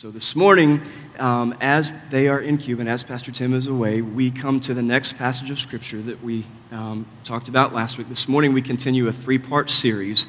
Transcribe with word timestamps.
So 0.00 0.10
this 0.10 0.34
morning, 0.34 0.80
um, 1.18 1.54
as 1.60 2.08
they 2.08 2.26
are 2.28 2.40
in 2.40 2.56
Cuba 2.56 2.80
and 2.80 2.88
as 2.88 3.02
Pastor 3.02 3.30
Tim 3.30 3.52
is 3.52 3.66
away, 3.66 4.00
we 4.00 4.30
come 4.30 4.58
to 4.60 4.72
the 4.72 4.80
next 4.80 5.18
passage 5.18 5.50
of 5.50 5.58
Scripture 5.58 6.00
that 6.00 6.24
we 6.24 6.46
um, 6.72 7.04
talked 7.22 7.48
about 7.48 7.74
last 7.74 7.98
week. 7.98 8.08
This 8.08 8.26
morning, 8.26 8.54
we 8.54 8.62
continue 8.62 9.08
a 9.08 9.12
three 9.12 9.36
part 9.36 9.68
series 9.68 10.24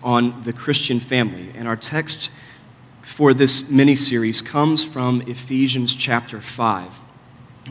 on 0.00 0.44
the 0.44 0.52
Christian 0.52 1.00
family. 1.00 1.50
And 1.56 1.66
our 1.66 1.74
text 1.74 2.30
for 3.02 3.34
this 3.34 3.68
mini 3.68 3.96
series 3.96 4.40
comes 4.42 4.84
from 4.84 5.22
Ephesians 5.22 5.92
chapter 5.92 6.40
5. 6.40 7.00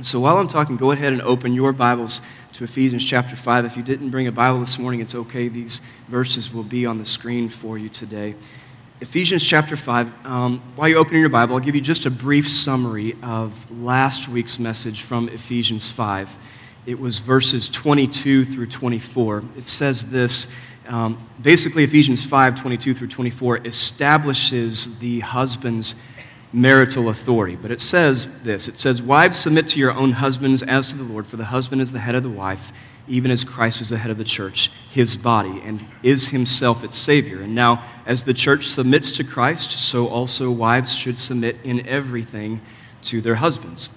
So 0.01 0.19
while 0.19 0.37
I'm 0.37 0.49
talking, 0.49 0.75
go 0.75 0.91
ahead 0.91 1.13
and 1.13 1.21
open 1.21 1.53
your 1.53 1.71
Bibles 1.71 2.19
to 2.51 2.65
Ephesians 2.65 3.05
chapter 3.05 3.37
5. 3.37 3.63
If 3.63 3.77
you 3.77 3.83
didn't 3.83 4.09
bring 4.09 4.27
a 4.27 4.31
Bible 4.33 4.59
this 4.59 4.77
morning, 4.77 4.99
it's 4.99 5.15
okay. 5.15 5.47
These 5.47 5.79
verses 6.09 6.53
will 6.53 6.63
be 6.63 6.85
on 6.85 6.97
the 6.97 7.05
screen 7.05 7.47
for 7.47 7.77
you 7.77 7.87
today. 7.87 8.35
Ephesians 9.01 9.45
chapter 9.45 9.75
5. 9.75 10.25
Um, 10.25 10.61
while 10.77 10.87
you're 10.87 10.99
opening 10.99 11.19
your 11.19 11.29
Bible, 11.29 11.55
I'll 11.55 11.59
give 11.59 11.75
you 11.75 11.81
just 11.81 12.05
a 12.05 12.09
brief 12.09 12.47
summary 12.47 13.17
of 13.21 13.69
last 13.81 14.29
week's 14.29 14.57
message 14.57 15.01
from 15.01 15.27
Ephesians 15.27 15.91
5. 15.91 16.33
It 16.85 16.97
was 16.97 17.19
verses 17.19 17.67
22 17.67 18.45
through 18.45 18.67
24. 18.67 19.43
It 19.57 19.67
says 19.67 20.09
this 20.09 20.47
um, 20.87 21.17
basically, 21.41 21.83
Ephesians 21.83 22.23
5 22.23 22.55
22 22.55 22.93
through 22.93 23.07
24 23.07 23.67
establishes 23.67 24.97
the 24.99 25.19
husband's 25.19 25.95
marital 26.53 27.09
authority. 27.09 27.57
But 27.57 27.71
it 27.71 27.81
says 27.81 28.43
this 28.43 28.69
it 28.69 28.79
says, 28.79 29.01
Wives, 29.01 29.37
submit 29.37 29.67
to 29.69 29.79
your 29.79 29.91
own 29.91 30.13
husbands 30.13 30.63
as 30.63 30.87
to 30.87 30.95
the 30.95 31.03
Lord, 31.03 31.27
for 31.27 31.35
the 31.35 31.45
husband 31.45 31.81
is 31.81 31.91
the 31.91 31.99
head 31.99 32.15
of 32.15 32.23
the 32.23 32.29
wife 32.29 32.71
even 33.07 33.31
as 33.31 33.43
Christ 33.43 33.81
is 33.81 33.89
the 33.89 33.97
head 33.97 34.11
of 34.11 34.17
the 34.17 34.23
church, 34.23 34.71
his 34.91 35.15
body, 35.15 35.61
and 35.63 35.85
is 36.01 36.29
himself 36.29 36.83
its 36.83 36.97
Savior. 36.97 37.41
And 37.41 37.53
now, 37.53 37.83
as 38.05 38.23
the 38.23 38.33
church 38.33 38.67
submits 38.67 39.11
to 39.11 39.23
Christ, 39.23 39.71
so 39.71 40.07
also 40.07 40.51
wives 40.51 40.95
should 40.95 41.17
submit 41.17 41.57
in 41.63 41.87
everything 41.87 42.61
to 43.03 43.21
their 43.21 43.35
husbands. 43.35 43.89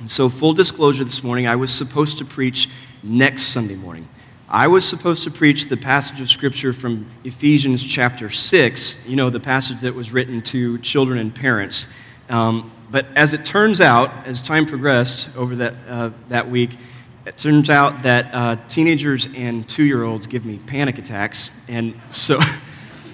And 0.00 0.10
so, 0.10 0.28
full 0.28 0.52
disclosure 0.52 1.04
this 1.04 1.22
morning, 1.22 1.46
I 1.46 1.56
was 1.56 1.72
supposed 1.72 2.18
to 2.18 2.24
preach 2.24 2.68
next 3.02 3.44
Sunday 3.44 3.76
morning. 3.76 4.08
I 4.48 4.66
was 4.66 4.86
supposed 4.86 5.24
to 5.24 5.30
preach 5.30 5.66
the 5.68 5.76
passage 5.76 6.20
of 6.20 6.28
Scripture 6.28 6.72
from 6.72 7.06
Ephesians 7.24 7.82
chapter 7.82 8.28
6, 8.28 9.08
you 9.08 9.16
know, 9.16 9.30
the 9.30 9.40
passage 9.40 9.80
that 9.80 9.94
was 9.94 10.12
written 10.12 10.42
to 10.42 10.76
children 10.78 11.18
and 11.18 11.34
parents. 11.34 11.88
Um, 12.28 12.70
but 12.90 13.06
as 13.16 13.32
it 13.32 13.46
turns 13.46 13.80
out, 13.80 14.10
as 14.26 14.42
time 14.42 14.66
progressed 14.66 15.34
over 15.36 15.56
that, 15.56 15.74
uh, 15.88 16.10
that 16.28 16.50
week, 16.50 16.76
it 17.24 17.38
turns 17.38 17.70
out 17.70 18.02
that 18.02 18.34
uh, 18.34 18.56
teenagers 18.68 19.28
and 19.34 19.66
two 19.66 19.84
year 19.84 20.02
olds 20.02 20.26
give 20.26 20.44
me 20.44 20.58
panic 20.66 20.98
attacks. 20.98 21.50
And 21.68 21.98
so, 22.10 22.38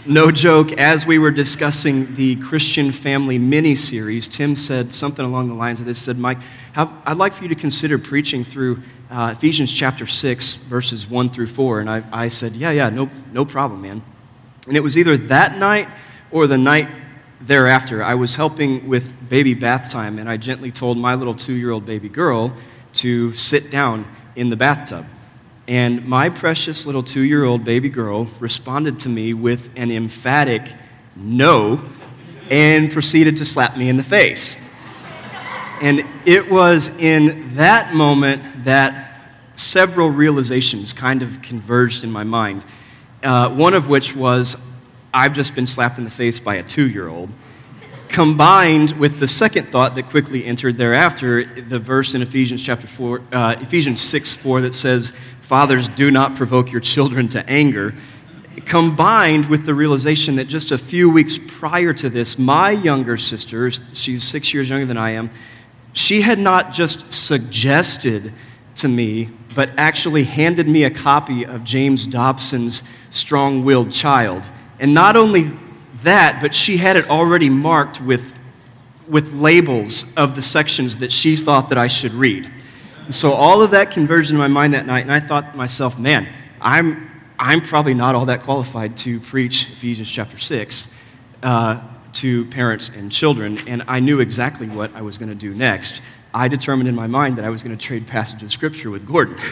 no 0.08 0.30
joke, 0.30 0.72
as 0.72 1.04
we 1.04 1.18
were 1.18 1.30
discussing 1.30 2.14
the 2.14 2.36
Christian 2.36 2.90
Family 2.92 3.38
mini 3.38 3.76
series, 3.76 4.26
Tim 4.26 4.56
said 4.56 4.92
something 4.92 5.24
along 5.24 5.48
the 5.48 5.54
lines 5.54 5.80
of 5.80 5.86
this 5.86 6.00
said, 6.00 6.18
Mike, 6.18 6.38
I'd 6.74 7.18
like 7.18 7.34
for 7.34 7.42
you 7.42 7.50
to 7.50 7.54
consider 7.54 7.98
preaching 7.98 8.42
through 8.42 8.82
uh, 9.10 9.34
Ephesians 9.36 9.72
chapter 9.72 10.06
6, 10.06 10.54
verses 10.54 11.06
1 11.08 11.28
through 11.28 11.48
4. 11.48 11.80
And 11.80 11.90
I, 11.90 12.02
I 12.10 12.28
said, 12.28 12.52
Yeah, 12.52 12.70
yeah, 12.70 12.88
no, 12.88 13.10
no 13.32 13.44
problem, 13.44 13.82
man. 13.82 14.02
And 14.66 14.76
it 14.76 14.80
was 14.80 14.96
either 14.96 15.16
that 15.16 15.58
night 15.58 15.88
or 16.30 16.46
the 16.46 16.58
night 16.58 16.88
thereafter. 17.42 18.02
I 18.02 18.14
was 18.14 18.34
helping 18.34 18.88
with 18.88 19.28
baby 19.28 19.52
bath 19.52 19.90
time, 19.92 20.18
and 20.18 20.28
I 20.28 20.38
gently 20.38 20.72
told 20.72 20.96
my 20.96 21.16
little 21.16 21.34
two 21.34 21.54
year 21.54 21.70
old 21.70 21.84
baby 21.84 22.08
girl, 22.08 22.54
to 22.94 23.34
sit 23.34 23.70
down 23.70 24.06
in 24.34 24.48
the 24.48 24.56
bathtub. 24.56 25.04
And 25.68 26.06
my 26.06 26.30
precious 26.30 26.86
little 26.86 27.02
two 27.02 27.20
year 27.20 27.44
old 27.44 27.62
baby 27.62 27.90
girl 27.90 28.24
responded 28.40 29.00
to 29.00 29.10
me 29.10 29.34
with 29.34 29.68
an 29.76 29.90
emphatic 29.90 30.62
no 31.14 31.84
and 32.50 32.90
proceeded 32.90 33.36
to 33.36 33.44
slap 33.44 33.76
me 33.76 33.90
in 33.90 33.98
the 33.98 34.02
face. 34.02 34.56
And 35.82 36.06
it 36.24 36.50
was 36.50 36.88
in 36.98 37.54
that 37.56 37.94
moment 37.94 38.64
that 38.64 39.20
several 39.56 40.08
realizations 40.08 40.94
kind 40.94 41.22
of 41.22 41.42
converged 41.42 42.02
in 42.02 42.10
my 42.10 42.24
mind. 42.24 42.64
Uh, 43.22 43.50
one 43.50 43.74
of 43.74 43.90
which 43.90 44.16
was 44.16 44.56
I've 45.12 45.34
just 45.34 45.54
been 45.54 45.66
slapped 45.66 45.98
in 45.98 46.04
the 46.04 46.10
face 46.10 46.40
by 46.40 46.54
a 46.54 46.62
two 46.62 46.88
year 46.88 47.08
old 47.08 47.28
combined 48.08 48.92
with 48.92 49.20
the 49.20 49.28
second 49.28 49.68
thought 49.68 49.94
that 49.94 50.04
quickly 50.04 50.44
entered 50.44 50.76
thereafter, 50.78 51.44
the 51.44 51.78
verse 51.78 52.14
in 52.14 52.22
Ephesians 52.22 52.62
chapter 52.62 52.86
4, 52.86 53.22
uh, 53.32 53.56
Ephesians 53.60 54.00
6 54.00 54.32
4 54.34 54.62
that 54.62 54.74
says, 54.74 55.12
Fathers, 55.48 55.88
do 55.88 56.10
not 56.10 56.36
provoke 56.36 56.70
your 56.70 56.82
children 56.82 57.26
to 57.30 57.48
anger, 57.48 57.94
combined 58.66 59.48
with 59.48 59.64
the 59.64 59.72
realization 59.72 60.36
that 60.36 60.44
just 60.46 60.72
a 60.72 60.76
few 60.76 61.08
weeks 61.08 61.38
prior 61.38 61.94
to 61.94 62.10
this, 62.10 62.38
my 62.38 62.72
younger 62.72 63.16
sister, 63.16 63.70
she's 63.70 64.22
six 64.22 64.52
years 64.52 64.68
younger 64.68 64.84
than 64.84 64.98
I 64.98 65.12
am, 65.12 65.30
she 65.94 66.20
had 66.20 66.38
not 66.38 66.74
just 66.74 67.10
suggested 67.14 68.30
to 68.76 68.88
me, 68.88 69.30
but 69.54 69.70
actually 69.78 70.24
handed 70.24 70.68
me 70.68 70.84
a 70.84 70.90
copy 70.90 71.46
of 71.46 71.64
James 71.64 72.06
Dobson's 72.06 72.82
Strong 73.08 73.64
Willed 73.64 73.90
Child. 73.90 74.46
And 74.78 74.92
not 74.92 75.16
only 75.16 75.50
that, 76.02 76.42
but 76.42 76.54
she 76.54 76.76
had 76.76 76.96
it 76.96 77.08
already 77.08 77.48
marked 77.48 78.02
with, 78.02 78.34
with 79.08 79.32
labels 79.32 80.14
of 80.14 80.34
the 80.34 80.42
sections 80.42 80.98
that 80.98 81.10
she 81.10 81.36
thought 81.36 81.70
that 81.70 81.78
I 81.78 81.86
should 81.86 82.12
read. 82.12 82.52
And 83.08 83.14
so 83.14 83.32
all 83.32 83.62
of 83.62 83.70
that 83.70 83.90
converged 83.90 84.30
in 84.30 84.36
my 84.36 84.48
mind 84.48 84.74
that 84.74 84.84
night, 84.84 85.00
and 85.00 85.10
I 85.10 85.18
thought 85.18 85.52
to 85.52 85.56
myself, 85.56 85.98
man, 85.98 86.28
I'm, 86.60 87.10
I'm 87.38 87.62
probably 87.62 87.94
not 87.94 88.14
all 88.14 88.26
that 88.26 88.42
qualified 88.42 88.98
to 88.98 89.18
preach 89.18 89.62
Ephesians 89.70 90.10
chapter 90.10 90.36
6 90.36 90.94
uh, 91.42 91.80
to 92.12 92.44
parents 92.44 92.90
and 92.90 93.10
children, 93.10 93.60
and 93.66 93.82
I 93.88 94.00
knew 94.00 94.20
exactly 94.20 94.68
what 94.68 94.94
I 94.94 95.00
was 95.00 95.16
going 95.16 95.30
to 95.30 95.34
do 95.34 95.54
next. 95.54 96.02
I 96.34 96.48
determined 96.48 96.86
in 96.86 96.94
my 96.94 97.06
mind 97.06 97.38
that 97.38 97.46
I 97.46 97.48
was 97.48 97.62
going 97.62 97.74
to 97.74 97.82
trade 97.82 98.06
passage 98.06 98.42
of 98.42 98.52
scripture 98.52 98.90
with 98.90 99.06
Gordon. 99.06 99.38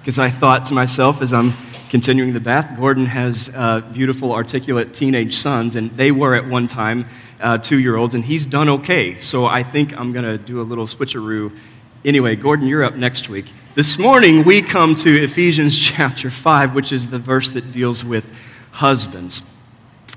Because 0.00 0.18
I 0.18 0.28
thought 0.28 0.66
to 0.66 0.74
myself 0.74 1.22
as 1.22 1.32
I'm 1.32 1.52
continuing 1.88 2.32
the 2.32 2.40
bath. 2.40 2.76
Gordon 2.76 3.06
has 3.06 3.48
uh, 3.54 3.82
beautiful, 3.92 4.32
articulate 4.32 4.92
teenage 4.92 5.36
sons, 5.36 5.76
and 5.76 5.92
they 5.92 6.10
were 6.10 6.34
at 6.34 6.48
one 6.48 6.66
time 6.66 7.06
uh, 7.40 7.58
two 7.58 7.78
year 7.78 7.96
olds, 7.96 8.14
and 8.14 8.24
he's 8.24 8.46
done 8.46 8.68
okay. 8.68 9.18
So 9.18 9.46
I 9.46 9.62
think 9.62 9.96
I'm 9.96 10.12
going 10.12 10.24
to 10.24 10.38
do 10.38 10.60
a 10.60 10.62
little 10.62 10.86
switcheroo. 10.86 11.56
Anyway, 12.04 12.36
Gordon, 12.36 12.66
you're 12.66 12.84
up 12.84 12.96
next 12.96 13.28
week. 13.28 13.46
This 13.74 13.98
morning, 13.98 14.44
we 14.44 14.62
come 14.62 14.94
to 14.96 15.22
Ephesians 15.22 15.78
chapter 15.82 16.30
5, 16.30 16.74
which 16.74 16.92
is 16.92 17.08
the 17.08 17.18
verse 17.18 17.50
that 17.50 17.72
deals 17.72 18.04
with 18.04 18.30
husbands. 18.72 19.42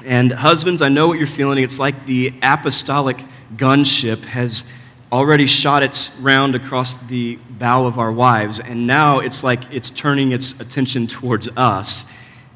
And 0.06 0.32
husbands, 0.32 0.82
I 0.82 0.90
know 0.90 1.08
what 1.08 1.18
you're 1.18 1.28
feeling. 1.28 1.64
It's 1.64 1.80
like 1.80 2.06
the 2.06 2.34
apostolic 2.42 3.24
gunship 3.56 4.24
has 4.26 4.66
already 5.14 5.46
shot 5.46 5.84
its 5.84 6.18
round 6.20 6.56
across 6.56 6.96
the 7.06 7.36
bow 7.52 7.86
of 7.86 8.00
our 8.00 8.12
wives, 8.12 8.60
and 8.60 8.88
now 8.88 9.20
it's 9.20 9.44
like 9.44 9.60
it's 9.72 9.92
turning 9.92 10.32
its 10.32 10.60
attention 10.60 11.06
towards 11.06 11.48
us. 11.56 12.04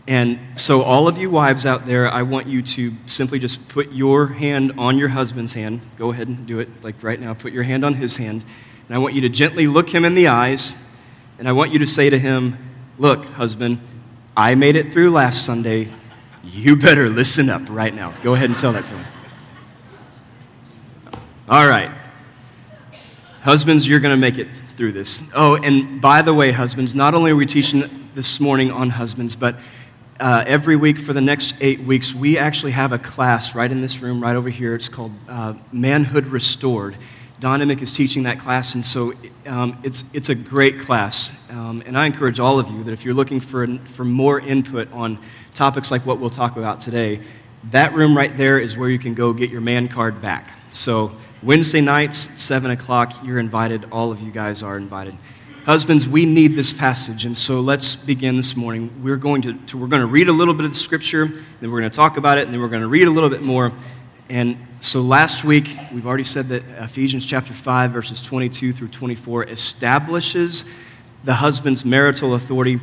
And 0.07 0.39
so, 0.55 0.83
all 0.83 1.09
of 1.09 1.17
you 1.17 1.29
wives 1.29 1.65
out 1.65 1.85
there, 1.85 2.09
I 2.09 2.21
want 2.21 2.47
you 2.47 2.61
to 2.61 2.93
simply 3.07 3.39
just 3.39 3.67
put 3.67 3.91
your 3.91 4.27
hand 4.27 4.73
on 4.77 4.97
your 4.97 5.09
husband's 5.09 5.51
hand. 5.51 5.81
Go 5.97 6.11
ahead 6.11 6.29
and 6.29 6.47
do 6.47 6.59
it, 6.59 6.69
like 6.81 7.03
right 7.03 7.19
now. 7.19 7.33
Put 7.33 7.51
your 7.51 7.63
hand 7.63 7.83
on 7.83 7.93
his 7.93 8.15
hand. 8.15 8.41
And 8.87 8.95
I 8.95 8.99
want 8.99 9.15
you 9.15 9.21
to 9.21 9.29
gently 9.29 9.67
look 9.67 9.89
him 9.89 10.05
in 10.05 10.15
the 10.15 10.29
eyes, 10.29 10.75
and 11.39 11.47
I 11.47 11.51
want 11.51 11.73
you 11.73 11.79
to 11.79 11.87
say 11.87 12.09
to 12.09 12.17
him, 12.17 12.57
Look, 12.97 13.25
husband, 13.25 13.81
I 14.35 14.55
made 14.55 14.77
it 14.77 14.93
through 14.93 15.11
last 15.11 15.45
Sunday. 15.45 15.89
You 16.41 16.77
better 16.77 17.09
listen 17.09 17.49
up 17.49 17.63
right 17.69 17.93
now. 17.93 18.13
Go 18.23 18.33
ahead 18.33 18.49
and 18.49 18.57
tell 18.57 18.71
that 18.73 18.87
to 18.87 18.93
him. 18.93 19.05
All 21.49 21.67
right. 21.67 21.91
Husbands, 23.41 23.85
you're 23.85 23.99
going 23.99 24.15
to 24.15 24.19
make 24.19 24.37
it 24.37 24.47
through 24.77 24.93
this. 24.93 25.21
Oh, 25.35 25.57
and 25.57 25.99
by 25.99 26.21
the 26.21 26.33
way, 26.33 26.51
husbands, 26.51 26.95
not 26.95 27.13
only 27.13 27.31
are 27.31 27.35
we 27.35 27.45
teaching 27.45 28.09
this 28.15 28.39
morning 28.39 28.71
on 28.71 28.89
husbands, 28.89 29.35
but 29.35 29.55
uh, 30.19 30.43
every 30.47 30.75
week 30.75 30.99
for 30.99 31.13
the 31.13 31.21
next 31.21 31.55
eight 31.61 31.79
weeks, 31.81 32.13
we 32.13 32.37
actually 32.37 32.71
have 32.71 32.91
a 32.91 32.99
class 32.99 33.53
right 33.53 33.71
in 33.71 33.81
this 33.81 33.99
room, 34.01 34.21
right 34.21 34.35
over 34.35 34.49
here. 34.49 34.73
It's 34.73 34.89
called 34.89 35.11
uh, 35.27 35.53
Manhood 35.71 36.25
Restored. 36.27 36.95
Don 37.39 37.61
Emick 37.61 37.83
is 37.83 37.91
teaching 37.91 38.23
that 38.23 38.39
class, 38.39 38.73
and 38.73 38.83
so 38.83 39.13
um, 39.45 39.79
it's, 39.83 40.03
it's 40.15 40.29
a 40.29 40.35
great 40.35 40.79
class. 40.79 41.47
Um, 41.51 41.83
and 41.85 41.95
I 41.95 42.07
encourage 42.07 42.39
all 42.39 42.59
of 42.59 42.67
you 42.69 42.83
that 42.85 42.91
if 42.91 43.05
you're 43.05 43.13
looking 43.13 43.39
for, 43.39 43.67
for 43.85 44.03
more 44.03 44.39
input 44.39 44.91
on 44.91 45.19
topics 45.53 45.91
like 45.91 46.03
what 46.05 46.19
we'll 46.19 46.31
talk 46.31 46.57
about 46.57 46.79
today, 46.79 47.21
that 47.71 47.93
room 47.93 48.17
right 48.17 48.35
there 48.35 48.59
is 48.59 48.75
where 48.75 48.89
you 48.89 48.97
can 48.97 49.13
go 49.13 49.33
get 49.33 49.51
your 49.51 49.61
man 49.61 49.87
card 49.87 50.19
back. 50.19 50.51
So 50.71 51.11
Wednesday 51.43 51.81
nights, 51.81 52.17
7 52.41 52.71
o'clock, 52.71 53.13
you're 53.23 53.39
invited. 53.39 53.85
All 53.91 54.11
of 54.11 54.19
you 54.19 54.31
guys 54.31 54.63
are 54.63 54.77
invited. 54.77 55.15
Husbands, 55.67 56.07
we 56.07 56.25
need 56.25 56.55
this 56.55 56.71
passage, 56.71 57.25
and 57.25 57.37
so 57.37 57.59
let's 57.59 57.93
begin 57.93 58.37
this 58.37 58.55
morning. 58.55 58.89
We're 59.03 59.17
going 59.17 59.41
to, 59.41 59.53
to, 59.53 59.77
we're 59.77 59.87
going 59.87 59.99
to 59.99 60.07
read 60.07 60.29
a 60.29 60.31
little 60.31 60.53
bit 60.53 60.63
of 60.63 60.71
the 60.71 60.79
scripture, 60.79 61.25
then 61.25 61.69
we're 61.69 61.81
going 61.81 61.91
to 61.91 61.95
talk 61.95 62.15
about 62.15 62.37
it, 62.37 62.45
and 62.45 62.53
then 62.53 62.61
we're 62.61 62.69
going 62.69 62.83
to 62.83 62.87
read 62.87 63.05
a 63.05 63.11
little 63.11 63.29
bit 63.29 63.41
more. 63.41 63.73
And 64.29 64.57
so 64.79 65.01
last 65.01 65.43
week, 65.43 65.77
we've 65.93 66.07
already 66.07 66.23
said 66.23 66.45
that 66.45 66.63
Ephesians 66.81 67.25
chapter 67.25 67.53
5, 67.53 67.91
verses 67.91 68.21
22 68.21 68.71
through 68.71 68.87
24, 68.87 69.49
establishes 69.49 70.63
the 71.25 71.33
husband's 71.33 71.83
marital 71.83 72.35
authority 72.35 72.79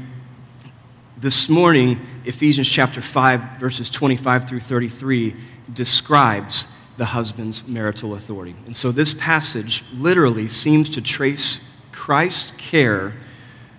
This 1.16 1.48
morning, 1.48 1.98
Ephesians 2.26 2.68
chapter 2.68 3.00
5, 3.00 3.58
verses 3.58 3.88
25 3.88 4.46
through 4.46 4.60
33, 4.60 5.34
describes 5.72 6.66
the 6.98 7.06
husband's 7.06 7.66
marital 7.66 8.14
authority. 8.14 8.54
And 8.66 8.76
so 8.76 8.92
this 8.92 9.14
passage 9.14 9.84
literally 9.94 10.48
seems 10.48 10.90
to 10.90 11.00
trace 11.00 11.73
Christ's 12.04 12.50
care 12.58 13.14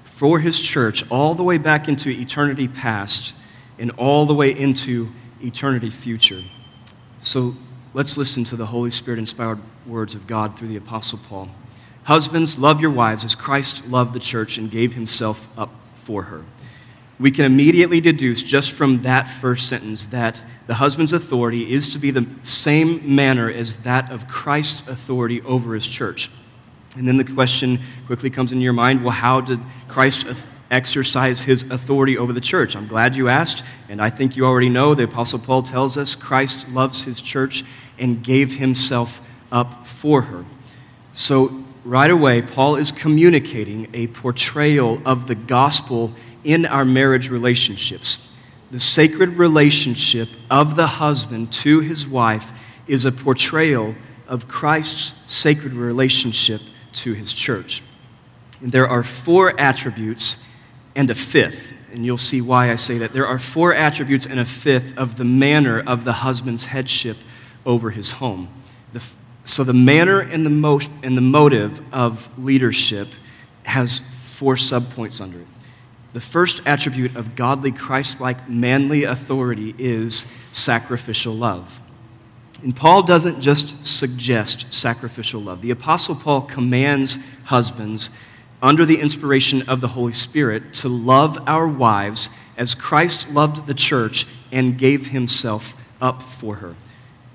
for 0.04 0.40
his 0.40 0.60
church 0.60 1.08
all 1.12 1.36
the 1.36 1.44
way 1.44 1.60
back 1.60 1.88
into 1.88 2.10
eternity 2.10 2.68
past 2.68 3.36
and 3.78 3.92
all 4.00 4.26
the 4.26 4.34
way 4.34 4.50
into 4.50 5.10
eternity 5.44 5.92
future. 5.92 6.42
So 7.22 7.54
let's 7.94 8.18
listen 8.18 8.44
to 8.46 8.56
the 8.56 8.66
Holy 8.66 8.90
Spirit 8.90 9.20
inspired 9.20 9.60
words 9.86 10.16
of 10.16 10.26
God 10.26 10.58
through 10.58 10.70
the 10.70 10.76
Apostle 10.78 11.20
Paul. 11.30 11.50
Husbands, 12.06 12.58
love 12.58 12.82
your 12.82 12.90
wives 12.90 13.24
as 13.24 13.36
Christ 13.36 13.88
loved 13.90 14.14
the 14.14 14.20
church 14.20 14.58
and 14.58 14.72
gave 14.72 14.96
himself 14.96 15.48
up 15.56 15.70
for 15.98 16.24
her. 16.24 16.44
We 17.20 17.30
can 17.30 17.46
immediately 17.46 18.02
deduce 18.02 18.42
just 18.42 18.72
from 18.72 19.04
that 19.04 19.26
first 19.26 19.70
sentence 19.70 20.08
that 20.08 20.42
the 20.66 20.74
husband's 20.74 21.14
authority 21.14 21.72
is 21.72 21.90
to 21.90 22.00
be 22.00 22.10
the 22.10 22.26
same 22.42 23.16
manner 23.16 23.52
as 23.52 23.78
that 23.84 24.12
of 24.12 24.28
Christ's 24.28 24.88
authority 24.88 25.44
over 25.44 25.76
his 25.76 25.86
church. 25.86 26.32
And 26.96 27.08
then 27.08 27.18
the 27.18 27.24
question 27.24 27.80
quickly 28.06 28.30
comes 28.30 28.52
into 28.52 28.64
your 28.64 28.74
mind 28.74 29.04
well, 29.04 29.12
how 29.12 29.42
did 29.42 29.60
Christ 29.88 30.28
exercise 30.72 31.42
his 31.42 31.64
authority 31.70 32.18
over 32.18 32.34
the 32.34 32.42
church? 32.42 32.76
I'm 32.76 32.88
glad 32.88 33.16
you 33.16 33.30
asked, 33.30 33.64
and 33.90 34.02
I 34.02 34.10
think 34.10 34.36
you 34.36 34.46
already 34.46 34.70
know. 34.70 34.96
The 34.96 35.04
Apostle 35.04 35.40
Paul 35.40 35.64
tells 35.64 35.98
us 35.98 36.16
Christ 36.16 36.70
loves 36.70 37.04
his 37.04 37.22
church 37.22 37.64
and 38.00 38.24
gave 38.24 38.56
himself 38.56 39.22
up 39.52 39.86
for 39.86 40.22
her. 40.22 40.46
So, 41.14 41.64
right 41.84 42.10
away, 42.10 42.42
Paul 42.42 42.78
is 42.78 42.92
communicating 42.92 43.90
a 43.94 44.08
portrayal 44.08 45.02
of 45.06 45.28
the 45.28 45.36
gospel 45.36 46.14
in 46.44 46.66
our 46.66 46.86
marriage 46.86 47.30
relationships. 47.30 48.32
The 48.72 48.80
sacred 48.80 49.38
relationship 49.38 50.28
of 50.50 50.76
the 50.76 50.88
husband 50.88 51.54
to 51.54 51.80
his 51.80 52.08
wife 52.08 52.52
is 52.88 53.06
a 53.06 53.12
portrayal 53.12 53.96
of 54.28 54.48
Christ's 54.48 55.14
sacred 55.32 55.74
relationship 55.74 56.62
to 56.96 57.14
his 57.14 57.34
church. 57.34 57.82
And 58.62 58.72
there 58.72 58.88
are 58.88 59.04
four 59.04 59.60
attributes 59.60 60.44
and 60.96 61.10
a 61.10 61.16
fifth, 61.16 61.74
and 61.92 62.06
you'll 62.06 62.18
see 62.18 62.42
why 62.42 62.72
I 62.72 62.78
say 62.78 62.98
that. 63.00 63.12
There 63.12 63.28
are 63.28 63.40
four 63.40 63.74
attributes 63.74 64.26
and 64.26 64.40
a 64.40 64.46
fifth 64.46 64.98
of 64.98 65.18
the 65.18 65.26
manner 65.26 65.82
of 65.86 66.06
the 66.06 66.14
husband's 66.14 66.66
headship 66.66 67.18
over 67.66 67.90
his 67.90 68.12
home. 68.12 68.48
The, 68.94 69.04
so 69.44 69.64
the 69.64 69.74
manner 69.74 70.22
and 70.22 70.46
the, 70.46 70.50
mo- 70.50 70.80
and 71.04 71.18
the 71.18 71.22
motive 71.22 71.82
of 71.94 72.30
leadership 72.38 73.10
has 73.64 74.00
four 74.24 74.56
subpoints 74.56 75.20
under 75.20 75.40
it. 75.40 75.48
The 76.14 76.22
first 76.22 76.66
attribute 76.66 77.18
of 77.18 77.36
godly, 77.36 77.74
Christ 77.74 78.22
like, 78.22 78.48
manly 78.48 79.04
authority 79.04 79.76
is 79.78 80.26
sacrificial 80.54 81.34
love. 81.34 81.82
And 82.64 82.76
Paul 82.76 83.04
doesn't 83.04 83.42
just 83.42 83.86
suggest 83.86 84.74
sacrificial 84.74 85.42
love. 85.42 85.62
The 85.62 85.72
Apostle 85.72 86.16
Paul 86.16 86.42
commands 86.42 87.18
husbands, 87.46 88.10
under 88.62 88.86
the 88.86 89.00
inspiration 89.00 89.64
of 89.70 89.82
the 89.82 89.90
Holy 89.90 90.14
Spirit, 90.14 90.74
to 90.76 90.90
love 90.90 91.38
our 91.48 91.68
wives 91.68 92.30
as 92.58 92.74
Christ 92.74 93.32
loved 93.32 93.68
the 93.68 93.74
church 93.74 94.26
and 94.52 94.78
gave 94.78 95.08
himself 95.08 95.76
up 96.02 96.22
for 96.22 96.56
her. 96.56 96.76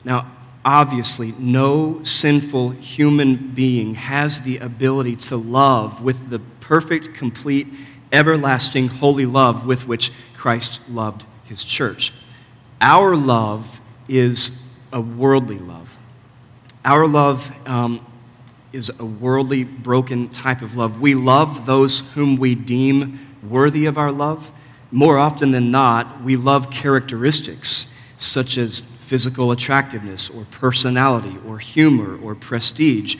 Now, 0.05 0.31
obviously, 0.64 1.32
no 1.38 2.02
sinful 2.02 2.70
human 2.70 3.37
being 3.37 3.94
has 3.94 4.40
the 4.40 4.58
ability 4.58 5.17
to 5.17 5.37
love 5.37 6.02
with 6.02 6.31
the 6.31 6.38
perfect, 6.61 7.14
complete, 7.14 7.69
everlasting, 8.12 8.88
holy 8.88 9.26
love 9.26 9.67
with 9.67 9.87
which 9.87 10.11
Christ 10.37 10.88
loved 10.88 11.25
his 11.44 11.62
church. 11.62 12.12
Our 12.81 13.14
love 13.14 13.81
is 14.08 14.69
a 14.93 15.01
worldly 15.01 15.59
love. 15.59 15.99
Our 16.85 17.07
love 17.07 17.53
um, 17.67 18.05
is 18.73 18.91
a 18.99 19.05
worldly, 19.05 19.65
broken 19.65 20.29
type 20.29 20.63
of 20.63 20.77
love. 20.77 21.01
We 21.01 21.15
love 21.15 21.67
those 21.67 22.01
whom 22.15 22.37
we 22.37 22.55
deem 22.55 23.19
worthy 23.49 23.87
of 23.87 23.99
our 23.99 24.13
love. 24.13 24.53
More 24.91 25.19
often 25.19 25.51
than 25.51 25.71
not, 25.71 26.23
we 26.23 26.37
love 26.37 26.71
characteristics 26.71 27.95
such 28.19 28.59
as 28.59 28.81
physical 28.81 29.51
attractiveness 29.51 30.31
or 30.31 30.45
personality 30.51 31.37
or 31.47 31.59
humor 31.59 32.19
or 32.23 32.35
prestige. 32.35 33.17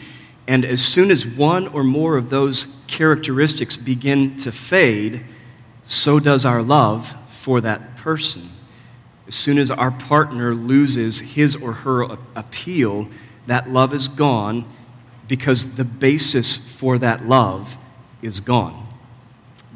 And 0.47 0.65
as 0.65 0.85
soon 0.85 1.11
as 1.11 1.27
one 1.27 1.69
or 1.69 1.85
more 1.85 2.17
of 2.17 2.31
those 2.31 2.83
characteristics 2.87 3.77
begin 3.77 4.37
to 4.39 4.53
fade, 4.53 5.25
so 5.87 6.21
does 6.21 6.45
our 6.45 6.63
love 6.63 7.15
for 7.29 7.61
that 7.61 7.97
person. 7.97 8.50
As 9.31 9.37
soon 9.37 9.59
as 9.59 9.71
our 9.71 9.93
partner 9.93 10.57
loses 10.57 11.21
his 11.21 11.55
or 11.55 11.71
her 11.73 12.03
appeal, 12.35 13.09
that 13.47 13.71
love 13.71 13.95
is 13.95 14.09
gone 14.09 14.65
because 15.29 15.77
the 15.77 15.85
basis 15.85 16.57
for 16.57 16.99
that 16.99 17.29
love 17.29 17.79
is 18.23 18.41
gone. 18.41 18.89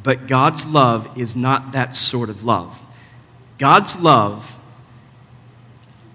But 0.02 0.26
God's 0.26 0.66
love 0.66 1.08
is 1.16 1.36
not 1.36 1.70
that 1.70 1.94
sort 1.94 2.30
of 2.30 2.42
love. 2.42 2.82
God's 3.56 3.94
love 3.94 4.58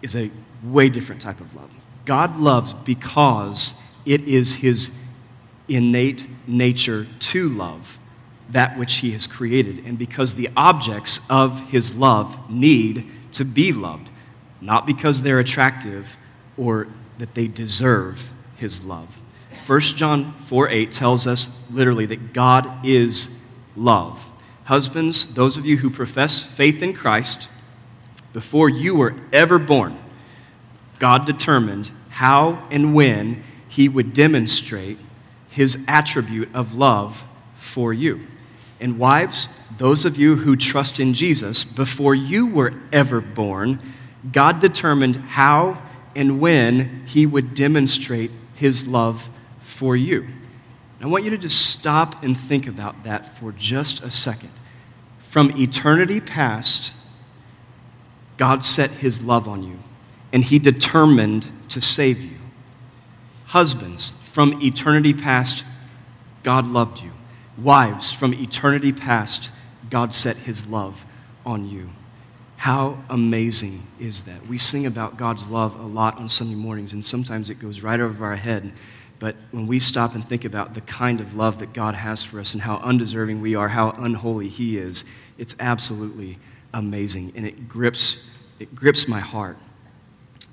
is 0.02 0.18
a 0.18 0.30
way 0.62 0.90
different 0.90 1.22
type 1.22 1.40
of 1.40 1.56
love. 1.56 1.72
God 2.04 2.36
loves 2.36 2.74
because 2.74 3.74
it 4.06 4.20
is 4.28 4.52
his 4.52 4.92
innate 5.70 6.28
nature 6.46 7.08
to 7.20 7.48
love 7.48 8.00
that 8.50 8.78
which 8.78 8.96
he 8.96 9.12
has 9.12 9.28
created, 9.28 9.86
and 9.86 9.98
because 9.98 10.34
the 10.34 10.50
objects 10.58 11.22
of 11.30 11.70
his 11.70 11.96
love 11.96 12.38
need 12.52 13.10
to 13.34 13.46
be 13.46 13.72
loved, 13.72 14.12
not 14.62 14.86
because 14.86 15.22
they're 15.22 15.40
attractive 15.40 16.18
or 16.58 16.88
that 17.18 17.36
they 17.36 17.48
deserve 17.48 18.32
his 18.58 18.84
love. 18.84 19.20
1 19.66 19.80
John 19.82 20.34
4 20.46 20.70
8 20.70 20.92
tells 20.92 21.28
us 21.28 21.50
literally 21.70 22.06
that 22.08 22.34
God 22.34 22.86
is 22.86 23.44
love. 23.76 24.28
Husbands, 24.66 25.34
those 25.34 25.58
of 25.58 25.66
you 25.66 25.78
who 25.78 25.90
profess 25.90 26.44
faith 26.44 26.82
in 26.82 26.94
Christ, 26.94 27.50
before 28.34 28.70
you 28.70 28.96
were 28.96 29.16
ever 29.34 29.58
born, 29.58 29.98
God 31.00 31.26
determined 31.26 31.92
how 32.10 32.68
and 32.70 32.94
when 32.94 33.44
he 33.68 33.88
would 33.88 34.14
demonstrate 34.14 34.98
his 35.50 35.84
attribute 35.88 36.50
of 36.54 36.76
love 36.76 37.26
for 37.56 37.94
you. 37.94 38.28
And 38.80 38.98
wives, 38.98 39.50
those 39.78 40.06
of 40.06 40.18
you 40.18 40.36
who 40.36 40.56
trust 40.56 41.00
in 41.00 41.14
Jesus, 41.14 41.64
before 41.64 42.16
you 42.16 42.48
were 42.48 42.74
ever 42.92 43.20
born, 43.22 43.80
God 44.32 44.60
determined 44.60 45.18
how 45.18 45.82
and 46.16 46.40
when 46.40 47.06
He 47.06 47.26
would 47.26 47.56
demonstrate 47.56 48.32
His 48.56 48.88
love 48.88 49.30
for 49.62 49.96
you. 49.96 50.28
I 51.02 51.08
want 51.08 51.24
you 51.24 51.30
to 51.30 51.38
just 51.38 51.70
stop 51.70 52.24
and 52.24 52.38
think 52.38 52.68
about 52.68 53.04
that 53.06 53.38
for 53.38 53.54
just 53.54 54.04
a 54.04 54.12
second. 54.12 54.52
From 55.30 55.52
eternity 55.58 56.20
past, 56.20 56.94
God 58.36 58.66
set 58.66 58.90
His 58.92 59.22
love 59.22 59.48
on 59.48 59.64
you, 59.64 59.80
and 60.34 60.44
He 60.44 60.60
determined 60.60 61.50
to 61.70 61.80
save 61.80 62.20
you. 62.20 62.38
Husbands, 63.46 64.12
from 64.34 64.62
eternity 64.62 65.14
past, 65.14 65.64
God 66.44 66.68
loved 66.68 67.02
you. 67.02 67.12
Wives, 67.64 68.12
from 68.12 68.34
eternity 68.34 68.94
past, 68.94 69.52
God 69.90 70.14
set 70.14 70.38
his 70.38 70.68
love 70.68 71.04
on 71.46 71.70
you. 71.70 71.90
How 72.58 72.98
amazing 73.10 73.82
is 74.00 74.24
that? 74.24 74.46
We 74.48 74.58
sing 74.58 74.86
about 74.86 75.18
God's 75.18 75.48
love 75.48 75.80
a 75.80 75.86
lot 75.86 76.18
on 76.18 76.28
Sunday 76.28 76.56
mornings, 76.56 76.94
and 76.94 77.04
sometimes 77.04 77.50
it 77.50 77.56
goes 77.56 77.82
right 77.82 78.00
over 78.00 78.26
our 78.26 78.36
head. 78.36 78.72
But 79.18 79.36
when 79.52 79.68
we 79.68 79.80
stop 79.80 80.16
and 80.16 80.28
think 80.28 80.46
about 80.46 80.74
the 80.74 80.82
kind 80.82 81.20
of 81.22 81.36
love 81.36 81.60
that 81.60 81.74
God 81.74 81.96
has 81.96 82.24
for 82.24 82.40
us 82.40 82.54
and 82.54 82.62
how 82.62 82.78
undeserving 82.78 83.42
we 83.42 83.56
are, 83.56 83.68
how 83.68 83.92
unholy 83.92 84.48
He 84.48 84.78
is, 84.78 85.04
it's 85.38 85.56
absolutely 85.60 86.38
amazing. 86.74 87.34
And 87.36 87.46
it 87.46 87.68
grips, 87.68 88.30
it 88.60 88.74
grips 88.74 89.08
my 89.08 89.20
heart. 89.20 89.58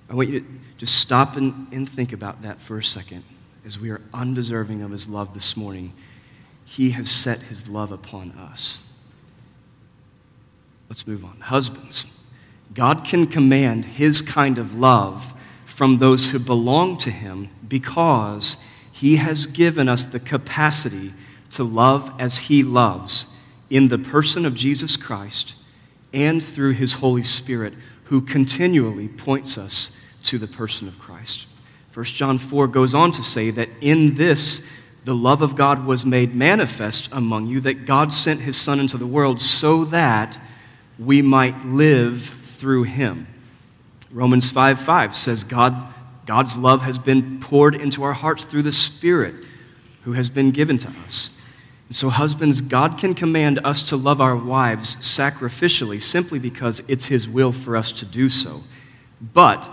I 0.09 0.15
want 0.15 0.29
you 0.29 0.41
to 0.41 0.47
just 0.79 1.01
stop 1.01 1.37
and, 1.37 1.67
and 1.73 1.89
think 1.89 2.13
about 2.13 2.43
that 2.43 2.61
for 2.61 2.79
a 2.79 2.85
second 2.85 3.25
as 3.65 3.79
we 3.79 3.91
are 3.91 4.01
undeserving 4.15 4.83
of 4.83 4.91
His 4.91 5.09
love 5.09 5.35
this 5.35 5.57
morning. 5.57 5.93
He 6.67 6.91
has 6.91 7.11
set 7.11 7.41
his 7.41 7.69
love 7.69 7.91
upon 7.91 8.33
us. 8.33 8.83
Let's 10.91 11.07
move 11.07 11.25
on. 11.25 11.41
Husbands, 11.41 12.07
God 12.75 13.05
can 13.05 13.27
command 13.27 13.85
his 13.85 14.21
kind 14.21 14.59
of 14.59 14.77
love 14.77 15.33
from 15.65 15.99
those 15.99 16.29
who 16.29 16.39
belong 16.39 16.99
to 16.99 17.11
him 17.11 17.49
because 17.67 18.59
he 18.93 19.17
has 19.17 19.47
given 19.47 19.89
us 19.89 20.05
the 20.05 20.21
capacity 20.21 21.13
to 21.51 21.65
love 21.65 22.13
as 22.19 22.39
he 22.39 22.63
loves 22.63 23.35
in 23.71 23.89
the 23.89 23.99
person 23.99 24.45
of 24.45 24.55
Jesus 24.55 24.97
Christ 24.97 25.55
and 26.13 26.43
through 26.43 26.73
his 26.73 26.95
Holy 26.95 27.23
Spirit, 27.23 27.75
who 28.05 28.21
continually 28.21 29.09
points 29.09 29.57
us 29.57 30.01
to 30.25 30.39
the 30.39 30.47
person 30.47 30.89
of 30.89 30.99
Christ. 30.99 31.47
1 31.95 32.05
John 32.07 32.39
4 32.39 32.69
goes 32.69 32.95
on 32.95 33.13
to 33.13 33.23
say 33.23 33.51
that 33.51 33.69
in 33.81 34.17
this 34.17 34.71
the 35.07 35.15
love 35.15 35.41
of 35.41 35.55
God 35.55 35.87
was 35.87 36.05
made 36.05 36.35
manifest 36.35 37.09
among 37.13 37.47
you, 37.47 37.61
that 37.61 37.87
God 37.87 38.13
sent 38.13 38.41
his 38.41 38.57
Son 38.57 38.81
into 38.81 38.99
the 38.99 39.07
world 39.07 39.41
so 39.41 39.85
that 39.85 40.37
we 40.99 41.23
might 41.23 41.65
live 41.65 42.25
through 42.45 42.83
him. 42.83 43.29
Romans 44.11 44.51
5 44.51 44.81
5 44.81 45.15
says, 45.15 45.45
God, 45.45 45.95
God's 46.27 46.57
love 46.57 46.83
has 46.83 46.99
been 46.99 47.39
poured 47.39 47.77
into 47.77 48.03
our 48.03 48.15
hearts 48.15 48.45
through 48.45 48.65
the 48.65 48.73
Spirit 48.73 49.37
who 50.03 50.15
has 50.15 50.29
been 50.29 50.51
given 50.51 50.77
to 50.79 50.93
us. 51.07 51.41
And 51.87 51.95
so, 51.95 52.09
husbands, 52.09 52.61
God 52.61 52.99
can 52.99 53.15
command 53.15 53.61
us 53.63 53.85
to 53.85 53.97
love 53.97 54.21
our 54.21 54.35
wives 54.35 54.97
sacrificially 54.97 56.03
simply 56.03 56.41
because 56.41 56.83
it's 56.89 57.05
his 57.05 57.29
will 57.29 57.53
for 57.53 57.77
us 57.77 57.93
to 57.93 58.05
do 58.05 58.29
so. 58.29 58.63
But 59.21 59.71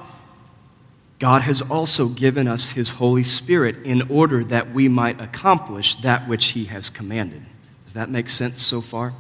God 1.20 1.43
has 1.43 1.62
also 1.62 2.08
given 2.08 2.48
us 2.48 2.72
His 2.72 2.89
Holy 2.89 3.24
Spirit 3.24 3.77
in 3.84 4.03
order 4.10 4.43
that 4.46 4.74
we 4.74 4.88
might 4.88 5.22
accomplish 5.22 5.96
that 5.98 6.27
which 6.27 6.48
He 6.48 6.65
has 6.65 6.89
commanded. 6.89 7.43
Does 7.86 7.93
that 7.93 8.10
make 8.10 8.29
sense 8.29 8.62
so 8.62 8.82
far? 8.82 9.13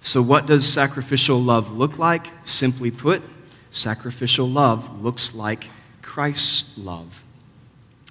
So, 0.00 0.20
what 0.20 0.46
does 0.46 0.70
sacrificial 0.70 1.38
love 1.38 1.72
look 1.72 1.98
like? 1.98 2.26
Simply 2.44 2.90
put, 2.90 3.22
sacrificial 3.70 4.48
love 4.48 5.02
looks 5.02 5.34
like 5.34 5.68
Christ's 6.02 6.76
love. 6.76 7.24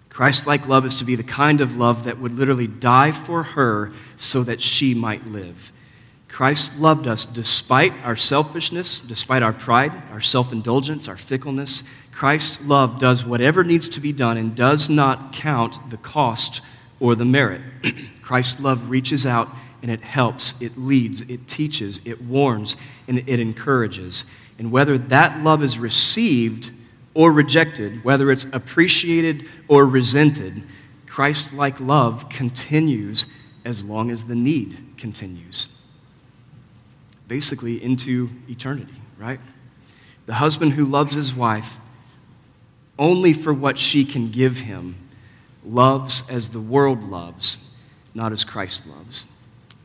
Christ 0.09 0.45
like 0.45 0.67
love 0.67 0.85
is 0.85 0.95
to 0.95 1.05
be 1.05 1.15
the 1.15 1.23
kind 1.23 1.59
of 1.59 1.75
love 1.75 2.03
that 2.03 2.19
would 2.19 2.35
literally 2.37 2.67
die 2.67 3.11
for 3.11 3.43
her 3.43 3.91
so 4.15 4.43
that 4.43 4.61
she 4.61 4.93
might 4.93 5.25
live. 5.25 5.71
Christ 6.27 6.79
loved 6.79 7.07
us 7.07 7.25
despite 7.25 7.93
our 8.03 8.15
selfishness, 8.15 8.99
despite 8.99 9.43
our 9.43 9.53
pride, 9.53 9.91
our 10.11 10.21
self 10.21 10.51
indulgence, 10.51 11.07
our 11.07 11.17
fickleness, 11.17 11.83
Christ's 12.13 12.65
love 12.65 12.99
does 12.99 13.25
whatever 13.25 13.63
needs 13.63 13.89
to 13.89 13.99
be 13.99 14.13
done 14.13 14.37
and 14.37 14.55
does 14.55 14.89
not 14.89 15.33
count 15.33 15.89
the 15.89 15.97
cost 15.97 16.61
or 16.99 17.15
the 17.15 17.25
merit. 17.25 17.61
Christ's 18.21 18.61
love 18.61 18.89
reaches 18.89 19.25
out 19.25 19.49
and 19.81 19.91
it 19.91 20.01
helps, 20.01 20.59
it 20.61 20.77
leads, 20.77 21.21
it 21.21 21.47
teaches, 21.47 21.99
it 22.05 22.21
warns, 22.21 22.77
and 23.07 23.17
it 23.27 23.39
encourages. 23.39 24.23
And 24.57 24.71
whether 24.71 24.97
that 24.97 25.43
love 25.43 25.61
is 25.61 25.77
received 25.77 26.71
or 27.13 27.33
rejected, 27.33 28.03
whether 28.03 28.31
it's 28.31 28.45
appreciated 28.53 29.45
or 29.67 29.85
resented, 29.85 30.63
Christ 31.05 31.53
like 31.53 31.79
love 31.79 32.29
continues 32.29 33.25
as 33.65 33.83
long 33.83 34.09
as 34.09 34.23
the 34.23 34.35
need 34.35 34.77
continues. 34.97 35.81
Basically, 37.27 37.83
into 37.83 38.29
eternity, 38.47 38.95
right? 39.17 39.39
The 40.25 40.35
husband 40.35 40.73
who 40.73 40.85
loves 40.85 41.13
his 41.13 41.33
wife 41.33 41.77
only 42.97 43.33
for 43.33 43.53
what 43.53 43.79
she 43.79 44.05
can 44.05 44.29
give 44.29 44.59
him, 44.61 44.95
loves 45.65 46.29
as 46.29 46.49
the 46.49 46.59
world 46.59 47.03
loves, 47.03 47.73
not 48.13 48.31
as 48.31 48.43
Christ 48.43 48.85
loves. 48.87 49.25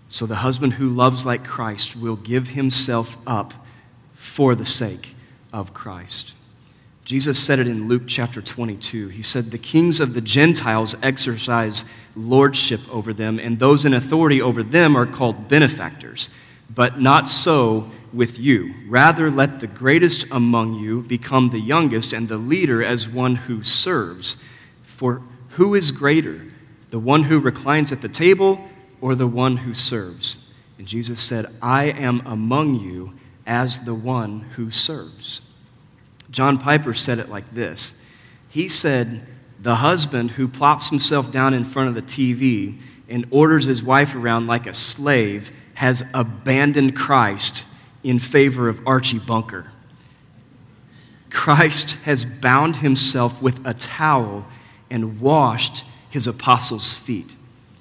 So 0.08 0.26
the 0.26 0.36
husband 0.36 0.74
who 0.74 0.88
loves 0.88 1.24
like 1.26 1.44
Christ 1.44 1.96
will 1.96 2.16
give 2.16 2.48
himself 2.48 3.16
up 3.26 3.52
for 4.14 4.54
the 4.54 4.64
sake 4.64 5.14
of 5.52 5.74
Christ. 5.74 6.34
Jesus 7.04 7.42
said 7.42 7.58
it 7.58 7.66
in 7.66 7.88
Luke 7.88 8.02
chapter 8.06 8.42
22. 8.42 9.08
He 9.08 9.22
said, 9.22 9.46
The 9.46 9.56
kings 9.56 9.98
of 9.98 10.12
the 10.12 10.20
Gentiles 10.20 10.94
exercise 11.02 11.84
lordship 12.14 12.80
over 12.92 13.14
them, 13.14 13.38
and 13.38 13.58
those 13.58 13.86
in 13.86 13.94
authority 13.94 14.42
over 14.42 14.62
them 14.62 14.94
are 14.94 15.06
called 15.06 15.48
benefactors. 15.48 16.28
But 16.68 17.00
not 17.00 17.26
so 17.26 17.90
with 18.12 18.38
you. 18.38 18.74
Rather, 18.86 19.30
let 19.30 19.60
the 19.60 19.66
greatest 19.66 20.26
among 20.30 20.74
you 20.74 21.02
become 21.02 21.50
the 21.50 21.60
youngest, 21.60 22.12
and 22.12 22.28
the 22.28 22.38
leader 22.38 22.82
as 22.82 23.08
one 23.08 23.34
who 23.34 23.62
serves. 23.62 24.36
For 24.84 25.22
who 25.50 25.74
is 25.74 25.90
greater, 25.90 26.42
the 26.90 26.98
one 26.98 27.24
who 27.24 27.38
reclines 27.38 27.92
at 27.92 28.02
the 28.02 28.08
table 28.08 28.60
or 29.00 29.14
the 29.14 29.26
one 29.26 29.58
who 29.58 29.74
serves? 29.74 30.52
And 30.78 30.86
Jesus 30.86 31.20
said, 31.20 31.46
I 31.60 31.84
am 31.84 32.22
among 32.26 32.76
you 32.80 33.14
as 33.46 33.78
the 33.78 33.94
one 33.94 34.40
who 34.56 34.70
serves. 34.70 35.40
John 36.30 36.58
Piper 36.58 36.94
said 36.94 37.18
it 37.18 37.28
like 37.28 37.54
this 37.54 38.04
He 38.48 38.68
said, 38.68 39.26
The 39.60 39.76
husband 39.76 40.32
who 40.32 40.48
plops 40.48 40.88
himself 40.88 41.32
down 41.32 41.54
in 41.54 41.64
front 41.64 41.88
of 41.88 41.94
the 41.94 42.02
TV 42.02 42.78
and 43.08 43.26
orders 43.30 43.64
his 43.64 43.82
wife 43.82 44.14
around 44.14 44.46
like 44.46 44.66
a 44.66 44.74
slave 44.74 45.50
has 45.74 46.04
abandoned 46.12 46.94
Christ 46.96 47.64
in 48.08 48.18
favor 48.18 48.70
of 48.70 48.80
Archie 48.86 49.18
Bunker. 49.18 49.66
Christ 51.28 51.92
has 52.04 52.24
bound 52.24 52.76
himself 52.76 53.42
with 53.42 53.60
a 53.66 53.74
towel 53.74 54.46
and 54.88 55.20
washed 55.20 55.84
his 56.08 56.26
apostles' 56.26 56.94
feet. 56.94 57.36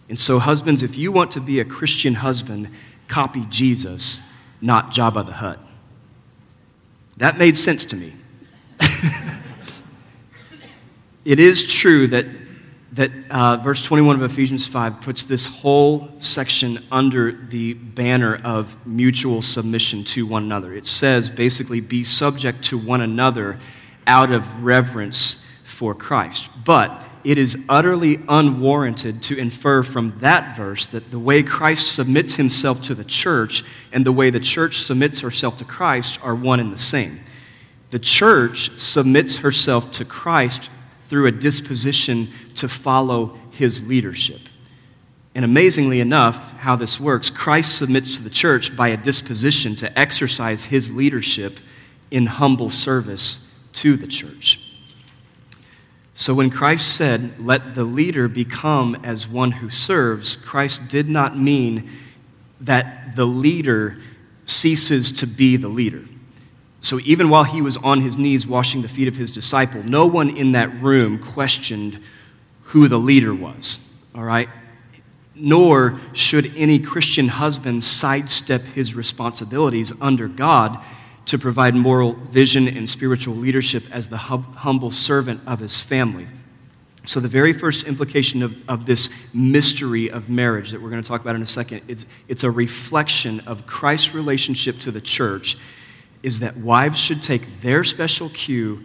And 0.10 0.20
so, 0.20 0.38
husbands, 0.40 0.84
if 0.84 0.98
you 0.98 1.14
want 1.14 1.32
to 1.32 1.40
be 1.40 1.62
a 1.62 1.66
Christian 1.66 2.16
husband, 2.16 2.68
copy 3.08 3.46
Jesus, 3.50 4.22
not 4.60 4.92
Jabba 4.92 5.26
the 5.26 5.32
Hutt. 5.32 5.60
That 7.16 7.38
made 7.38 7.58
sense 7.58 7.86
to 7.86 7.96
me. 7.96 8.12
it 11.24 11.40
is 11.40 11.64
true 11.64 12.06
that 12.08 12.26
that 12.98 13.12
uh, 13.30 13.58
verse 13.58 13.84
21 13.84 14.16
of 14.16 14.24
Ephesians 14.24 14.66
5 14.66 15.01
puts 15.01 15.24
this 15.24 15.46
whole 15.46 16.10
section 16.18 16.80
under 16.92 17.32
the 17.32 17.75
banner 17.75 18.42
of 18.44 18.75
mutual 18.88 19.44
submission 19.44 20.04
to 20.04 20.25
one 20.25 20.44
another. 20.44 20.74
It 20.74 20.88
says 20.88 21.30
basically, 21.30 21.80
be 21.80 22.04
subject 22.04 22.63
to 22.66 22.77
one 22.80 23.01
another 23.01 23.60
out 24.08 24.32
of 24.32 24.63
reverence 24.63 25.46
for 25.63 25.94
Christ. 25.94 26.50
But 26.66 27.00
it 27.24 27.38
is 27.38 27.66
utterly 27.70 28.20
unwarranted 28.27 29.22
to 29.24 29.38
infer 29.38 29.84
from 29.84 30.18
that 30.22 30.58
verse 30.58 30.88
that 30.88 31.12
the 31.12 31.20
way 31.20 31.44
Christ 31.44 31.94
submits 31.94 32.34
himself 32.34 32.82
to 32.84 32.96
the 32.96 33.04
church 33.04 33.63
and 33.92 34.04
the 34.04 34.12
way 34.12 34.32
the 34.32 34.39
church 34.39 34.82
submits 34.82 35.20
herself 35.20 35.58
to 35.58 35.66
Christ 35.66 36.20
are 36.24 36.34
one 36.34 36.60
and 36.60 36.74
the 36.74 36.80
same. 36.80 37.20
The 37.92 38.00
church 38.00 38.72
submits 38.80 39.38
herself 39.38 39.92
to 39.94 40.06
Christ 40.06 40.72
through 41.08 41.28
a 41.28 41.32
disposition 41.32 42.30
to 42.56 42.68
follow 42.68 43.38
his 43.52 43.88
leadership. 43.88 44.42
And 45.34 45.46
amazingly 45.46 46.00
enough, 46.00 46.54
how 46.54 46.76
this 46.76 47.00
works, 47.00 47.30
Christ 47.30 47.78
submits 47.78 48.18
to 48.18 48.24
the 48.24 48.30
church 48.30 48.76
by 48.76 48.90
a 48.90 48.98
disposition 48.98 49.76
to 49.78 50.00
exercise 50.00 50.66
his 50.66 50.92
leadership 50.92 51.60
in 52.10 52.26
humble 52.26 52.70
service 52.70 53.54
to 53.74 53.96
the 53.96 54.08
church. 54.08 54.60
So 56.16 56.34
when 56.34 56.50
Christ 56.50 56.96
said, 56.96 57.40
Let 57.40 57.76
the 57.76 57.84
leader 57.84 58.28
become 58.28 58.96
as 59.04 59.28
one 59.28 59.52
who 59.52 59.70
serves, 59.70 60.36
Christ 60.36 60.90
did 60.90 61.08
not 61.08 61.38
mean 61.38 61.92
that 62.62 63.16
the 63.16 63.26
leader 63.26 64.00
ceases 64.46 65.12
to 65.12 65.28
be 65.28 65.58
the 65.58 65.68
leader. 65.68 66.04
So 66.82 67.00
even 67.02 67.30
while 67.30 67.44
he 67.44 67.62
was 67.62 67.78
on 67.78 68.02
his 68.02 68.18
knees 68.18 68.46
washing 68.46 68.82
the 68.82 68.88
feet 68.88 69.08
of 69.08 69.16
his 69.16 69.32
disciple, 69.32 69.84
no 69.84 70.06
one 70.06 70.36
in 70.36 70.52
that 70.54 70.82
room 70.82 71.20
questioned 71.20 72.00
who 72.64 72.88
the 72.88 73.00
leader 73.00 73.34
was, 73.34 73.80
all 74.14 74.24
right? 74.24 74.50
Nor 75.34 76.00
should 76.14 76.56
any 76.56 76.80
Christian 76.80 77.28
husband 77.28 77.84
sidestep 77.84 78.62
his 78.62 78.94
responsibilities 78.96 79.94
under 80.02 80.28
God 80.28 80.80
to 81.26 81.38
provide 81.38 81.76
moral 81.76 82.14
vision 82.14 82.68
and 82.68 82.88
spiritual 82.90 83.36
leadership 83.36 83.84
as 83.92 84.08
the 84.08 84.18
hum- 84.18 84.44
humble 84.54 84.92
servant 84.92 85.42
of 85.46 85.60
his 85.60 85.80
family. 85.80 86.28
So, 87.06 87.22
the 87.22 87.30
very 87.30 87.54
first 87.54 87.86
implication 87.86 88.44
of, 88.44 88.58
of 88.70 88.86
this 88.86 89.10
mystery 89.34 90.10
of 90.10 90.30
marriage 90.30 90.72
that 90.72 90.82
we're 90.82 90.90
going 90.90 91.02
to 91.02 91.08
talk 91.08 91.22
about 91.22 91.36
in 91.36 91.42
a 91.42 91.48
second, 91.48 91.82
it's, 91.88 92.06
it's 92.28 92.44
a 92.44 92.52
reflection 92.52 93.40
of 93.42 93.66
Christ's 93.66 94.14
relationship 94.14 94.78
to 94.80 94.92
the 94.92 95.00
church 95.00 95.58
is 96.24 96.40
that 96.40 96.58
wives 96.58 97.00
should 97.00 97.24
take 97.24 97.62
their 97.62 97.84
special 97.84 98.30
cue 98.30 98.84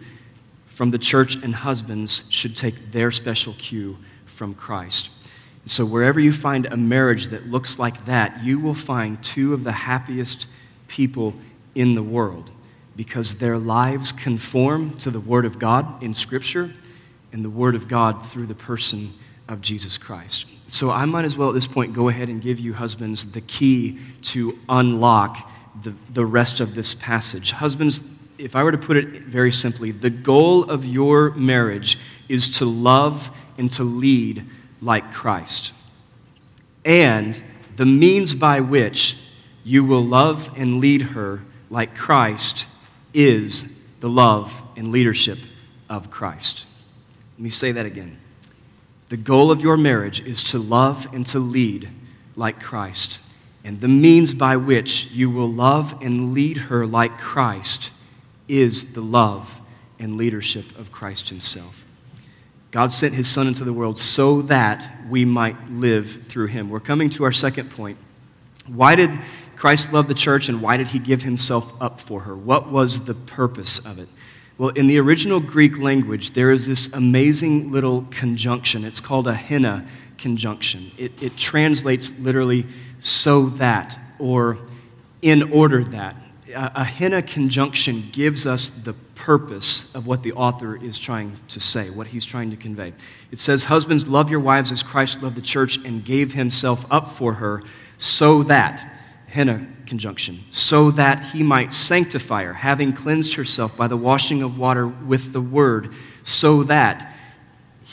from 0.67 0.91
the 0.91 0.97
church 0.97 1.35
and 1.35 1.53
husbands 1.53 2.23
should 2.29 2.57
take 2.57 2.91
their 2.91 3.11
special 3.11 3.53
cue 3.53 3.97
from 4.25 4.53
Christ. 4.53 5.11
So, 5.65 5.85
wherever 5.85 6.19
you 6.19 6.33
find 6.33 6.65
a 6.65 6.75
marriage 6.75 7.27
that 7.27 7.47
looks 7.47 7.79
like 7.79 8.05
that, 8.05 8.43
you 8.43 8.59
will 8.59 8.75
find 8.75 9.21
two 9.23 9.53
of 9.53 9.63
the 9.63 9.71
happiest 9.71 10.47
people 10.87 11.33
in 11.73 11.95
the 11.95 12.03
world 12.03 12.51
because 12.95 13.35
their 13.35 13.57
lives 13.57 14.11
conform 14.11 14.97
to 14.97 15.09
the 15.09 15.21
Word 15.21 15.45
of 15.45 15.59
God 15.59 16.03
in 16.03 16.13
Scripture 16.13 16.71
and 17.31 17.45
the 17.45 17.49
Word 17.49 17.75
of 17.75 17.87
God 17.87 18.25
through 18.27 18.47
the 18.47 18.55
person 18.55 19.13
of 19.47 19.61
Jesus 19.61 19.97
Christ. 19.97 20.47
So, 20.67 20.89
I 20.89 21.05
might 21.05 21.23
as 21.23 21.37
well 21.37 21.49
at 21.49 21.53
this 21.53 21.67
point 21.67 21.93
go 21.93 22.09
ahead 22.09 22.27
and 22.27 22.41
give 22.41 22.59
you, 22.59 22.73
husbands, 22.73 23.31
the 23.31 23.41
key 23.41 23.99
to 24.23 24.57
unlock 24.67 25.49
the, 25.81 25.93
the 26.13 26.25
rest 26.25 26.59
of 26.59 26.75
this 26.75 26.93
passage. 26.93 27.51
Husbands, 27.51 28.01
if 28.37 28.55
I 28.55 28.63
were 28.63 28.71
to 28.71 28.77
put 28.77 28.97
it 28.97 29.23
very 29.23 29.51
simply, 29.51 29.91
the 29.91 30.09
goal 30.09 30.63
of 30.69 30.85
your 30.85 31.31
marriage 31.31 31.97
is 32.29 32.57
to 32.57 32.65
love 32.65 33.31
and 33.57 33.71
to 33.73 33.83
lead 33.83 34.45
like 34.81 35.13
Christ. 35.13 35.73
And 36.85 37.41
the 37.75 37.85
means 37.85 38.33
by 38.33 38.59
which 38.59 39.17
you 39.63 39.83
will 39.83 40.05
love 40.05 40.51
and 40.55 40.79
lead 40.79 41.01
her 41.01 41.41
like 41.69 41.95
Christ 41.95 42.67
is 43.13 43.83
the 43.99 44.09
love 44.09 44.61
and 44.75 44.91
leadership 44.91 45.39
of 45.89 46.11
Christ. 46.11 46.65
Let 47.37 47.43
me 47.43 47.49
say 47.49 47.71
that 47.71 47.85
again. 47.85 48.17
The 49.09 49.17
goal 49.17 49.51
of 49.51 49.61
your 49.61 49.77
marriage 49.77 50.21
is 50.21 50.43
to 50.45 50.59
love 50.59 51.07
and 51.13 51.25
to 51.27 51.39
lead 51.39 51.89
like 52.35 52.59
Christ. 52.59 53.19
And 53.63 53.79
the 53.79 53.87
means 53.87 54.33
by 54.33 54.57
which 54.57 55.11
you 55.11 55.29
will 55.29 55.51
love 55.51 56.01
and 56.01 56.33
lead 56.33 56.57
her 56.57 56.85
like 56.85 57.17
Christ 57.17 57.91
is 58.47 58.93
the 58.93 59.01
love 59.01 59.61
and 59.99 60.17
leadership 60.17 60.77
of 60.77 60.91
Christ 60.91 61.29
Himself. 61.29 61.85
God 62.71 62.91
sent 62.91 63.13
His 63.13 63.27
Son 63.27 63.47
into 63.47 63.63
the 63.63 63.71
world 63.71 63.99
so 63.99 64.41
that 64.43 64.91
we 65.09 65.23
might 65.23 65.69
live 65.69 66.23
through 66.27 66.47
Him. 66.47 66.69
We're 66.69 66.79
coming 66.79 67.09
to 67.11 67.23
our 67.23 67.31
second 67.31 67.71
point. 67.71 67.97
Why 68.67 68.95
did 68.95 69.11
Christ 69.55 69.93
love 69.93 70.07
the 70.07 70.13
church 70.13 70.49
and 70.49 70.61
why 70.61 70.75
did 70.75 70.87
He 70.87 70.99
give 70.99 71.23
Himself 71.23 71.71
up 71.81 72.01
for 72.01 72.21
her? 72.21 72.35
What 72.35 72.69
was 72.69 73.05
the 73.05 73.13
purpose 73.13 73.79
of 73.85 73.99
it? 73.99 74.09
Well, 74.57 74.69
in 74.69 74.87
the 74.87 74.99
original 74.99 75.39
Greek 75.39 75.79
language, 75.79 76.31
there 76.31 76.51
is 76.51 76.67
this 76.67 76.93
amazing 76.93 77.71
little 77.71 78.05
conjunction. 78.11 78.83
It's 78.85 78.99
called 78.99 79.27
a 79.27 79.35
hina 79.35 79.87
conjunction. 80.17 80.91
It, 80.97 81.23
it 81.23 81.37
translates 81.37 82.19
literally 82.19 82.65
so 83.03 83.47
that 83.47 83.99
or 84.17 84.57
in 85.21 85.51
order 85.51 85.83
that. 85.83 86.15
A, 86.49 86.71
a 86.75 86.83
hina 86.83 87.21
conjunction 87.21 88.03
gives 88.11 88.47
us 88.47 88.69
the 88.69 88.93
purpose 89.15 89.93
of 89.93 90.07
what 90.07 90.23
the 90.23 90.33
author 90.33 90.75
is 90.75 90.97
trying 90.97 91.35
to 91.49 91.59
say, 91.59 91.89
what 91.89 92.07
he's 92.07 92.25
trying 92.25 92.51
to 92.51 92.57
convey. 92.57 92.93
It 93.31 93.39
says, 93.39 93.65
Husbands, 93.65 94.07
love 94.07 94.31
your 94.31 94.39
wives 94.39 94.71
as 94.71 94.83
Christ 94.83 95.21
loved 95.21 95.35
the 95.35 95.41
church 95.41 95.77
and 95.85 96.03
gave 96.03 96.33
himself 96.33 96.85
up 96.89 97.11
for 97.11 97.33
her, 97.33 97.63
so 97.97 98.43
that, 98.43 98.89
hina 99.33 99.67
conjunction, 99.85 100.39
so 100.49 100.91
that 100.91 101.23
he 101.31 101.43
might 101.43 101.73
sanctify 101.73 102.43
her, 102.43 102.53
having 102.53 102.93
cleansed 102.93 103.33
herself 103.33 103.75
by 103.75 103.87
the 103.87 103.97
washing 103.97 104.41
of 104.41 104.57
water 104.57 104.87
with 104.87 105.33
the 105.33 105.41
word, 105.41 105.93
so 106.23 106.63
that 106.63 107.12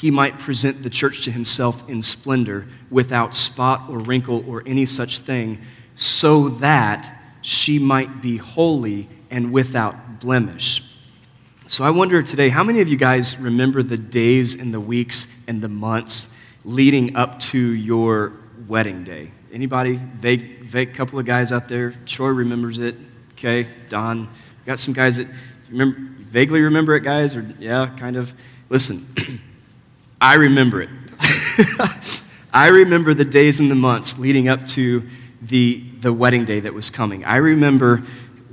he 0.00 0.10
might 0.10 0.38
present 0.38 0.82
the 0.82 0.88
church 0.88 1.24
to 1.24 1.30
himself 1.30 1.86
in 1.86 2.00
splendor, 2.00 2.66
without 2.90 3.36
spot 3.36 3.82
or 3.90 3.98
wrinkle 3.98 4.42
or 4.48 4.62
any 4.64 4.86
such 4.86 5.18
thing, 5.18 5.58
so 5.94 6.48
that 6.48 7.14
she 7.42 7.78
might 7.78 8.22
be 8.22 8.38
holy 8.38 9.10
and 9.30 9.52
without 9.52 10.18
blemish. 10.18 10.82
So 11.66 11.84
I 11.84 11.90
wonder 11.90 12.22
today, 12.22 12.48
how 12.48 12.64
many 12.64 12.80
of 12.80 12.88
you 12.88 12.96
guys 12.96 13.38
remember 13.38 13.82
the 13.82 13.98
days 13.98 14.54
and 14.54 14.72
the 14.72 14.80
weeks 14.80 15.26
and 15.46 15.60
the 15.60 15.68
months 15.68 16.34
leading 16.64 17.14
up 17.14 17.38
to 17.40 17.58
your 17.58 18.32
wedding 18.66 19.04
day? 19.04 19.30
Anybody? 19.52 20.00
Vague, 20.14 20.62
vague 20.62 20.94
couple 20.94 21.18
of 21.18 21.26
guys 21.26 21.52
out 21.52 21.68
there. 21.68 21.90
Troy 22.06 22.28
remembers 22.28 22.78
it. 22.78 22.94
Okay, 23.32 23.68
Don. 23.90 24.30
Got 24.64 24.78
some 24.78 24.94
guys 24.94 25.18
that 25.18 25.26
remember, 25.68 25.98
vaguely 26.20 26.62
remember 26.62 26.96
it, 26.96 27.02
guys, 27.02 27.36
or 27.36 27.42
yeah, 27.58 27.94
kind 27.98 28.16
of. 28.16 28.32
Listen. 28.70 29.04
I 30.20 30.34
remember 30.34 30.82
it. 30.82 30.90
I 32.52 32.68
remember 32.68 33.14
the 33.14 33.24
days 33.24 33.60
and 33.60 33.70
the 33.70 33.74
months 33.74 34.18
leading 34.18 34.48
up 34.48 34.66
to 34.68 35.02
the, 35.42 35.82
the 36.00 36.12
wedding 36.12 36.44
day 36.44 36.60
that 36.60 36.74
was 36.74 36.90
coming. 36.90 37.24
I 37.24 37.36
remember 37.36 38.04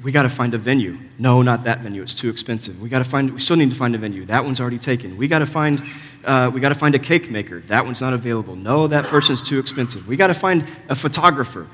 we 0.03 0.11
got 0.11 0.23
to 0.23 0.29
find 0.29 0.53
a 0.53 0.57
venue. 0.57 0.97
No, 1.19 1.41
not 1.41 1.63
that 1.65 1.79
venue. 1.79 2.01
It's 2.01 2.13
too 2.13 2.29
expensive. 2.29 2.81
We 2.81 2.89
got 2.89 2.99
to 2.99 3.03
find. 3.03 3.31
We 3.31 3.39
still 3.39 3.57
need 3.57 3.71
to 3.71 3.75
find 3.75 3.95
a 3.95 3.97
venue. 3.97 4.25
That 4.25 4.45
one's 4.45 4.61
already 4.61 4.77
taken. 4.77 5.17
We 5.17 5.27
got 5.27 5.39
to 5.39 5.45
find. 5.45 5.83
Uh, 6.23 6.51
we 6.53 6.61
got 6.61 6.69
to 6.69 6.75
find 6.75 6.93
a 6.95 6.99
cake 6.99 7.31
maker. 7.31 7.61
That 7.61 7.85
one's 7.85 8.01
not 8.01 8.13
available. 8.13 8.55
No, 8.55 8.87
that 8.87 9.05
person's 9.05 9.41
too 9.41 9.59
expensive. 9.59 10.07
We 10.07 10.15
got 10.15 10.27
to 10.27 10.33
find 10.33 10.63
a 10.89 10.95
photographer. 10.95 11.67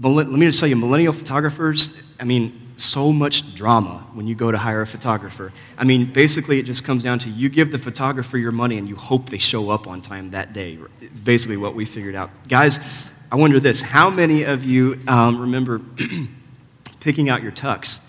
Let 0.00 0.28
me 0.28 0.46
just 0.46 0.58
tell 0.58 0.68
you, 0.68 0.76
millennial 0.76 1.12
photographers. 1.12 2.14
I 2.18 2.24
mean, 2.24 2.67
so 2.80 3.12
much 3.12 3.54
drama 3.54 4.06
when 4.12 4.26
you 4.26 4.34
go 4.34 4.52
to 4.52 4.58
hire 4.58 4.82
a 4.82 4.86
photographer. 4.86 5.52
I 5.76 5.84
mean, 5.84 6.12
basically, 6.12 6.58
it 6.58 6.64
just 6.64 6.84
comes 6.84 7.02
down 7.02 7.18
to 7.20 7.30
you 7.30 7.48
give 7.48 7.72
the 7.72 7.78
photographer 7.78 8.38
your 8.38 8.52
money 8.52 8.78
and 8.78 8.88
you 8.88 8.96
hope 8.96 9.28
they 9.30 9.38
show 9.38 9.70
up 9.70 9.86
on 9.86 10.00
time 10.00 10.30
that 10.30 10.52
day. 10.52 10.78
It's 11.00 11.20
basically 11.20 11.56
what 11.56 11.74
we 11.74 11.84
figured 11.84 12.14
out. 12.14 12.30
Guys, 12.48 12.78
I 13.30 13.36
wonder 13.36 13.60
this 13.60 13.80
how 13.80 14.10
many 14.10 14.44
of 14.44 14.64
you 14.64 15.00
um, 15.06 15.40
remember 15.40 15.80
picking 17.00 17.28
out 17.28 17.42
your 17.42 17.52
tux? 17.52 18.00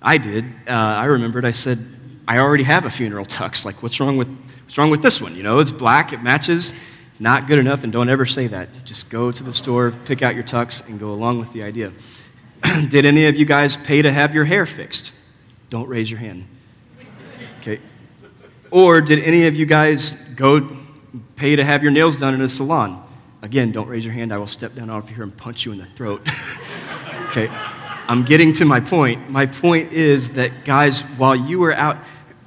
I 0.00 0.18
did. 0.18 0.44
Uh, 0.66 0.72
I 0.72 1.06
remembered, 1.06 1.44
I 1.44 1.50
said, 1.50 1.78
I 2.28 2.38
already 2.38 2.64
have 2.64 2.84
a 2.84 2.90
funeral 2.90 3.24
tux. 3.24 3.64
Like, 3.64 3.82
what's 3.82 3.98
wrong 4.00 4.16
with, 4.16 4.28
what's 4.64 4.78
wrong 4.78 4.90
with 4.90 5.02
this 5.02 5.20
one? 5.20 5.34
You 5.34 5.42
know, 5.42 5.58
it's 5.58 5.70
black, 5.70 6.12
it 6.12 6.22
matches. 6.22 6.74
Not 7.18 7.46
good 7.46 7.58
enough, 7.58 7.84
and 7.84 7.92
don't 7.92 8.08
ever 8.08 8.26
say 8.26 8.48
that. 8.48 8.68
Just 8.84 9.08
go 9.08 9.30
to 9.30 9.42
the 9.42 9.52
store, 9.52 9.92
pick 10.04 10.22
out 10.22 10.34
your 10.34 10.44
tux, 10.44 10.88
and 10.88 10.98
go 10.98 11.12
along 11.12 11.38
with 11.38 11.52
the 11.52 11.62
idea. 11.62 11.92
Did 12.88 13.04
any 13.04 13.26
of 13.26 13.36
you 13.36 13.44
guys 13.44 13.76
pay 13.76 14.02
to 14.02 14.10
have 14.10 14.34
your 14.34 14.44
hair 14.44 14.66
fixed? 14.66 15.12
Don't 15.70 15.88
raise 15.88 16.10
your 16.10 16.20
hand. 16.20 16.46
Okay. 17.60 17.80
Or 18.70 19.00
did 19.00 19.18
any 19.20 19.46
of 19.46 19.54
you 19.54 19.66
guys 19.66 20.12
go 20.34 20.68
pay 21.36 21.56
to 21.56 21.64
have 21.64 21.82
your 21.82 21.92
nails 21.92 22.16
done 22.16 22.34
in 22.34 22.42
a 22.42 22.48
salon? 22.48 23.04
Again, 23.42 23.72
don't 23.72 23.88
raise 23.88 24.04
your 24.04 24.14
hand. 24.14 24.32
I 24.32 24.38
will 24.38 24.46
step 24.46 24.74
down 24.74 24.90
off 24.90 25.04
of 25.04 25.10
here 25.10 25.22
and 25.22 25.36
punch 25.36 25.64
you 25.64 25.72
in 25.72 25.78
the 25.78 25.86
throat. 25.86 26.26
okay. 27.28 27.48
I'm 28.06 28.24
getting 28.24 28.52
to 28.54 28.64
my 28.64 28.80
point. 28.80 29.30
My 29.30 29.46
point 29.46 29.92
is 29.92 30.30
that, 30.30 30.64
guys, 30.64 31.02
while 31.02 31.34
you 31.34 31.58
were 31.58 31.72
out, 31.72 31.98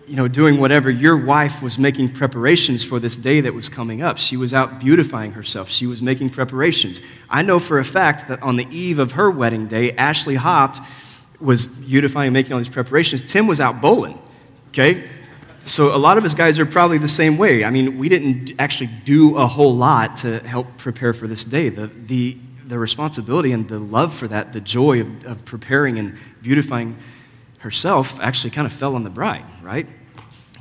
you 0.07 0.15
know, 0.15 0.27
doing 0.29 0.57
whatever, 0.59 0.89
your 0.89 1.17
wife 1.17 1.61
was 1.61 1.77
making 1.77 2.13
preparations 2.13 2.83
for 2.83 2.97
this 2.97 3.17
day 3.17 3.41
that 3.41 3.53
was 3.53 3.67
coming 3.67 4.01
up. 4.01 4.17
She 4.17 4.37
was 4.37 4.53
out 4.53 4.79
beautifying 4.79 5.33
herself. 5.33 5.69
She 5.69 5.85
was 5.85 6.01
making 6.01 6.29
preparations. 6.29 7.01
I 7.29 7.41
know 7.41 7.59
for 7.59 7.79
a 7.79 7.85
fact 7.85 8.29
that 8.29 8.41
on 8.41 8.55
the 8.55 8.65
eve 8.73 8.99
of 8.99 9.13
her 9.13 9.29
wedding 9.29 9.67
day, 9.67 9.91
Ashley 9.91 10.35
Hopped 10.35 10.79
was 11.41 11.65
beautifying 11.65 12.27
and 12.27 12.33
making 12.33 12.53
all 12.53 12.59
these 12.59 12.69
preparations. 12.69 13.21
Tim 13.21 13.47
was 13.47 13.59
out 13.59 13.81
bowling, 13.81 14.17
okay? 14.69 15.09
So 15.63 15.93
a 15.93 15.99
lot 15.99 16.17
of 16.17 16.23
us 16.23 16.33
guys 16.33 16.57
are 16.57 16.65
probably 16.65 16.97
the 16.97 17.09
same 17.09 17.37
way. 17.37 17.65
I 17.65 17.69
mean, 17.69 17.97
we 17.97 18.07
didn't 18.07 18.53
actually 18.59 18.89
do 19.03 19.35
a 19.37 19.45
whole 19.45 19.75
lot 19.75 20.17
to 20.17 20.39
help 20.39 20.77
prepare 20.77 21.11
for 21.11 21.27
this 21.27 21.43
day. 21.43 21.67
The, 21.67 21.87
the, 21.87 22.37
the 22.65 22.79
responsibility 22.79 23.51
and 23.51 23.67
the 23.67 23.77
love 23.77 24.15
for 24.15 24.29
that, 24.29 24.53
the 24.53 24.61
joy 24.61 25.01
of, 25.01 25.25
of 25.25 25.45
preparing 25.45 25.99
and 25.99 26.17
beautifying 26.41 26.95
herself 27.59 28.17
actually 28.21 28.51
kind 28.51 28.65
of 28.65 28.71
fell 28.71 28.95
on 28.95 29.03
the 29.03 29.09
bride, 29.09 29.43
right? 29.61 29.87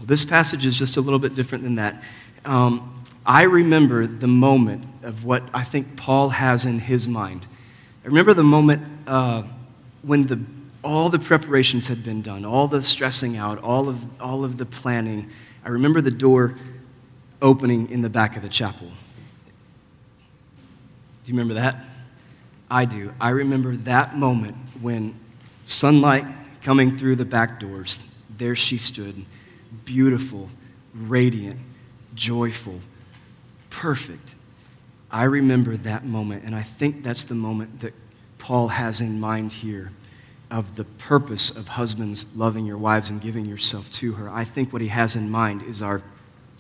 This 0.07 0.25
passage 0.25 0.65
is 0.65 0.79
just 0.79 0.97
a 0.97 1.01
little 1.01 1.19
bit 1.19 1.35
different 1.35 1.65
than 1.65 1.75
that. 1.75 2.01
Um, 2.45 3.03
I 3.27 3.43
remember 3.43 4.07
the 4.07 4.29
moment 4.29 4.85
of 5.03 5.25
what 5.25 5.43
I 5.53 5.65
think 5.65 5.97
Paul 5.97 6.29
has 6.29 6.65
in 6.65 6.79
his 6.79 7.09
mind. 7.09 7.45
I 8.05 8.07
remember 8.07 8.33
the 8.33 8.45
moment 8.45 8.85
uh, 9.09 9.43
when 10.03 10.27
the, 10.27 10.41
all 10.85 11.09
the 11.09 11.19
preparations 11.19 11.89
had 11.89 12.05
been 12.05 12.23
done, 12.23 12.45
all 12.45 12.69
the 12.69 12.85
stressing 12.85 13.37
out, 13.37 13.59
all 13.59 13.89
of, 13.89 14.21
all 14.21 14.45
of 14.45 14.59
the 14.59 14.67
planning. 14.67 15.29
I 15.65 15.71
remember 15.71 16.01
the 16.01 16.13
door 16.13 16.55
opening 17.43 17.91
in 17.91 18.01
the 18.01 18.09
back 18.09 18.37
of 18.37 18.43
the 18.43 18.49
chapel. 18.49 18.87
Do 18.87 18.93
you 21.33 21.37
remember 21.37 21.55
that? 21.55 21.85
I 22.71 22.85
do. 22.85 23.13
I 23.21 23.31
remember 23.31 23.75
that 23.79 24.17
moment 24.17 24.57
when 24.81 25.17
sunlight 25.67 26.25
coming 26.63 26.97
through 26.97 27.17
the 27.17 27.25
back 27.25 27.59
doors, 27.59 28.03
there 28.39 28.55
she 28.55 28.79
stood, 28.79 29.25
beautiful, 29.87 30.51
radiant, 30.95 31.59
joyful, 32.15 32.81
perfect. 33.71 34.35
I 35.11 35.23
remember 35.23 35.79
that 35.79 36.05
moment, 36.05 36.45
and 36.45 36.55
I 36.55 36.63
think 36.63 37.03
that's 37.03 37.25
the 37.25 37.35
moment 37.35 37.81
that 37.81 37.95
Paul 38.37 38.69
has 38.69 39.01
in 39.01 39.19
mind 39.19 39.53
here 39.53 39.93
of 40.51 40.77
the 40.77 40.85
purpose 40.85 41.51
of 41.51 41.69
husbands 41.69 42.27
loving 42.37 42.67
your 42.67 42.77
wives 42.77 43.09
and 43.09 43.21
giving 43.21 43.47
yourself 43.47 43.91
to 43.93 44.13
her. 44.13 44.29
I 44.29 44.45
think 44.45 44.73
what 44.73 44.83
he 44.83 44.89
has 44.89 45.17
in 45.17 45.31
mind 45.31 45.63
is 45.63 45.81
our 45.81 46.03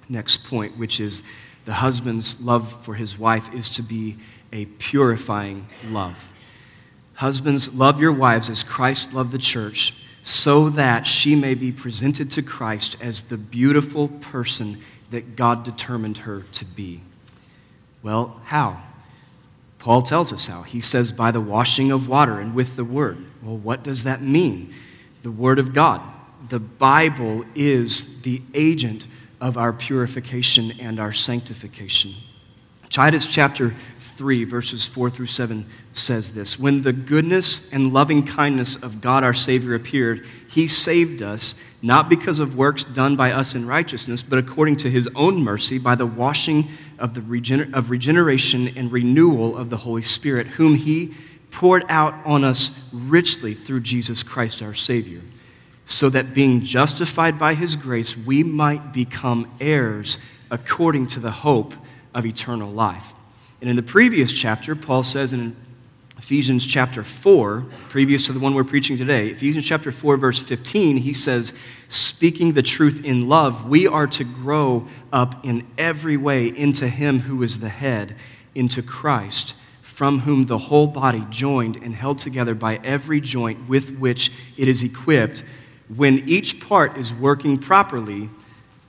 next 0.08 0.44
point, 0.44 0.76
which 0.78 1.00
is 1.00 1.22
the 1.66 1.74
husband's 1.74 2.40
love 2.40 2.84
for 2.84 2.94
his 2.94 3.18
wife 3.18 3.52
is 3.52 3.68
to 3.70 3.82
be 3.82 4.16
a 4.52 4.64
purifying 4.64 5.66
love. 5.88 6.30
Husbands, 7.14 7.74
love 7.74 8.00
your 8.00 8.12
wives 8.12 8.48
as 8.48 8.62
Christ 8.62 9.12
loved 9.12 9.32
the 9.32 9.38
church, 9.38 10.05
so 10.26 10.70
that 10.70 11.06
she 11.06 11.36
may 11.36 11.54
be 11.54 11.70
presented 11.70 12.28
to 12.32 12.42
Christ 12.42 12.96
as 13.00 13.22
the 13.22 13.36
beautiful 13.36 14.08
person 14.08 14.82
that 15.12 15.36
God 15.36 15.62
determined 15.62 16.18
her 16.18 16.40
to 16.40 16.64
be. 16.64 17.00
Well, 18.02 18.40
how? 18.44 18.82
Paul 19.78 20.02
tells 20.02 20.32
us 20.32 20.48
how. 20.48 20.62
He 20.62 20.80
says, 20.80 21.12
by 21.12 21.30
the 21.30 21.40
washing 21.40 21.92
of 21.92 22.08
water 22.08 22.40
and 22.40 22.56
with 22.56 22.74
the 22.74 22.82
word. 22.82 23.18
Well, 23.40 23.56
what 23.56 23.84
does 23.84 24.02
that 24.02 24.20
mean? 24.20 24.74
The 25.22 25.30
word 25.30 25.60
of 25.60 25.72
God. 25.72 26.02
The 26.48 26.58
Bible 26.58 27.44
is 27.54 28.20
the 28.22 28.42
agent 28.52 29.06
of 29.40 29.56
our 29.56 29.72
purification 29.72 30.72
and 30.80 30.98
our 30.98 31.12
sanctification. 31.12 32.14
Titus 32.90 33.26
chapter 33.26 33.76
3, 34.16 34.44
verses 34.44 34.86
4 34.86 35.10
through 35.10 35.26
7 35.26 35.66
says 35.92 36.32
this 36.32 36.58
When 36.58 36.82
the 36.82 36.92
goodness 36.92 37.72
and 37.72 37.92
loving 37.92 38.26
kindness 38.26 38.76
of 38.76 39.00
God 39.00 39.24
our 39.24 39.34
Savior 39.34 39.74
appeared, 39.74 40.26
he 40.48 40.68
saved 40.68 41.22
us, 41.22 41.54
not 41.82 42.08
because 42.08 42.40
of 42.40 42.56
works 42.56 42.84
done 42.84 43.16
by 43.16 43.32
us 43.32 43.54
in 43.54 43.66
righteousness, 43.66 44.22
but 44.22 44.38
according 44.38 44.76
to 44.76 44.90
his 44.90 45.08
own 45.14 45.42
mercy, 45.42 45.78
by 45.78 45.94
the 45.94 46.06
washing 46.06 46.68
of, 46.98 47.14
the 47.14 47.20
regener- 47.20 47.72
of 47.74 47.90
regeneration 47.90 48.68
and 48.76 48.90
renewal 48.90 49.56
of 49.56 49.70
the 49.70 49.76
Holy 49.76 50.02
Spirit, 50.02 50.46
whom 50.46 50.74
he 50.74 51.14
poured 51.50 51.84
out 51.88 52.14
on 52.24 52.44
us 52.44 52.88
richly 52.92 53.54
through 53.54 53.80
Jesus 53.80 54.22
Christ 54.22 54.62
our 54.62 54.74
Savior 54.74 55.20
so 55.86 56.10
that 56.10 56.34
being 56.34 56.62
justified 56.62 57.38
by 57.38 57.54
his 57.54 57.76
grace, 57.76 58.16
we 58.16 58.42
might 58.42 58.92
become 58.92 59.50
heirs 59.60 60.18
according 60.50 61.06
to 61.06 61.20
the 61.20 61.30
hope 61.30 61.72
of 62.12 62.26
eternal 62.26 62.70
life. 62.70 63.14
And 63.66 63.70
in 63.70 63.74
the 63.74 63.82
previous 63.82 64.32
chapter, 64.32 64.76
Paul 64.76 65.02
says 65.02 65.32
in 65.32 65.56
Ephesians 66.18 66.64
chapter 66.64 67.02
4, 67.02 67.66
previous 67.88 68.26
to 68.26 68.32
the 68.32 68.38
one 68.38 68.54
we're 68.54 68.62
preaching 68.62 68.96
today, 68.96 69.26
Ephesians 69.30 69.66
chapter 69.66 69.90
4, 69.90 70.16
verse 70.18 70.38
15, 70.38 70.98
he 70.98 71.12
says, 71.12 71.52
Speaking 71.88 72.52
the 72.52 72.62
truth 72.62 73.04
in 73.04 73.28
love, 73.28 73.68
we 73.68 73.88
are 73.88 74.06
to 74.06 74.22
grow 74.22 74.86
up 75.12 75.44
in 75.44 75.66
every 75.76 76.16
way 76.16 76.46
into 76.46 76.86
him 76.86 77.18
who 77.18 77.42
is 77.42 77.58
the 77.58 77.68
head, 77.68 78.14
into 78.54 78.82
Christ, 78.82 79.56
from 79.82 80.20
whom 80.20 80.46
the 80.46 80.58
whole 80.58 80.86
body, 80.86 81.26
joined 81.30 81.74
and 81.74 81.92
held 81.92 82.20
together 82.20 82.54
by 82.54 82.76
every 82.84 83.20
joint 83.20 83.68
with 83.68 83.98
which 83.98 84.30
it 84.56 84.68
is 84.68 84.84
equipped, 84.84 85.42
when 85.88 86.20
each 86.28 86.60
part 86.60 86.96
is 86.96 87.12
working 87.12 87.58
properly, 87.58 88.30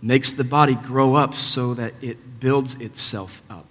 makes 0.04 0.34
the 0.34 0.44
body 0.44 0.76
grow 0.76 1.16
up 1.16 1.34
so 1.34 1.74
that 1.74 1.96
it 2.00 2.40
builds 2.40 2.80
itself 2.80 3.42
up. 3.50 3.67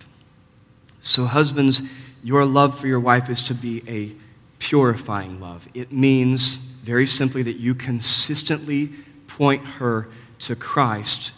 So, 1.06 1.24
husbands, 1.24 1.82
your 2.24 2.44
love 2.44 2.80
for 2.80 2.88
your 2.88 2.98
wife 2.98 3.30
is 3.30 3.44
to 3.44 3.54
be 3.54 3.80
a 3.86 4.10
purifying 4.58 5.40
love. 5.40 5.68
It 5.72 5.92
means, 5.92 6.56
very 6.56 7.06
simply, 7.06 7.44
that 7.44 7.60
you 7.60 7.76
consistently 7.76 8.90
point 9.28 9.64
her 9.64 10.08
to 10.40 10.56
Christ 10.56 11.30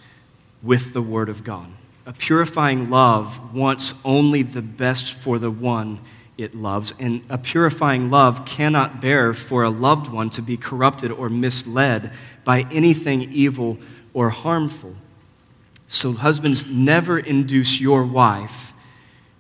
with 0.63 0.95
the 0.95 1.03
Word 1.03 1.29
of 1.29 1.45
God. 1.45 1.67
A 2.07 2.15
purifying 2.15 2.89
love 2.89 3.55
wants 3.55 3.93
only 4.07 4.43
the 4.43 4.63
best 4.63 5.13
for 5.13 5.39
the 5.39 5.51
one 5.51 6.01
it 6.39 6.55
loves, 6.55 6.95
and 6.99 7.23
a 7.29 7.37
purifying 7.37 8.09
love 8.09 8.47
cannot 8.47 9.03
bear 9.03 9.35
for 9.35 9.65
a 9.65 9.71
loved 9.71 10.09
one 10.09 10.31
to 10.31 10.41
be 10.41 10.57
corrupted 10.57 11.13
or 11.13 11.29
misled 11.29 12.11
by 12.43 12.63
anything 12.73 13.31
evil 13.35 13.77
or 14.15 14.31
harmful. 14.31 14.95
So, 15.89 16.13
husbands, 16.13 16.67
never 16.67 17.19
induce 17.19 17.83
your 17.83 18.03
wife 18.03 18.68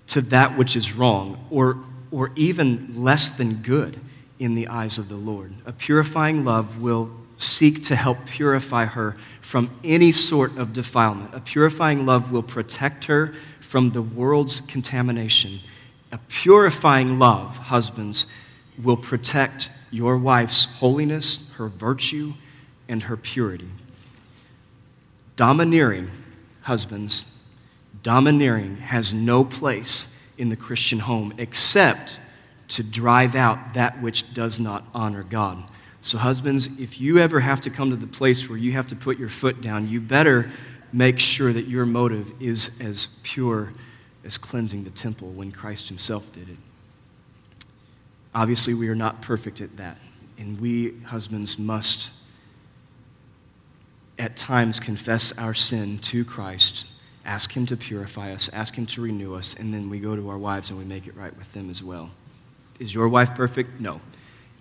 to 0.08 0.20
that 0.22 0.56
which 0.58 0.76
is 0.76 0.92
wrong 0.92 1.46
or, 1.50 1.78
or 2.10 2.30
even 2.36 3.02
less 3.02 3.28
than 3.28 3.54
good 3.56 4.00
in 4.38 4.54
the 4.54 4.68
eyes 4.68 4.98
of 4.98 5.08
the 5.08 5.16
Lord. 5.16 5.52
A 5.66 5.72
purifying 5.72 6.44
love 6.44 6.80
will 6.80 7.10
seek 7.36 7.84
to 7.84 7.96
help 7.96 8.18
purify 8.26 8.84
her 8.84 9.16
from 9.40 9.70
any 9.84 10.12
sort 10.12 10.56
of 10.58 10.72
defilement. 10.72 11.34
A 11.34 11.40
purifying 11.40 12.04
love 12.04 12.32
will 12.32 12.42
protect 12.42 13.04
her 13.06 13.34
from 13.60 13.90
the 13.90 14.02
world's 14.02 14.60
contamination. 14.60 15.60
A 16.10 16.18
purifying 16.28 17.18
love, 17.18 17.56
husbands, 17.56 18.26
will 18.82 18.96
protect 18.96 19.70
your 19.90 20.16
wife's 20.16 20.64
holiness, 20.64 21.52
her 21.54 21.68
virtue, 21.68 22.32
and 22.88 23.02
her 23.04 23.16
purity. 23.16 23.68
Domineering, 25.36 26.10
husbands, 26.62 27.37
domineering 28.08 28.78
has 28.78 29.12
no 29.12 29.44
place 29.44 30.18
in 30.38 30.48
the 30.48 30.56
Christian 30.56 30.98
home 30.98 31.34
except 31.36 32.18
to 32.68 32.82
drive 32.82 33.36
out 33.36 33.74
that 33.74 34.00
which 34.00 34.32
does 34.32 34.58
not 34.58 34.82
honor 34.94 35.22
God. 35.22 35.62
So, 36.00 36.16
husbands, 36.16 36.70
if 36.80 36.98
you 37.02 37.18
ever 37.18 37.38
have 37.38 37.60
to 37.60 37.70
come 37.70 37.90
to 37.90 37.96
the 37.96 38.06
place 38.06 38.48
where 38.48 38.56
you 38.56 38.72
have 38.72 38.86
to 38.86 38.96
put 38.96 39.18
your 39.18 39.28
foot 39.28 39.60
down, 39.60 39.90
you 39.90 40.00
better 40.00 40.50
make 40.90 41.18
sure 41.18 41.52
that 41.52 41.68
your 41.68 41.84
motive 41.84 42.32
is 42.40 42.80
as 42.80 43.20
pure 43.24 43.74
as 44.24 44.38
cleansing 44.38 44.84
the 44.84 44.90
temple 44.90 45.28
when 45.32 45.52
Christ 45.52 45.88
himself 45.88 46.32
did 46.32 46.48
it. 46.48 46.56
Obviously, 48.34 48.72
we 48.72 48.88
are 48.88 48.94
not 48.94 49.20
perfect 49.20 49.60
at 49.60 49.76
that. 49.76 49.98
And 50.38 50.58
we, 50.58 50.98
husbands, 51.00 51.58
must 51.58 52.14
at 54.18 54.34
times 54.38 54.80
confess 54.80 55.36
our 55.36 55.52
sin 55.52 55.98
to 55.98 56.24
Christ, 56.24 56.86
ask 57.28 57.52
Him 57.52 57.66
to 57.66 57.76
purify 57.76 58.32
us, 58.32 58.48
ask 58.52 58.74
Him 58.74 58.86
to 58.86 59.02
renew 59.02 59.34
us, 59.34 59.54
and 59.54 59.72
then 59.72 59.90
we 59.90 60.00
go 60.00 60.16
to 60.16 60.30
our 60.30 60.38
wives 60.38 60.70
and 60.70 60.78
we 60.78 60.84
make 60.84 61.06
it 61.06 61.14
right 61.14 61.36
with 61.36 61.52
them 61.52 61.70
as 61.70 61.82
well. 61.82 62.10
Is 62.80 62.94
your 62.94 63.08
wife 63.08 63.34
perfect? 63.34 63.80
No. 63.80 64.00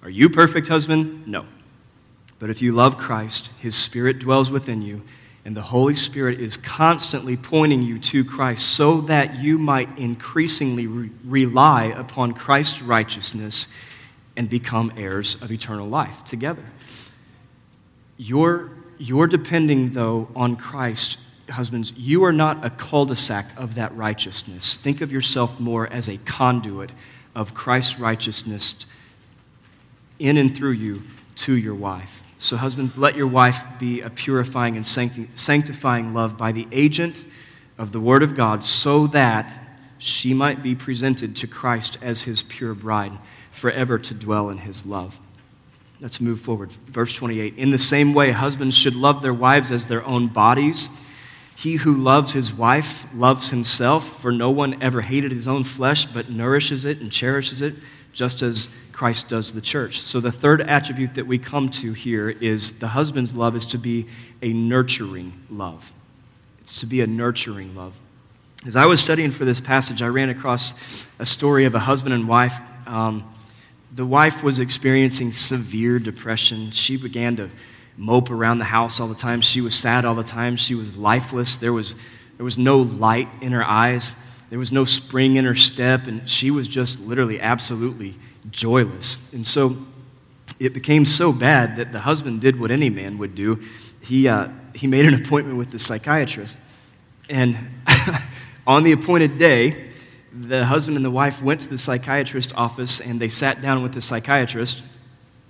Are 0.03 0.10
you 0.10 0.30
perfect, 0.30 0.67
husband? 0.67 1.25
No. 1.27 1.45
But 2.39 2.49
if 2.49 2.62
you 2.62 2.73
love 2.73 2.97
Christ, 2.97 3.51
His 3.60 3.73
Spirit 3.73 4.19
dwells 4.19 4.51
within 4.51 4.82
you, 4.82 5.01
and 5.45 5.56
the 5.56 5.62
Holy 5.62 5.95
Spirit 5.95 6.41
is 6.41 6.58
constantly 6.58 7.38
pointing 7.38 7.82
you 7.82 7.99
to 7.99 8.25
Christ 8.25 8.67
so 8.67 8.99
that 9.01 9.39
you 9.39 9.58
might 9.58 9.97
increasingly 9.97 10.88
re- 10.88 11.10
rely 11.23 11.86
upon 11.86 12.34
Christ's 12.34 12.82
righteousness 12.82 13.67
and 14.36 14.49
become 14.49 14.91
heirs 14.97 15.41
of 15.41 15.51
eternal 15.51 15.88
life 15.88 16.25
together. 16.25 16.65
Your 18.17 18.71
you're 18.99 19.27
depending, 19.27 19.93
though, 19.93 20.27
on 20.36 20.56
Christ. 20.56 21.19
Husbands, 21.49 21.93
you 21.95 22.23
are 22.25 22.33
not 22.33 22.65
a 22.65 22.69
cul 22.69 23.05
de 23.05 23.15
sac 23.15 23.45
of 23.57 23.75
that 23.75 23.95
righteousness. 23.95 24.75
Think 24.75 25.01
of 25.01 25.12
yourself 25.12 25.60
more 25.60 25.88
as 25.88 26.07
a 26.07 26.17
conduit 26.17 26.91
of 27.36 27.53
Christ's 27.53 27.99
righteousness 27.99 28.86
in 30.19 30.38
and 30.38 30.55
through 30.55 30.71
you 30.71 31.03
to 31.36 31.53
your 31.53 31.75
wife. 31.75 32.23
So, 32.39 32.57
husbands, 32.57 32.97
let 32.97 33.15
your 33.15 33.27
wife 33.27 33.63
be 33.79 34.01
a 34.01 34.10
purifying 34.10 34.75
and 34.75 34.86
sanctifying 34.86 36.13
love 36.13 36.38
by 36.38 36.51
the 36.51 36.67
agent 36.71 37.23
of 37.77 37.91
the 37.91 37.99
Word 37.99 38.23
of 38.23 38.36
God 38.36 38.63
so 38.63 39.07
that 39.07 39.57
she 39.99 40.33
might 40.33 40.62
be 40.62 40.75
presented 40.75 41.36
to 41.38 41.47
Christ 41.47 41.97
as 42.01 42.23
his 42.23 42.43
pure 42.43 42.73
bride, 42.73 43.13
forever 43.51 43.97
to 43.97 44.13
dwell 44.13 44.49
in 44.49 44.57
his 44.57 44.86
love. 44.86 45.19
Let's 45.99 46.21
move 46.21 46.39
forward. 46.39 46.71
Verse 46.71 47.15
28. 47.15 47.57
In 47.57 47.71
the 47.71 47.79
same 47.79 48.13
way, 48.13 48.31
husbands 48.31 48.75
should 48.75 48.95
love 48.95 49.23
their 49.23 49.33
wives 49.33 49.71
as 49.71 49.88
their 49.88 50.05
own 50.05 50.27
bodies. 50.27 50.89
He 51.58 51.78
who 51.78 51.96
loves 51.96 52.34
his 52.34 52.54
wife 52.54 53.12
loves 53.15 53.50
himself, 53.50 54.22
for 54.22 54.32
no 54.32 54.52
one 54.52 54.80
ever 54.80 55.02
hated 55.02 55.32
his 55.32 55.48
own 55.48 55.63
flesh, 55.63 56.06
but 56.06 56.30
nourishes 56.30 56.86
it 56.86 57.00
and 57.00 57.12
cherishes 57.12 57.63
it, 57.63 57.74
just 58.13 58.43
as 58.43 58.70
Christ 58.91 59.28
does 59.28 59.54
the 59.54 59.62
church. 59.62 60.02
So, 60.02 60.20
the 60.20 60.32
third 60.32 60.62
attribute 60.62 61.15
that 61.15 61.26
we 61.26 61.39
come 61.39 61.70
to 61.70 61.93
here 61.93 62.30
is 62.30 62.78
the 62.78 62.89
husband's 62.89 63.34
love 63.34 63.56
is 63.56 63.65
to 63.67 63.80
be 63.80 64.06
a 64.43 64.54
nurturing 64.54 65.34
love. 65.50 65.91
It's 66.62 66.80
to 66.82 66.86
be 66.86 67.02
a 67.02 67.08
nurturing 67.08 67.76
love. 67.76 67.96
As 68.67 68.76
I 68.76 68.86
was 68.86 69.02
studying 69.02 69.32
for 69.32 69.43
this 69.43 69.60
passage, 69.60 70.04
I 70.04 70.10
ran 70.10 70.30
across 70.30 71.08
a 71.17 71.26
story 71.26 71.65
of 71.65 71.74
a 71.74 71.80
husband 71.80 72.13
and 72.13 72.28
wife. 72.28 72.60
Um, 72.86 73.24
the 73.96 74.06
wife 74.06 74.43
was 74.43 74.60
experiencing 74.60 75.32
severe 75.32 75.98
depression. 75.98 76.70
She 76.70 76.98
began 76.98 77.36
to 77.38 77.50
mope 77.97 78.29
around 78.29 78.60
the 78.60 78.65
house 78.65 78.99
all 78.99 79.07
the 79.07 79.15
time. 79.15 79.41
She 79.41 79.60
was 79.60 79.75
sad 79.75 80.05
all 80.05 80.15
the 80.15 80.23
time. 80.23 80.55
She 80.55 80.75
was 80.75 80.95
lifeless. 80.95 81.57
There 81.57 81.73
was, 81.73 81.95
there 82.38 82.43
was 82.43 82.57
no 82.57 82.77
light 82.77 83.27
in 83.41 83.51
her 83.51 83.63
eyes, 83.63 84.13
there 84.49 84.60
was 84.60 84.71
no 84.71 84.86
spring 84.86 85.36
in 85.36 85.43
her 85.45 85.55
step, 85.55 86.07
and 86.07 86.29
she 86.29 86.51
was 86.51 86.67
just 86.67 86.99
literally 86.99 87.41
absolutely 87.41 88.15
joyless. 88.51 89.33
And 89.33 89.45
so 89.45 89.75
it 90.60 90.73
became 90.73 91.05
so 91.05 91.33
bad 91.33 91.75
that 91.77 91.91
the 91.91 91.99
husband 91.99 92.39
did 92.39 92.60
what 92.60 92.71
any 92.71 92.89
man 92.89 93.17
would 93.17 93.36
do. 93.36 93.62
He, 94.01 94.27
uh, 94.27 94.47
he 94.73 94.88
made 94.88 95.05
an 95.05 95.13
appointment 95.15 95.57
with 95.57 95.71
the 95.71 95.79
psychiatrist. 95.79 96.55
And 97.29 97.57
on 98.67 98.83
the 98.83 98.93
appointed 98.93 99.38
day, 99.38 99.89
the 100.31 100.65
husband 100.65 100.95
and 100.97 101.05
the 101.05 101.12
wife 101.12 101.41
went 101.41 101.62
to 101.62 101.67
the 101.67 101.77
psychiatrist's 101.77 102.53
office 102.53 102.99
and 102.99 103.19
they 103.19 103.29
sat 103.29 103.62
down 103.62 103.83
with 103.83 103.93
the 103.93 104.01
psychiatrist 104.01 104.83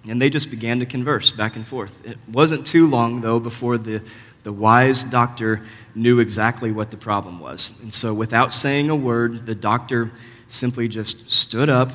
and 0.08 0.22
they 0.22 0.30
just 0.30 0.50
began 0.50 0.80
to 0.80 0.86
converse 0.86 1.32
back 1.32 1.56
and 1.56 1.66
forth. 1.66 1.94
It 2.06 2.18
wasn't 2.32 2.66
too 2.66 2.88
long, 2.88 3.22
though, 3.22 3.40
before 3.40 3.78
the, 3.78 4.02
the 4.44 4.54
wise 4.54 5.04
doctor 5.04 5.66
knew 5.96 6.20
exactly 6.20 6.72
what 6.72 6.92
the 6.92 6.98
problem 6.98 7.40
was. 7.40 7.82
And 7.82 7.94
so, 7.94 8.14
without 8.14 8.54
saying 8.54 8.90
a 8.90 8.96
word, 8.96 9.46
the 9.46 9.56
doctor 9.56 10.12
simply 10.48 10.88
just 10.88 11.30
stood 11.32 11.70
up. 11.70 11.92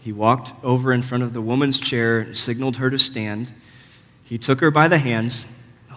He 0.00 0.12
walked 0.12 0.52
over 0.62 0.92
in 0.92 1.02
front 1.02 1.24
of 1.24 1.32
the 1.32 1.40
woman's 1.40 1.78
chair 1.78 2.20
and 2.20 2.36
signaled 2.36 2.76
her 2.76 2.90
to 2.90 2.98
stand. 2.98 3.52
He 4.24 4.38
took 4.38 4.60
her 4.60 4.70
by 4.70 4.88
the 4.88 4.98
hands, 4.98 5.44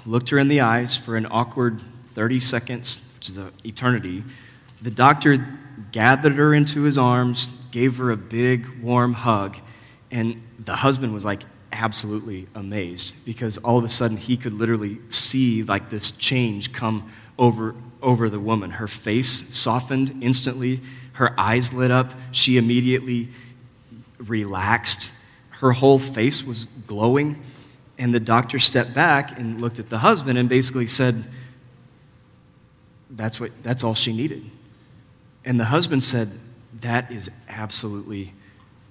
looked 0.05 0.29
her 0.29 0.37
in 0.37 0.47
the 0.47 0.61
eyes 0.61 0.97
for 0.97 1.15
an 1.15 1.27
awkward 1.29 1.81
30 2.15 2.39
seconds, 2.39 3.13
which 3.17 3.29
is 3.29 3.37
an 3.37 3.51
eternity. 3.63 4.23
The 4.81 4.91
doctor 4.91 5.47
gathered 5.91 6.33
her 6.33 6.53
into 6.53 6.81
his 6.81 6.97
arms, 6.97 7.47
gave 7.71 7.97
her 7.97 8.11
a 8.11 8.17
big, 8.17 8.67
warm 8.81 9.13
hug, 9.13 9.57
and 10.11 10.41
the 10.59 10.75
husband 10.75 11.13
was 11.13 11.25
like 11.25 11.43
absolutely 11.71 12.47
amazed 12.53 13.15
because 13.25 13.57
all 13.59 13.77
of 13.77 13.85
a 13.85 13.89
sudden 13.89 14.17
he 14.17 14.35
could 14.35 14.53
literally 14.53 14.99
see 15.09 15.63
like 15.63 15.89
this 15.89 16.11
change 16.11 16.73
come 16.73 17.11
over 17.39 17.75
over 18.01 18.29
the 18.29 18.39
woman. 18.39 18.71
Her 18.71 18.87
face 18.87 19.55
softened 19.55 20.21
instantly, 20.21 20.81
her 21.13 21.39
eyes 21.39 21.71
lit 21.73 21.91
up, 21.91 22.11
she 22.31 22.57
immediately 22.57 23.29
relaxed. 24.17 25.13
Her 25.49 25.71
whole 25.71 25.99
face 25.99 26.43
was 26.43 26.65
glowing, 26.87 27.41
and 27.97 28.13
the 28.13 28.19
doctor 28.19 28.59
stepped 28.59 28.93
back 28.93 29.37
and 29.37 29.61
looked 29.61 29.79
at 29.79 29.89
the 29.89 29.99
husband 29.99 30.37
and 30.37 30.49
basically 30.49 30.87
said, 30.87 31.23
That's, 33.11 33.39
what, 33.39 33.51
that's 33.63 33.83
all 33.83 33.95
she 33.95 34.13
needed. 34.13 34.43
And 35.45 35.59
the 35.59 35.65
husband 35.65 36.03
said, 36.03 36.29
That 36.81 37.11
is 37.11 37.29
absolutely 37.47 38.33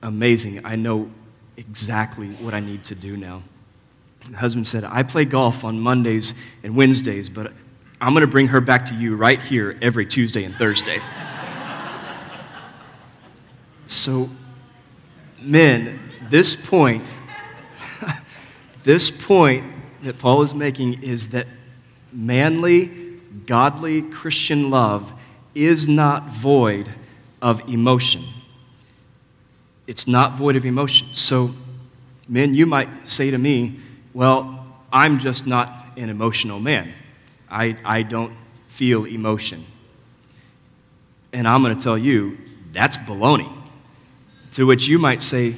amazing. 0.03 0.65
I 0.65 0.77
know 0.77 1.11
exactly 1.57 2.29
what 2.29 2.55
I 2.55 2.61
need 2.61 2.85
to 2.85 2.95
do 2.95 3.17
now. 3.17 3.43
The 4.31 4.37
husband 4.37 4.67
said, 4.67 4.85
I 4.85 5.03
play 5.03 5.25
golf 5.25 5.65
on 5.65 5.81
Mondays 5.81 6.35
and 6.63 6.77
Wednesdays, 6.77 7.29
but 7.29 7.53
I'm 8.01 8.13
going 8.13 8.23
to 8.23 8.31
bring 8.31 8.49
her 8.49 8.61
back 8.61 8.87
to 8.87 8.95
you 8.95 9.17
right 9.17 9.41
here 9.41 9.79
every 9.83 10.07
Tuesday 10.07 10.45
and 10.45 10.55
Thursday. 10.55 11.01
so, 13.87 14.29
men, 15.43 15.99
this 16.31 16.55
point, 16.55 17.05
this 18.85 19.11
point 19.11 19.65
that 20.03 20.19
Paul 20.19 20.43
is 20.43 20.55
making 20.55 21.03
is 21.03 21.29
that 21.29 21.47
manly, 22.13 22.87
godly 23.47 24.03
Christian 24.03 24.71
love 24.71 25.13
is 25.55 25.89
not 25.89 26.29
void 26.29 26.89
of 27.43 27.69
emotion. 27.69 28.23
It's 29.91 30.07
not 30.07 30.35
void 30.35 30.55
of 30.55 30.65
emotion. 30.65 31.09
So, 31.15 31.51
men, 32.29 32.55
you 32.55 32.65
might 32.65 33.09
say 33.09 33.33
to 33.33 33.37
me, 33.37 33.81
Well, 34.15 34.65
I'm 34.93 35.19
just 35.19 35.49
not 35.49 35.85
an 35.97 36.11
emotional 36.11 36.61
man. 36.61 36.95
I, 37.51 37.77
I 37.85 38.05
don't 38.05 38.33
feel 38.69 39.05
emotion. 39.05 39.67
And 41.33 41.49
I'm 41.49 41.61
going 41.65 41.77
to 41.77 41.83
tell 41.83 41.99
you, 41.99 42.39
that's 42.73 42.99
baloney. 42.99 43.53
To 44.53 44.65
which 44.65 44.87
you 44.87 45.01
might 45.01 45.23
say, 45.23 45.57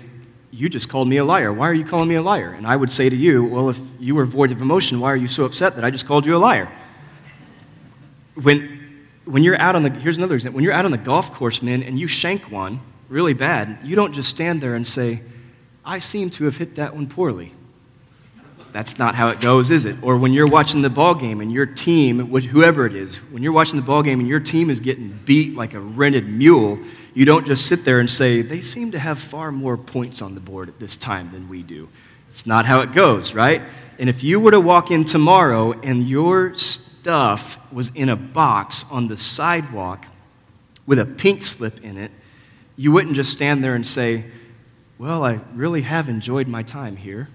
You 0.51 0.71
just 0.71 0.89
called 0.89 1.09
me 1.09 1.19
a 1.19 1.27
liar. 1.27 1.53
Why 1.53 1.69
are 1.69 1.75
you 1.75 1.85
calling 1.85 2.09
me 2.09 2.15
a 2.15 2.23
liar? 2.23 2.55
And 2.55 2.67
I 2.67 2.75
would 2.75 2.91
say 2.91 3.11
to 3.11 3.17
you, 3.17 3.45
Well, 3.45 3.69
if 3.69 3.79
you 4.01 4.15
were 4.15 4.25
void 4.25 4.51
of 4.51 4.63
emotion, 4.63 4.99
why 4.99 5.13
are 5.13 5.17
you 5.17 5.29
so 5.29 5.45
upset 5.45 5.75
that 5.75 5.85
I 5.85 5.91
just 5.91 6.07
called 6.07 6.25
you 6.25 6.35
a 6.35 6.39
liar? 6.39 6.73
When, 8.41 9.07
when 9.27 9.43
you're 9.43 9.61
out 9.61 9.77
on 9.77 9.83
the, 9.83 9.91
here's 9.91 10.17
another 10.17 10.37
example. 10.37 10.57
When 10.57 10.65
you're 10.65 10.73
out 10.73 10.87
on 10.87 10.91
the 10.91 10.97
golf 10.97 11.35
course, 11.35 11.61
men, 11.61 11.83
and 11.83 12.01
you 12.01 12.07
shank 12.07 12.51
one 12.51 12.81
really 13.13 13.35
bad, 13.35 13.79
you 13.85 13.95
don't 13.95 14.15
just 14.15 14.31
stand 14.31 14.61
there 14.61 14.75
and 14.75 14.87
say, 14.87 15.21
I 15.85 15.99
seem 15.99 16.31
to 16.31 16.45
have 16.45 16.57
hit 16.57 16.77
that 16.77 16.95
one 16.95 17.07
poorly. 17.07 17.53
That's 18.73 18.99
not 18.99 19.15
how 19.15 19.29
it 19.29 19.41
goes, 19.41 19.71
is 19.71 19.85
it? 19.85 19.97
Or 20.03 20.17
when 20.17 20.33
you're 20.33 20.47
watching 20.47 20.81
the 20.81 20.89
ball 20.89 21.15
game 21.15 21.43
and 21.43 21.53
your 21.53 21.67
team, 21.67 22.27
whoever 22.27 22.87
it 22.87 22.95
is, 22.95 23.17
when 23.31 23.43
you're 23.43 23.53
watching 23.53 23.77
the 23.77 23.85
ball 23.85 24.03
game 24.03 24.19
and 24.19 24.27
your 24.27 24.41
team 24.41 24.71
is 24.71 24.81
getting 24.81 25.19
beat 25.27 25.55
like 25.55 25.75
a 25.75 25.81
rented 25.81 26.27
mule, 26.27 26.79
you 27.13 27.27
don't 27.27 27.47
just 27.47 27.67
sit 27.67 27.85
there 27.85 28.01
and 28.01 28.11
say, 28.11 28.41
they 28.41 28.63
seem 28.63 28.93
to 28.93 28.99
have 28.99 29.19
far 29.19 29.53
more 29.53 29.77
points 29.77 30.23
on 30.23 30.35
the 30.35 30.41
board 30.41 30.69
at 30.69 30.81
this 30.81 30.97
time 30.97 31.31
than 31.33 31.51
we 31.51 31.63
do. 31.63 31.87
It's 32.31 32.47
not 32.47 32.65
how 32.65 32.81
it 32.81 32.95
goes, 32.95 33.35
right? 33.35 33.61
And 33.99 34.09
if 34.09 34.25
you 34.25 34.41
were 34.41 34.53
to 34.53 34.61
walk 34.61 34.91
in 34.91 35.05
tomorrow 35.05 35.73
and 35.83 36.09
your 36.09 36.57
stuff 36.57 37.59
was 37.71 37.91
in 37.95 38.09
a 38.09 38.17
box 38.17 38.87
on 38.91 39.09
the 39.09 39.19
sidewalk 39.19 40.07
with 40.87 40.99
a 40.99 41.05
pink 41.05 41.43
slip 41.43 41.85
in 41.85 41.99
it, 41.99 42.11
you 42.77 42.93
wouldn't 42.93 43.15
just 43.15 43.33
stand 43.33 43.63
there 43.63 43.75
and 43.75 43.87
say, 43.87 44.25
Well, 44.99 45.25
I 45.25 45.41
really 45.55 45.83
have 45.83 46.09
enjoyed 46.09 46.49
my 46.49 46.63
time 46.63 46.97
here 46.97 47.29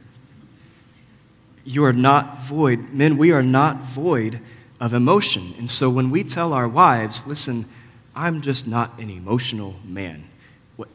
you 1.67 1.84
are 1.84 1.93
not 1.93 2.39
void. 2.39 2.93
Men, 2.93 3.17
we 3.17 3.32
are 3.32 3.43
not 3.43 3.82
void 3.82 4.39
of 4.80 4.93
emotion. 4.93 5.54
And 5.58 5.69
so 5.69 5.89
when 5.89 6.10
we 6.10 6.23
tell 6.23 6.54
our 6.54 6.67
wives, 6.67 7.28
listen, 7.28 7.65
I'm 8.15 8.41
just 8.41 8.67
not 8.67 8.97
an 9.00 9.10
emotional 9.10 9.76
man, 9.84 10.23
what, 10.78 10.88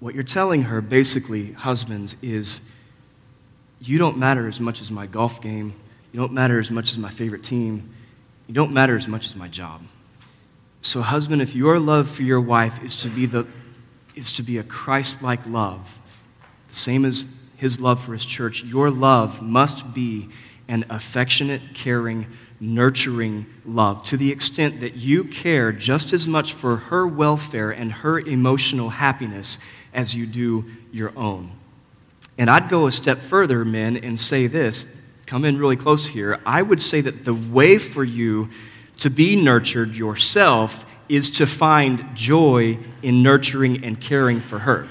what 0.00 0.14
you're 0.14 0.24
telling 0.24 0.62
her, 0.62 0.80
basically, 0.80 1.52
husbands, 1.52 2.16
is 2.22 2.72
you 3.82 3.98
don't 3.98 4.16
matter 4.16 4.48
as 4.48 4.58
much 4.58 4.80
as 4.80 4.90
my 4.90 5.06
golf 5.06 5.42
game, 5.42 5.74
you 6.12 6.18
don't 6.18 6.32
matter 6.32 6.58
as 6.58 6.70
much 6.70 6.88
as 6.88 6.96
my 6.96 7.10
favorite 7.10 7.44
team, 7.44 7.90
you 8.46 8.54
don't 8.54 8.72
matter 8.72 8.96
as 8.96 9.06
much 9.06 9.26
as 9.26 9.36
my 9.36 9.48
job. 9.48 9.82
So, 10.80 11.02
husband, 11.02 11.42
if 11.42 11.54
your 11.54 11.78
love 11.78 12.10
for 12.10 12.22
your 12.22 12.40
wife 12.40 12.82
is 12.82 12.94
to 12.96 13.08
be, 13.08 13.26
the, 13.26 13.46
is 14.14 14.32
to 14.32 14.42
be 14.42 14.58
a 14.58 14.62
Christ 14.62 15.22
like 15.22 15.44
love, 15.46 15.98
the 16.68 16.76
same 16.76 17.04
as 17.04 17.26
his 17.56 17.80
love 17.80 18.02
for 18.02 18.12
his 18.12 18.24
church, 18.24 18.64
your 18.64 18.90
love 18.90 19.42
must 19.42 19.92
be 19.94 20.28
an 20.68 20.84
affectionate, 20.88 21.60
caring, 21.74 22.26
nurturing 22.60 23.46
love 23.64 24.02
to 24.04 24.16
the 24.16 24.30
extent 24.30 24.80
that 24.80 24.96
you 24.96 25.24
care 25.24 25.72
just 25.72 26.12
as 26.12 26.26
much 26.26 26.52
for 26.52 26.76
her 26.76 27.06
welfare 27.06 27.70
and 27.70 27.92
her 27.92 28.20
emotional 28.20 28.90
happiness 28.90 29.58
as 29.92 30.14
you 30.14 30.26
do 30.26 30.64
your 30.92 31.12
own. 31.16 31.50
And 32.38 32.48
I'd 32.48 32.68
go 32.68 32.86
a 32.86 32.92
step 32.92 33.18
further, 33.18 33.64
men, 33.64 33.96
and 33.96 34.18
say 34.18 34.46
this 34.46 35.02
come 35.26 35.44
in 35.44 35.58
really 35.58 35.76
close 35.76 36.08
here. 36.08 36.40
I 36.44 36.60
would 36.60 36.82
say 36.82 37.00
that 37.02 37.24
the 37.24 37.34
way 37.34 37.78
for 37.78 38.02
you 38.02 38.50
to 38.98 39.10
be 39.10 39.36
nurtured 39.36 39.90
yourself 39.90 40.84
is 41.10 41.28
to 41.28 41.44
find 41.44 42.04
joy 42.14 42.78
in 43.02 43.20
nurturing 43.20 43.84
and 43.84 44.00
caring 44.00 44.38
for 44.38 44.60
her. 44.60 44.86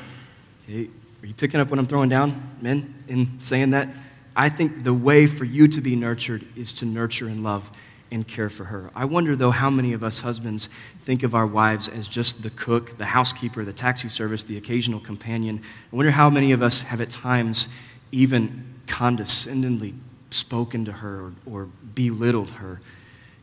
Okay? 0.66 0.90
Are 1.24 1.26
you 1.26 1.34
picking 1.34 1.62
up 1.62 1.70
what 1.70 1.80
I'm 1.80 1.88
throwing 1.88 2.10
down, 2.10 2.58
men, 2.62 2.94
in 3.08 3.40
saying 3.42 3.70
that? 3.72 3.88
I 4.36 4.50
think 4.50 4.84
the 4.84 4.94
way 4.94 5.28
for 5.28 5.46
you 5.46 5.70
to 5.70 5.80
be 5.80 5.96
nurtured 5.96 6.46
is 6.58 6.74
to 6.74 6.86
nurture 6.86 7.28
and 7.28 7.42
love 7.42 7.72
and 8.12 8.28
care 8.28 8.50
for 8.50 8.66
her. 8.66 8.90
I 8.94 9.06
wonder, 9.06 9.36
though, 9.38 9.52
how 9.52 9.70
many 9.70 9.94
of 9.94 10.04
us 10.04 10.20
husbands 10.20 10.68
think 11.06 11.24
of 11.24 11.36
our 11.36 11.48
wives 11.48 11.88
as 11.88 12.06
just 12.06 12.44
the 12.44 12.50
cook, 12.50 12.98
the 12.98 13.06
housekeeper, 13.06 13.64
the 13.64 13.72
taxi 13.72 14.10
service, 14.10 14.44
the 14.44 14.58
occasional 14.58 15.00
companion. 15.00 15.62
I 15.92 15.96
wonder 15.96 16.12
how 16.12 16.30
many 16.30 16.52
of 16.52 16.62
us 16.62 16.82
have 16.82 17.00
at 17.00 17.12
times 17.12 17.70
even 18.12 18.66
condescendingly 18.88 19.94
spoken 20.32 20.84
to 20.86 20.92
her 20.92 21.22
or, 21.22 21.34
or 21.46 21.70
belittled 21.96 22.52
her. 22.52 22.82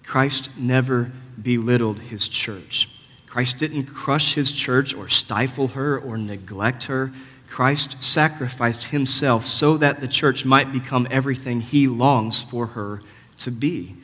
Christ 0.06 0.56
never 0.56 1.10
belittled 1.40 1.98
his 2.00 2.28
church. 2.28 2.88
Christ 3.26 3.58
didn't 3.58 3.86
crush 3.86 4.34
his 4.34 4.50
church 4.50 4.94
or 4.94 5.08
stifle 5.08 5.68
her 5.68 5.98
or 5.98 6.16
neglect 6.16 6.84
her. 6.84 7.12
Christ 7.50 8.02
sacrificed 8.02 8.84
himself 8.84 9.46
so 9.46 9.76
that 9.76 10.00
the 10.00 10.08
church 10.08 10.44
might 10.44 10.72
become 10.72 11.06
everything 11.10 11.60
he 11.60 11.86
longs 11.86 12.42
for 12.42 12.68
her 12.68 13.02
to 13.38 13.50
be. 13.50 13.94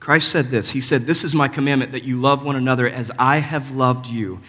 Christ 0.00 0.28
said 0.30 0.46
this 0.46 0.70
He 0.70 0.80
said, 0.80 1.06
This 1.06 1.24
is 1.24 1.34
my 1.34 1.48
commandment 1.48 1.92
that 1.92 2.04
you 2.04 2.20
love 2.20 2.44
one 2.44 2.56
another 2.56 2.88
as 2.88 3.10
I 3.18 3.38
have 3.38 3.70
loved 3.72 4.06
you. 4.06 4.40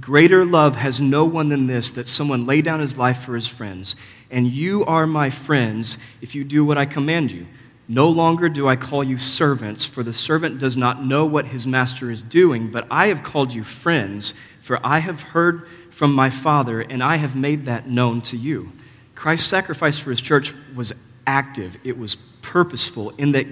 Greater 0.00 0.44
love 0.44 0.76
has 0.76 1.00
no 1.00 1.24
one 1.24 1.48
than 1.48 1.66
this, 1.66 1.90
that 1.92 2.08
someone 2.08 2.46
lay 2.46 2.62
down 2.62 2.80
his 2.80 2.96
life 2.96 3.20
for 3.20 3.34
his 3.34 3.46
friends. 3.46 3.96
And 4.30 4.46
you 4.46 4.84
are 4.84 5.06
my 5.06 5.30
friends 5.30 5.96
if 6.20 6.34
you 6.34 6.44
do 6.44 6.64
what 6.64 6.78
I 6.78 6.84
command 6.84 7.30
you. 7.30 7.46
No 7.90 8.10
longer 8.10 8.50
do 8.50 8.68
I 8.68 8.76
call 8.76 9.02
you 9.02 9.16
servants, 9.16 9.86
for 9.86 10.02
the 10.02 10.12
servant 10.12 10.58
does 10.58 10.76
not 10.76 11.02
know 11.02 11.24
what 11.24 11.46
his 11.46 11.66
master 11.66 12.10
is 12.10 12.20
doing, 12.20 12.70
but 12.70 12.86
I 12.90 13.06
have 13.06 13.22
called 13.22 13.54
you 13.54 13.64
friends, 13.64 14.34
for 14.60 14.78
I 14.84 14.98
have 14.98 15.22
heard 15.22 15.66
from 15.90 16.12
my 16.12 16.28
Father, 16.28 16.82
and 16.82 17.02
I 17.02 17.16
have 17.16 17.34
made 17.34 17.64
that 17.64 17.88
known 17.88 18.20
to 18.22 18.36
you. 18.36 18.70
Christ's 19.14 19.48
sacrifice 19.48 19.98
for 19.98 20.10
his 20.10 20.20
church 20.20 20.52
was 20.76 20.92
active, 21.26 21.78
it 21.82 21.96
was 21.96 22.16
purposeful, 22.42 23.10
in 23.16 23.32
that 23.32 23.46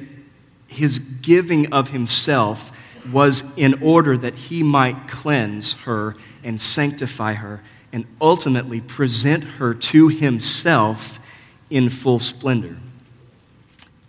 his 0.67 0.99
giving 0.99 1.73
of 1.73 1.89
himself 1.89 2.73
was 3.11 3.57
in 3.57 3.83
order 3.83 4.19
that 4.19 4.35
he 4.35 4.63
might 4.63 5.09
cleanse 5.09 5.73
her 5.85 6.15
and 6.45 6.61
sanctify 6.61 7.35
her 7.35 7.63
and 7.93 8.05
ultimately 8.21 8.81
present 8.81 9.43
her 9.43 9.73
to 9.73 10.09
himself 10.09 11.19
in 11.71 11.89
full 11.89 12.19
splendor. 12.19 12.77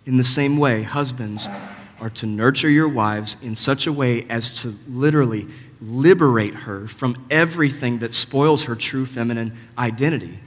In 0.08 0.16
the 0.16 0.24
same 0.24 0.56
way, 0.56 0.84
husbands 0.84 1.50
are 2.00 2.08
to 2.08 2.24
nurture 2.24 2.70
your 2.70 2.88
wives 2.88 3.36
in 3.42 3.54
such 3.54 3.86
a 3.86 3.92
way 3.92 4.24
as 4.30 4.50
to 4.62 4.74
literally 4.88 5.46
liberate 5.82 6.54
her 6.54 6.88
from 6.88 7.26
everything 7.30 7.98
that 7.98 8.14
spoils 8.14 8.62
her 8.62 8.74
true 8.74 9.04
feminine 9.04 9.54
identity. 9.76 10.38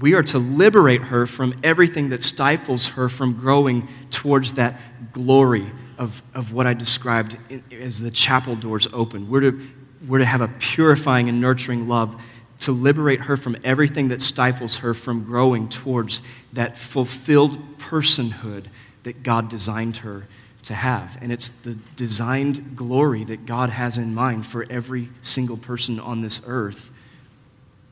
We 0.00 0.12
are 0.12 0.22
to 0.24 0.38
liberate 0.38 1.00
her 1.00 1.26
from 1.26 1.58
everything 1.64 2.10
that 2.10 2.22
stifles 2.22 2.88
her 2.88 3.08
from 3.08 3.40
growing 3.40 3.88
towards 4.10 4.52
that 4.52 4.78
glory 5.12 5.72
of, 5.96 6.22
of 6.34 6.52
what 6.52 6.66
I 6.66 6.74
described 6.74 7.38
as 7.72 8.02
the 8.02 8.10
chapel 8.10 8.54
doors 8.54 8.86
open. 8.92 9.30
We're 9.30 9.50
to, 9.50 9.68
we're 10.06 10.18
to 10.18 10.26
have 10.26 10.42
a 10.42 10.48
purifying 10.58 11.30
and 11.30 11.40
nurturing 11.40 11.88
love 11.88 12.20
to 12.62 12.72
liberate 12.72 13.22
her 13.22 13.36
from 13.36 13.56
everything 13.64 14.08
that 14.08 14.22
stifles 14.22 14.76
her 14.76 14.94
from 14.94 15.24
growing 15.24 15.68
towards 15.68 16.22
that 16.52 16.78
fulfilled 16.78 17.58
personhood 17.78 18.66
that 19.02 19.22
God 19.24 19.48
designed 19.48 19.96
her 19.98 20.26
to 20.62 20.74
have. 20.74 21.18
And 21.20 21.32
it's 21.32 21.48
the 21.48 21.76
designed 21.96 22.76
glory 22.76 23.24
that 23.24 23.46
God 23.46 23.70
has 23.70 23.98
in 23.98 24.14
mind 24.14 24.46
for 24.46 24.64
every 24.70 25.08
single 25.22 25.56
person 25.56 25.98
on 25.98 26.22
this 26.22 26.40
earth 26.46 26.90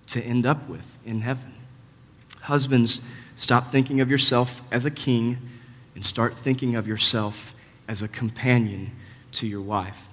to 0.09 0.22
end 0.22 0.46
up 0.46 0.68
with 0.68 0.98
in 1.04 1.20
heaven. 1.20 1.52
Husbands, 2.42 3.02
stop 3.35 3.72
thinking 3.72 4.00
of 4.00 4.09
yourself 4.09 4.62
as 4.70 4.85
a 4.85 4.90
king 4.90 5.38
and 5.96 6.06
start 6.06 6.35
thinking 6.35 6.76
of 6.76 6.87
yourself 6.87 7.54
as 7.88 8.02
a 8.02 8.09
companion 8.09 8.92
to 9.33 9.48
your 9.48 9.62
wife. 9.62 10.09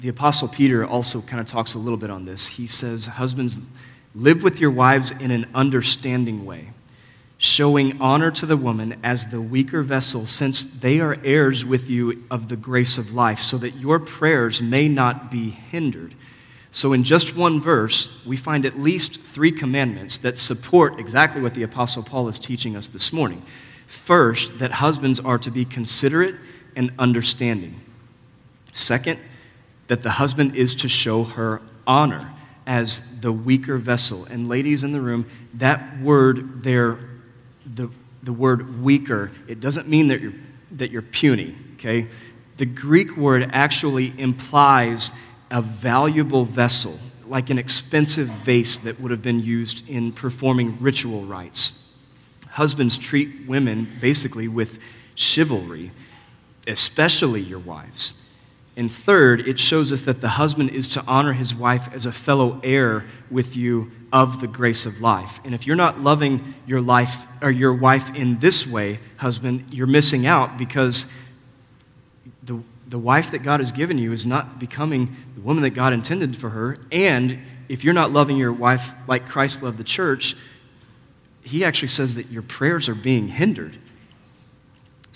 The 0.00 0.08
Apostle 0.08 0.48
Peter 0.48 0.86
also 0.86 1.20
kind 1.20 1.40
of 1.40 1.46
talks 1.46 1.74
a 1.74 1.78
little 1.78 1.98
bit 1.98 2.10
on 2.10 2.24
this. 2.24 2.46
He 2.46 2.66
says, 2.66 3.06
Husbands, 3.06 3.58
live 4.14 4.42
with 4.42 4.60
your 4.60 4.70
wives 4.70 5.10
in 5.10 5.30
an 5.30 5.48
understanding 5.54 6.44
way 6.44 6.70
showing 7.38 8.00
honor 8.00 8.32
to 8.32 8.44
the 8.44 8.56
woman 8.56 8.98
as 9.04 9.26
the 9.26 9.40
weaker 9.40 9.80
vessel, 9.80 10.26
since 10.26 10.64
they 10.64 10.98
are 10.98 11.16
heirs 11.24 11.64
with 11.64 11.88
you 11.88 12.24
of 12.30 12.48
the 12.48 12.56
grace 12.56 12.98
of 12.98 13.14
life, 13.14 13.38
so 13.38 13.56
that 13.56 13.76
your 13.76 14.00
prayers 14.00 14.60
may 14.60 14.88
not 14.88 15.30
be 15.30 15.50
hindered. 15.50 16.14
So, 16.72 16.92
in 16.92 17.04
just 17.04 17.36
one 17.36 17.60
verse, 17.60 18.24
we 18.26 18.36
find 18.36 18.66
at 18.66 18.78
least 18.78 19.20
three 19.20 19.52
commandments 19.52 20.18
that 20.18 20.36
support 20.36 20.98
exactly 20.98 21.40
what 21.40 21.54
the 21.54 21.62
Apostle 21.62 22.02
Paul 22.02 22.28
is 22.28 22.38
teaching 22.38 22.76
us 22.76 22.88
this 22.88 23.12
morning. 23.12 23.42
First, 23.86 24.58
that 24.58 24.72
husbands 24.72 25.18
are 25.20 25.38
to 25.38 25.50
be 25.50 25.64
considerate 25.64 26.34
and 26.76 26.92
understanding. 26.98 27.80
Second, 28.72 29.18
that 29.88 30.02
the 30.02 30.10
husband 30.10 30.54
is 30.54 30.74
to 30.76 30.88
show 30.88 31.24
her 31.24 31.60
honor 31.86 32.30
as 32.66 33.20
the 33.20 33.32
weaker 33.32 33.78
vessel. 33.78 34.26
And, 34.26 34.48
ladies 34.48 34.84
in 34.84 34.92
the 34.92 35.00
room, 35.00 35.28
that 35.54 36.00
word 36.00 36.62
there, 36.62 36.98
the, 37.74 37.88
the 38.22 38.32
word 38.32 38.82
weaker, 38.82 39.32
it 39.48 39.60
doesn't 39.60 39.88
mean 39.88 40.08
that 40.08 40.20
you're, 40.20 40.34
that 40.72 40.90
you're 40.90 41.02
puny, 41.02 41.56
okay? 41.74 42.06
The 42.58 42.66
Greek 42.66 43.16
word 43.16 43.50
actually 43.52 44.12
implies 44.18 45.12
a 45.50 45.62
valuable 45.62 46.44
vessel, 46.44 46.98
like 47.26 47.48
an 47.48 47.56
expensive 47.58 48.28
vase 48.28 48.76
that 48.78 49.00
would 49.00 49.10
have 49.10 49.22
been 49.22 49.40
used 49.40 49.88
in 49.88 50.12
performing 50.12 50.76
ritual 50.80 51.22
rites. 51.22 51.96
Husbands 52.50 52.98
treat 52.98 53.46
women 53.46 53.88
basically 54.00 54.48
with 54.48 54.78
chivalry, 55.14 55.90
especially 56.66 57.40
your 57.40 57.60
wives. 57.60 58.27
And 58.78 58.90
third, 58.90 59.46
it 59.46 59.60
shows 59.60 59.92
us 59.92 60.02
that 60.02 60.22
the 60.22 60.28
husband 60.28 60.70
is 60.70 60.88
to 60.88 61.04
honor 61.06 61.34
his 61.34 61.54
wife 61.54 61.90
as 61.92 62.06
a 62.06 62.12
fellow 62.12 62.60
heir 62.62 63.04
with 63.30 63.56
you 63.56 63.90
of 64.10 64.40
the 64.40 64.46
grace 64.46 64.86
of 64.86 65.02
life. 65.02 65.40
And 65.44 65.54
if 65.54 65.66
you're 65.66 65.76
not 65.76 66.00
loving 66.00 66.54
your 66.66 66.80
life 66.80 67.26
or 67.42 67.50
your 67.50 67.74
wife 67.74 68.14
in 68.14 68.38
this 68.38 68.66
way, 68.66 69.00
husband, 69.18 69.66
you're 69.70 69.86
missing 69.86 70.26
out 70.26 70.56
because 70.56 71.12
the 72.42 72.62
the 72.88 72.98
wife 72.98 73.30
that 73.32 73.42
God 73.42 73.60
has 73.60 73.70
given 73.70 73.98
you 73.98 74.12
is 74.12 74.24
not 74.24 74.58
becoming 74.58 75.14
the 75.34 75.42
woman 75.42 75.62
that 75.62 75.70
God 75.70 75.92
intended 75.92 76.36
for 76.36 76.50
her. 76.50 76.78
And 76.90 77.38
if 77.68 77.84
you're 77.84 77.94
not 77.94 78.12
loving 78.12 78.36
your 78.36 78.52
wife 78.52 78.94
like 79.06 79.28
Christ 79.28 79.62
loved 79.62 79.76
the 79.76 79.84
church, 79.84 80.36
he 81.42 81.64
actually 81.64 81.88
says 81.88 82.14
that 82.14 82.30
your 82.30 82.42
prayers 82.42 82.88
are 82.88 82.94
being 82.94 83.28
hindered. 83.28 83.76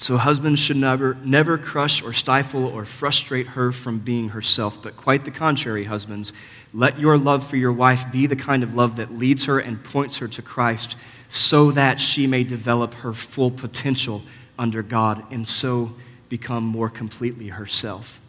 So 0.02 0.16
husbands 0.16 0.58
should 0.58 0.78
never, 0.78 1.16
never 1.22 1.56
crush 1.56 2.02
or 2.02 2.12
stifle 2.12 2.66
or 2.66 2.84
frustrate 2.84 3.46
her 3.46 3.70
from 3.70 4.00
being 4.00 4.30
herself, 4.30 4.82
but 4.82 4.96
quite 4.96 5.24
the 5.24 5.30
contrary, 5.30 5.84
husbands. 5.84 6.32
Let 6.74 6.98
your 6.98 7.16
love 7.16 7.46
for 7.46 7.56
your 7.56 7.72
wife 7.72 8.10
be 8.10 8.26
the 8.26 8.34
kind 8.34 8.64
of 8.64 8.74
love 8.74 8.96
that 8.96 9.16
leads 9.16 9.44
her 9.44 9.60
and 9.60 9.82
points 9.84 10.16
her 10.16 10.26
to 10.26 10.42
Christ 10.42 10.96
so 11.28 11.70
that 11.70 12.00
she 12.00 12.26
may 12.26 12.42
develop 12.42 12.94
her 12.94 13.12
full 13.12 13.52
potential 13.52 14.22
under 14.58 14.82
God 14.82 15.24
and 15.30 15.46
so 15.46 15.92
become 16.28 16.64
more 16.64 16.90
completely 16.90 17.46
herself. 17.46 18.20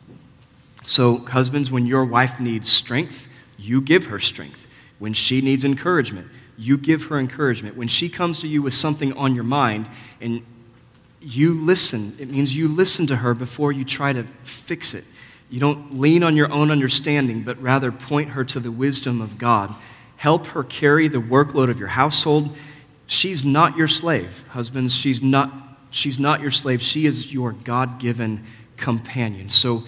So, 0.86 1.18
husbands, 1.18 1.72
when 1.72 1.88
your 1.88 2.06
wife 2.06 2.40
needs 2.40 2.72
strength, 2.72 3.28
you 3.58 3.82
give 3.82 4.06
her 4.06 4.20
strength. 4.20 4.68
When 5.00 5.14
she 5.14 5.42
needs 5.42 5.66
encouragement, 5.66 6.28
you 6.56 6.78
give 6.78 7.06
her 7.06 7.18
encouragement. 7.18 7.76
When 7.76 7.88
she 7.88 8.10
comes 8.10 8.38
to 8.40 8.48
you 8.48 8.62
with 8.62 8.76
something 8.76 9.14
on 9.14 9.34
your 9.34 9.44
mind 9.44 9.88
and 10.22 10.46
you 11.24 11.54
listen, 11.54 12.14
it 12.20 12.30
means 12.30 12.56
you 12.56 12.68
listen 12.68 13.08
to 13.08 13.16
her 13.16 13.34
before 13.34 13.72
you 13.72 13.86
try 13.86 14.14
to 14.14 14.24
fix 14.44 14.94
it. 14.94 15.06
You 15.50 15.60
don't 15.60 16.00
lean 16.00 16.24
on 16.24 16.36
your 16.36 16.52
own 16.52 16.72
understanding, 16.72 17.44
but 17.44 17.62
rather 17.62 17.92
point 17.92 18.30
her 18.30 18.44
to 18.46 18.60
the 18.60 18.72
wisdom 18.72 19.22
of 19.22 19.38
God. 19.38 19.74
Help 20.18 20.48
her 20.48 20.64
carry 20.64 21.08
the 21.08 21.20
workload 21.20 21.70
of 21.70 21.80
your 21.80 21.90
household. 21.90 22.56
She's 23.08 23.44
not 23.46 23.78
your 23.78 23.88
slave, 23.88 24.44
husbands. 24.50 24.96
She's 24.96 25.22
not 25.22 25.64
She's 25.94 26.20
not 26.20 26.42
your 26.42 26.50
slave, 26.50 26.82
she 26.82 27.06
is 27.06 27.32
your 27.32 27.52
God 27.52 28.00
given 28.00 28.44
companion. 28.78 29.50
So 29.50 29.84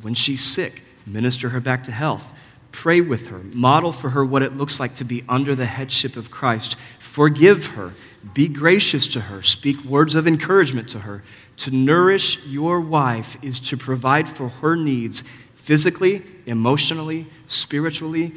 when 0.00 0.14
she's 0.14 0.42
sick, 0.42 0.82
minister 1.06 1.50
her 1.50 1.60
back 1.60 1.84
to 1.84 1.92
health. 1.92 2.32
Pray 2.72 3.02
with 3.02 3.28
her. 3.28 3.38
Model 3.38 3.92
for 3.92 4.08
her 4.10 4.24
what 4.24 4.40
it 4.42 4.56
looks 4.56 4.80
like 4.80 4.94
to 4.94 5.04
be 5.04 5.24
under 5.28 5.54
the 5.54 5.66
headship 5.66 6.16
of 6.16 6.30
Christ. 6.30 6.76
Forgive 6.98 7.66
her. 7.66 7.92
Be 8.34 8.48
gracious 8.48 9.08
to 9.08 9.20
her. 9.20 9.42
Speak 9.42 9.84
words 9.84 10.14
of 10.14 10.26
encouragement 10.26 10.88
to 10.90 11.00
her. 11.00 11.22
To 11.58 11.70
nourish 11.70 12.46
your 12.46 12.80
wife 12.80 13.36
is 13.42 13.58
to 13.60 13.76
provide 13.76 14.28
for 14.28 14.48
her 14.48 14.76
needs 14.76 15.22
physically, 15.56 16.22
emotionally, 16.46 17.26
spiritually, 17.46 18.32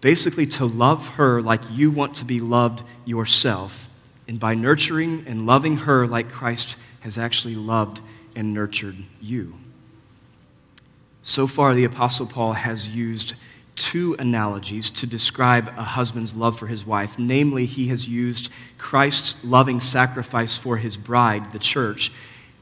basically 0.00 0.46
to 0.46 0.64
love 0.64 1.08
her 1.08 1.42
like 1.42 1.60
you 1.70 1.90
want 1.90 2.14
to 2.16 2.24
be 2.24 2.40
loved 2.40 2.82
yourself 3.04 3.88
and 4.28 4.38
by 4.38 4.54
nurturing 4.54 5.24
and 5.26 5.46
loving 5.46 5.78
her 5.78 6.06
like 6.06 6.30
Christ 6.30 6.76
has 7.00 7.16
actually 7.18 7.56
loved 7.56 8.00
and 8.36 8.52
nurtured 8.52 8.96
you. 9.20 9.54
So 11.22 11.46
far, 11.46 11.74
the 11.74 11.84
Apostle 11.84 12.26
Paul 12.26 12.52
has 12.52 12.88
used 12.88 13.34
two 13.78 14.16
analogies 14.18 14.90
to 14.90 15.06
describe 15.06 15.68
a 15.68 15.84
husband's 15.84 16.34
love 16.34 16.58
for 16.58 16.66
his 16.66 16.84
wife. 16.84 17.18
Namely, 17.18 17.64
he 17.64 17.88
has 17.88 18.08
used 18.08 18.50
Christ's 18.76 19.44
loving 19.44 19.80
sacrifice 19.80 20.58
for 20.58 20.76
his 20.76 20.96
bride, 20.96 21.52
the 21.52 21.58
church, 21.58 22.12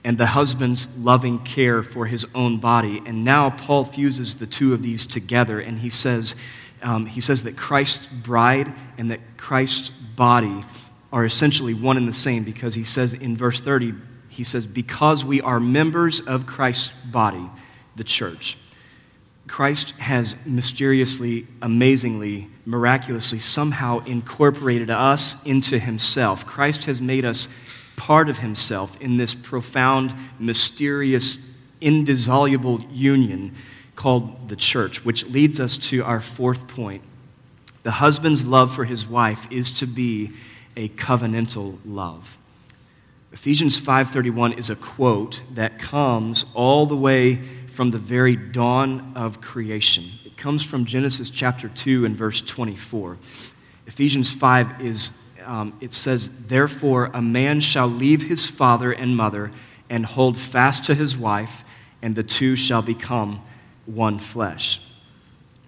and 0.05 0.19
the 0.19 0.27
husband's 0.27 0.99
loving 0.99 1.41
care 1.41 1.83
for 1.83 2.07
his 2.07 2.27
own 2.35 2.59
body. 2.59 3.03
And 3.07 3.25
now 3.25 3.51
Paul 3.51 3.85
fuses 3.85 4.37
the 4.37 4.47
two 4.47 4.73
of 4.75 4.83
these 4.83 5.07
together, 5.07 5.59
and 5.59 5.79
he 5.79 5.91
says, 5.91 6.37
um, 6.83 7.07
he 7.07 7.21
says 7.21 7.43
that 7.45 7.57
Christ's 7.57 8.07
bride 8.07 8.73
and 8.99 9.11
that 9.11 9.21
Christ's 9.39 9.89
body 9.89 10.63
are 11.13 11.25
essentially 11.25 11.75
one 11.75 11.97
and 11.97 12.07
the 12.07 12.13
same 12.13 12.45
because 12.45 12.75
he 12.75 12.85
says 12.85 13.15
in 13.15 13.37
verse 13.37 13.61
30, 13.61 13.95
he 14.29 14.45
says, 14.45 14.67
Because 14.67 15.25
we 15.25 15.41
are 15.41 15.59
members 15.59 16.21
of 16.21 16.47
Christ's 16.47 16.89
body, 17.07 17.51
the 17.97 18.05
church. 18.05 18.59
Christ 19.47 19.93
has 19.99 20.37
mysteriously, 20.45 21.47
amazingly, 21.63 22.49
miraculously 22.65 23.39
somehow 23.39 24.01
incorporated 24.05 24.91
us 24.91 25.45
into 25.45 25.79
himself. 25.79 26.45
Christ 26.47 26.85
has 26.87 27.01
made 27.01 27.25
us 27.25 27.49
part 27.97 28.29
of 28.29 28.39
himself 28.39 29.01
in 29.01 29.17
this 29.17 29.35
profound, 29.35 30.13
mysterious, 30.39 31.57
indissoluble 31.81 32.81
union 32.93 33.55
called 33.95 34.49
the 34.49 34.57
church, 34.57 35.05
which 35.05 35.27
leads 35.27 35.59
us 35.59 35.77
to 35.77 36.03
our 36.05 36.21
fourth 36.21 36.67
point. 36.69 37.03
The 37.83 37.93
husband's 37.93 38.45
love 38.45 38.75
for 38.75 38.85
his 38.85 39.07
wife 39.07 39.47
is 39.51 39.71
to 39.73 39.87
be 39.87 40.33
a 40.77 40.89
covenantal 40.89 41.79
love. 41.87 42.37
Ephesians 43.33 43.79
5:31 43.79 44.53
is 44.55 44.71
a 44.71 44.77
quote 44.77 45.43
that 45.55 45.79
comes 45.79 46.47
all 46.55 46.87
the 46.87 46.97
way 46.97 47.41
from 47.77 47.91
the 47.91 47.99
very 47.99 48.37
dawn 48.37 49.13
of 49.15 49.43
creation. 49.43 50.05
It 50.25 50.39
comes 50.39 50.65
from 50.65 50.87
Genesis 50.87 51.29
chapter 51.29 51.69
2 51.69 52.07
and 52.07 52.17
verse 52.17 52.41
24. 52.41 53.19
Ephesians 53.87 54.31
5 54.31 54.81
is 54.81 55.23
um, 55.45 55.77
it 55.83 55.93
says, 55.93 56.47
Therefore, 56.47 57.11
a 57.13 57.21
man 57.21 57.61
shall 57.61 57.87
leave 57.87 58.23
his 58.23 58.47
father 58.47 58.93
and 58.93 59.15
mother 59.15 59.53
and 59.91 60.05
hold 60.05 60.39
fast 60.39 60.85
to 60.87 60.95
his 60.95 61.17
wife, 61.17 61.65
and 62.01 62.17
the 62.17 62.23
two 62.23 62.57
shall 62.57 62.83
become 62.83 63.43
one 63.85 64.19
flesh. 64.19 64.81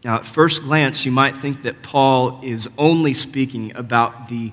Now, 0.02 0.16
at 0.16 0.26
first 0.26 0.62
glance, 0.62 1.04
you 1.04 1.12
might 1.12 1.36
think 1.36 1.62
that 1.62 1.82
Paul 1.82 2.40
is 2.42 2.68
only 2.78 3.12
speaking 3.12 3.76
about 3.76 4.28
the 4.28 4.50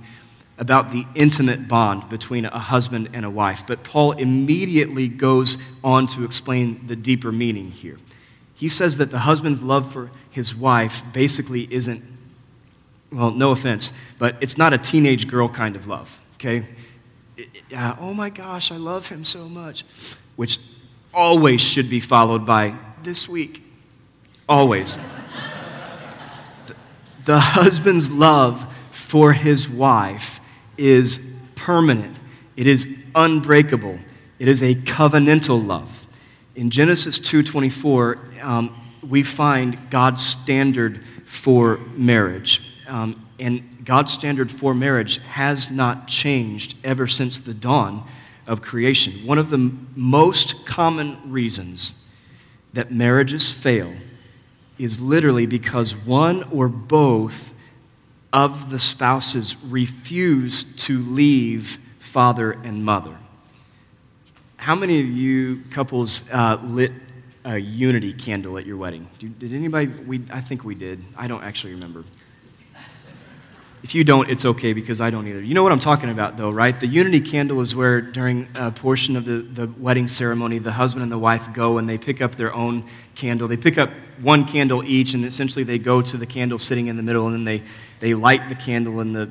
about 0.57 0.91
the 0.91 1.05
intimate 1.15 1.67
bond 1.67 2.07
between 2.09 2.45
a 2.45 2.59
husband 2.59 3.09
and 3.13 3.25
a 3.25 3.29
wife. 3.29 3.63
But 3.67 3.83
Paul 3.83 4.13
immediately 4.13 5.07
goes 5.07 5.57
on 5.83 6.07
to 6.07 6.23
explain 6.23 6.87
the 6.87 6.95
deeper 6.95 7.31
meaning 7.31 7.71
here. 7.71 7.97
He 8.53 8.69
says 8.69 8.97
that 8.97 9.11
the 9.11 9.19
husband's 9.19 9.61
love 9.61 9.91
for 9.91 10.11
his 10.31 10.55
wife 10.55 11.03
basically 11.11 11.67
isn't, 11.73 12.01
well, 13.11 13.31
no 13.31 13.51
offense, 13.51 13.91
but 14.17 14.37
it's 14.39 14.57
not 14.57 14.71
a 14.71 14.77
teenage 14.77 15.27
girl 15.27 15.49
kind 15.49 15.75
of 15.75 15.87
love, 15.87 16.21
okay? 16.35 16.65
Uh, 17.75 17.95
oh 17.99 18.13
my 18.13 18.29
gosh, 18.29 18.71
I 18.71 18.77
love 18.77 19.09
him 19.09 19.25
so 19.25 19.49
much, 19.49 19.83
which 20.37 20.57
always 21.13 21.59
should 21.59 21.89
be 21.89 21.99
followed 21.99 22.45
by 22.45 22.77
this 23.03 23.27
week. 23.27 23.61
Always. 24.47 24.97
the, 26.67 26.75
the 27.25 27.39
husband's 27.39 28.09
love 28.09 28.73
for 28.91 29.33
his 29.33 29.67
wife 29.67 30.39
is 30.77 31.39
permanent, 31.55 32.17
it 32.55 32.67
is 32.67 33.03
unbreakable, 33.15 33.99
it 34.39 34.47
is 34.47 34.61
a 34.61 34.75
covenantal 34.75 35.65
love. 35.65 36.07
In 36.55 36.69
Genesis 36.69 37.19
2:24, 37.19 38.17
um, 38.41 38.73
we 39.07 39.23
find 39.23 39.77
God's 39.89 40.25
standard 40.25 41.01
for 41.25 41.79
marriage. 41.95 42.61
Um, 42.87 43.25
and 43.39 43.83
God's 43.83 44.13
standard 44.13 44.51
for 44.51 44.73
marriage 44.73 45.17
has 45.23 45.69
not 45.69 46.07
changed 46.07 46.75
ever 46.83 47.07
since 47.07 47.37
the 47.39 47.53
dawn 47.53 48.03
of 48.47 48.61
creation. 48.61 49.13
One 49.25 49.37
of 49.37 49.49
the 49.49 49.71
most 49.95 50.65
common 50.65 51.17
reasons 51.31 52.05
that 52.73 52.91
marriages 52.91 53.51
fail 53.51 53.91
is 54.77 54.99
literally 54.99 55.45
because 55.45 55.95
one 55.95 56.43
or 56.51 56.67
both 56.67 57.53
of 58.35 58.69
the 58.69 58.79
spouses 58.79 59.55
refuse 59.63 60.65
to 60.75 60.99
leave 60.99 61.79
father 61.99 62.51
and 62.51 62.83
mother. 62.83 63.15
How 64.57 64.75
many 64.75 64.99
of 64.99 65.07
you 65.07 65.63
couples 65.71 66.29
uh, 66.33 66.59
lit 66.61 66.91
a 67.45 67.57
unity 67.57 68.11
candle 68.11 68.57
at 68.57 68.65
your 68.65 68.75
wedding? 68.75 69.07
Did 69.19 69.53
anybody? 69.53 69.87
We, 69.87 70.21
I 70.29 70.41
think 70.41 70.65
we 70.65 70.75
did. 70.75 71.01
I 71.15 71.27
don't 71.27 71.43
actually 71.43 71.75
remember. 71.75 72.03
If 73.83 73.95
you 73.95 74.03
don't, 74.03 74.29
it's 74.29 74.45
okay 74.45 74.73
because 74.73 74.99
I 74.99 75.11
don't 75.11 75.27
either. 75.27 75.41
You 75.41 75.53
know 75.53 75.63
what 75.63 75.71
I'm 75.71 75.79
talking 75.79 76.09
about, 76.09 76.37
though, 76.37 76.49
right? 76.49 76.77
The 76.77 76.87
unity 76.87 77.21
candle 77.21 77.61
is 77.61 77.75
where, 77.75 78.01
during 78.01 78.47
a 78.55 78.71
portion 78.71 79.15
of 79.15 79.25
the, 79.25 79.37
the 79.37 79.67
wedding 79.77 80.07
ceremony, 80.07 80.57
the 80.57 80.71
husband 80.71 81.03
and 81.03 81.11
the 81.11 81.19
wife 81.19 81.53
go 81.53 81.77
and 81.77 81.87
they 81.87 81.99
pick 81.99 82.19
up 82.19 82.35
their 82.35 82.51
own 82.51 82.83
candle. 83.13 83.47
They 83.47 83.57
pick 83.57 83.77
up 83.77 83.91
one 84.19 84.45
candle 84.45 84.83
each, 84.83 85.13
and 85.13 85.23
essentially 85.23 85.63
they 85.63 85.77
go 85.77 86.01
to 86.01 86.17
the 86.17 86.25
candle 86.25 86.57
sitting 86.57 86.87
in 86.87 86.97
the 86.97 87.03
middle, 87.03 87.27
and 87.27 87.35
then 87.35 87.43
they, 87.43 87.61
they 87.99 88.13
light 88.13 88.49
the 88.49 88.55
candle 88.55 88.99
in 89.01 89.13
the, 89.13 89.29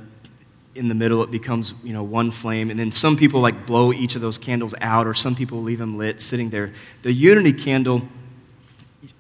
in 0.75 0.89
the 0.89 0.95
middle. 0.95 1.23
It 1.23 1.31
becomes, 1.31 1.75
you 1.83 1.93
know, 1.93 2.03
one 2.03 2.31
flame. 2.31 2.71
And 2.71 2.79
then 2.79 2.93
some 2.93 3.17
people, 3.17 3.41
like, 3.41 3.67
blow 3.67 3.93
each 3.93 4.17
of 4.17 4.23
those 4.23 4.39
candles 4.39 4.75
out, 4.81 5.07
or 5.07 5.15
some 5.15 5.35
people 5.35 5.63
leave 5.63 5.79
them 5.79 5.99
lit 5.99 6.21
sitting 6.21 6.51
there. 6.51 6.73
The 7.03 7.13
unity 7.13 7.53
candle 7.53 8.03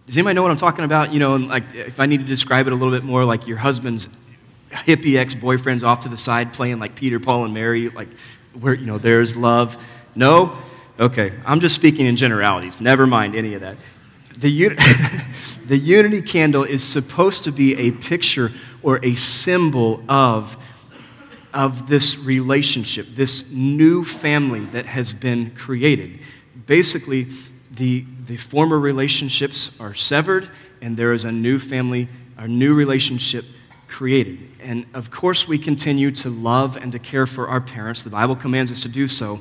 does 0.06 0.18
anybody 0.18 0.34
know 0.34 0.42
what 0.42 0.50
I'm 0.50 0.58
talking 0.58 0.84
about? 0.84 1.14
You 1.14 1.20
know, 1.20 1.36
like 1.36 1.74
if 1.74 1.98
I 1.98 2.06
need 2.06 2.18
to 2.18 2.26
describe 2.26 2.66
it 2.66 2.72
a 2.72 2.76
little 2.76 2.92
bit 2.92 3.04
more, 3.04 3.24
like 3.24 3.46
your 3.46 3.56
husband's 3.56 4.08
hippie 4.70 5.16
ex-boyfriends 5.16 5.82
off 5.82 6.00
to 6.00 6.08
the 6.08 6.16
side 6.16 6.52
playing 6.52 6.78
like 6.78 6.94
Peter, 6.94 7.18
Paul, 7.18 7.44
and 7.44 7.54
Mary, 7.54 7.88
like 7.88 8.08
where 8.60 8.74
you 8.74 8.86
know 8.86 8.98
there's 8.98 9.34
love. 9.34 9.78
No, 10.14 10.58
okay. 11.00 11.32
I'm 11.46 11.60
just 11.60 11.74
speaking 11.74 12.06
in 12.06 12.16
generalities. 12.16 12.80
Never 12.80 13.06
mind 13.06 13.34
any 13.34 13.54
of 13.54 13.62
that. 13.62 13.76
The, 14.36 14.68
the 15.66 15.78
unity 15.78 16.20
candle 16.20 16.64
is 16.64 16.82
supposed 16.82 17.44
to 17.44 17.52
be 17.52 17.74
a 17.76 17.92
picture 17.92 18.50
or 18.84 19.04
a 19.04 19.14
symbol 19.16 20.04
of 20.08 20.56
of 21.54 21.88
this 21.88 22.18
relationship, 22.24 23.06
this 23.14 23.52
new 23.52 24.04
family 24.04 24.64
that 24.66 24.84
has 24.86 25.12
been 25.12 25.52
created. 25.52 26.18
Basically, 26.66 27.28
the, 27.76 28.04
the 28.26 28.36
former 28.36 28.78
relationships 28.78 29.80
are 29.80 29.94
severed, 29.94 30.50
and 30.82 30.96
there 30.96 31.12
is 31.12 31.22
a 31.22 31.30
new 31.30 31.60
family, 31.60 32.08
a 32.38 32.48
new 32.48 32.74
relationship 32.74 33.44
created. 33.86 34.40
And 34.60 34.84
of 34.94 35.12
course, 35.12 35.46
we 35.46 35.56
continue 35.56 36.10
to 36.10 36.28
love 36.28 36.76
and 36.76 36.90
to 36.90 36.98
care 36.98 37.24
for 37.26 37.46
our 37.46 37.60
parents. 37.60 38.02
The 38.02 38.10
Bible 38.10 38.34
commands 38.34 38.72
us 38.72 38.80
to 38.80 38.88
do 38.88 39.06
so. 39.06 39.38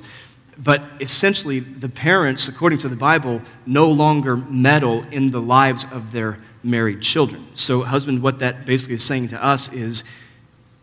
But 0.60 0.84
essentially, 1.00 1.62
the 1.62 1.90
parents, 1.90 2.48
according 2.48 2.78
to 2.80 2.90
the 2.90 2.96
Bible, 2.96 3.42
no 3.66 3.90
longer 3.90 4.38
meddle 4.38 5.04
in 5.10 5.32
the 5.32 5.42
lives 5.42 5.88
of 5.92 6.12
their 6.12 6.38
married 6.64 7.02
children. 7.02 7.46
So, 7.54 7.82
husband, 7.82 8.24
what 8.24 8.40
that 8.40 8.66
basically 8.66 8.96
is 8.96 9.04
saying 9.04 9.30
to 9.30 9.44
us 9.44 9.72
is 9.72 10.04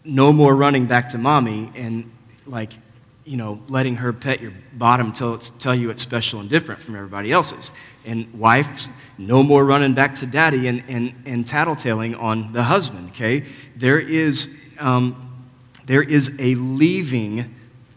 no 0.04 0.32
more 0.32 0.54
running 0.54 0.86
back 0.86 1.08
to 1.10 1.18
mommy 1.18 1.72
and 1.74 2.10
like 2.46 2.72
you 3.24 3.36
know, 3.36 3.60
letting 3.68 3.94
her 3.94 4.12
pet 4.12 4.40
your 4.40 4.52
bottom 4.72 5.12
till 5.12 5.38
tell 5.38 5.74
you 5.74 5.90
it's 5.90 6.02
special 6.02 6.40
and 6.40 6.50
different 6.50 6.80
from 6.80 6.96
everybody 6.96 7.30
else's. 7.30 7.70
And 8.04 8.32
wives, 8.34 8.88
no 9.18 9.44
more 9.44 9.64
running 9.64 9.94
back 9.94 10.16
to 10.16 10.26
daddy 10.26 10.66
and, 10.66 10.82
and, 10.88 11.14
and 11.26 11.46
tattletaling 11.46 12.20
on 12.20 12.52
the 12.52 12.64
husband, 12.64 13.10
okay? 13.10 13.44
There 13.76 14.00
is, 14.00 14.60
um, 14.80 15.46
there 15.84 16.02
is 16.02 16.40
a 16.40 16.56
leaving, 16.56 17.54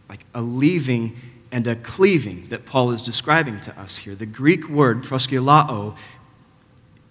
like 0.08 0.24
a 0.36 0.42
leaving 0.42 1.16
and 1.52 1.66
a 1.68 1.78
cleaving 1.78 2.48
that 2.50 2.66
Paul 2.66 2.92
is 2.92 3.02
describing 3.02 3.60
to 3.62 3.80
us 3.80 3.98
here. 3.98 4.16
The 4.16 4.26
Greek 4.28 4.70
word 4.70 5.04
proskulao, 5.04 5.96